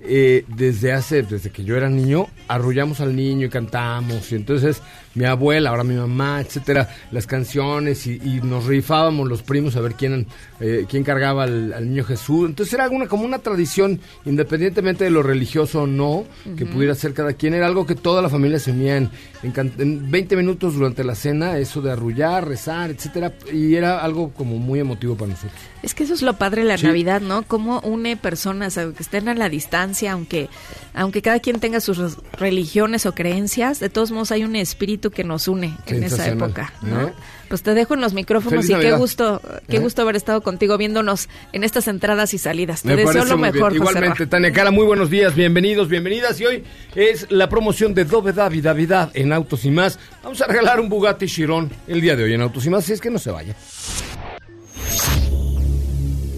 eh, 0.08 0.46
desde 0.48 0.92
hace, 0.94 1.24
desde 1.24 1.50
que 1.50 1.64
yo 1.64 1.76
era 1.76 1.90
niño, 1.90 2.28
arrullamos 2.48 3.02
al 3.02 3.16
niño 3.16 3.48
y 3.48 3.50
cantamos. 3.50 4.32
Y 4.32 4.36
entonces 4.36 4.82
mi 5.16 5.26
abuela, 5.26 5.70
ahora 5.70 5.84
mi 5.84 5.96
mamá, 5.96 6.42
etcétera, 6.42 6.90
las 7.12 7.26
canciones 7.26 8.06
y, 8.08 8.16
y 8.24 8.42
nos 8.44 8.66
rifábamos 8.66 9.28
los 9.30 9.42
primos 9.44 9.76
a 9.78 9.82
ver 9.82 9.94
quién, 9.94 10.28
eh, 10.60 10.86
quién 10.90 11.04
cargaba 11.04 11.44
al, 11.44 11.72
al 11.74 11.88
niño 11.90 12.04
Jesús. 12.04 12.50
Entonces 12.50 12.74
era 12.74 12.90
una, 12.90 13.08
como 13.08 13.24
una 13.24 13.40
tradición, 13.40 14.00
independientemente 14.26 15.04
de 15.06 15.10
lo 15.12 15.24
religioso 15.24 15.84
o 15.84 15.88
no, 15.88 16.26
que 16.58 16.66
pudiera 16.66 16.94
ser 16.96 17.14
cada 17.14 17.34
quien. 17.34 17.54
Era 17.54 17.68
algo 17.68 17.86
que 17.86 17.96
toda 17.96 18.22
la 18.22 18.30
familia 18.30 18.60
se 18.60 18.72
unía 18.72 18.98
en, 18.98 19.10
en 19.44 19.52
can- 19.52 19.72
en 19.78 20.12
20 20.12 20.36
minutos 20.36 20.76
durante 20.76 21.04
la 21.04 21.16
cena, 21.16 21.58
eso 21.58 21.82
de 21.82 21.92
arrullar, 21.92 22.48
rezar, 22.48 22.90
etcétera. 22.92 23.34
Y 23.54 23.76
era 23.76 24.00
algo 24.04 24.32
como 24.34 24.58
muy 24.58 24.80
emotivo 24.82 25.16
para 25.16 25.32
nosotros. 25.32 25.54
Es 25.82 25.94
que 25.94 26.04
eso 26.04 26.14
es 26.16 26.22
lo 26.24 26.34
padre 26.38 26.64
de 26.64 26.68
la 26.68 26.78
Sí. 26.78 26.88
Navidad, 26.88 27.22
¿no? 27.22 27.44
Cómo 27.44 27.80
une 27.82 28.18
personas, 28.18 28.78
aunque 28.78 29.04
estén 29.04 29.30
a 29.30 29.36
la 29.36 29.48
distancia, 29.50 29.95
aunque, 30.04 30.50
aunque 30.94 31.22
cada 31.22 31.40
quien 31.40 31.60
tenga 31.60 31.80
sus 31.80 32.18
religiones 32.34 33.06
o 33.06 33.14
creencias, 33.14 33.80
de 33.80 33.90
todos 33.90 34.12
modos 34.12 34.32
hay 34.32 34.44
un 34.44 34.56
espíritu 34.56 35.12
que 35.12 35.24
nos 35.24 35.48
une 35.48 35.76
en 35.88 36.04
esa 36.04 36.28
época, 36.28 36.74
¿no? 36.82 37.08
¿eh? 37.08 37.14
Pues 37.48 37.62
te 37.62 37.74
dejo 37.74 37.94
en 37.94 38.02
los 38.02 38.14
micrófonos 38.14 38.66
Feliz 38.66 38.70
y 38.72 38.74
qué 38.74 38.90
Navidad. 38.90 38.98
gusto, 38.98 39.42
qué 39.70 39.78
¿Eh? 39.78 39.80
gusto 39.80 40.02
haber 40.02 40.16
estado 40.16 40.42
contigo 40.42 40.78
viéndonos 40.78 41.30
en 41.54 41.64
estas 41.64 41.88
entradas 41.88 42.34
y 42.34 42.38
salidas. 42.40 42.82
Te 42.82 42.90
Me 42.90 42.96
deseo 42.96 43.24
lo 43.26 43.38
mejor, 43.38 43.72
José 43.72 43.76
Igualmente. 43.76 44.28
Tania 44.28 44.52
Cara, 44.52 44.72
muy 44.72 44.86
buenos 44.86 45.10
días, 45.10 45.36
bienvenidos, 45.36 45.88
bienvenidas. 45.88 46.40
Y 46.42 46.46
hoy 46.46 46.64
es 46.96 47.28
la 47.32 47.48
promoción 47.48 47.94
de 47.94 48.06
Dove 48.06 48.34
David 48.34 48.64
Davidad 48.64 49.12
en 49.14 49.32
Autos 49.32 49.64
y 49.66 49.72
Más. 49.72 50.00
Vamos 50.24 50.42
a 50.42 50.48
regalar 50.48 50.80
un 50.80 50.90
Bugatti 50.90 51.28
Chiron 51.28 51.72
el 51.88 52.02
día 52.02 52.16
de 52.16 52.24
hoy 52.24 52.34
en 52.34 52.42
Autos 52.42 52.66
y 52.66 52.70
Más, 52.72 52.84
así 52.84 52.94
es 52.94 53.02
que 53.02 53.12
no 53.12 53.20
se 53.20 53.30
vaya. 53.32 53.56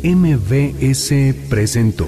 MBS 0.04 1.34
presentó 1.50 2.08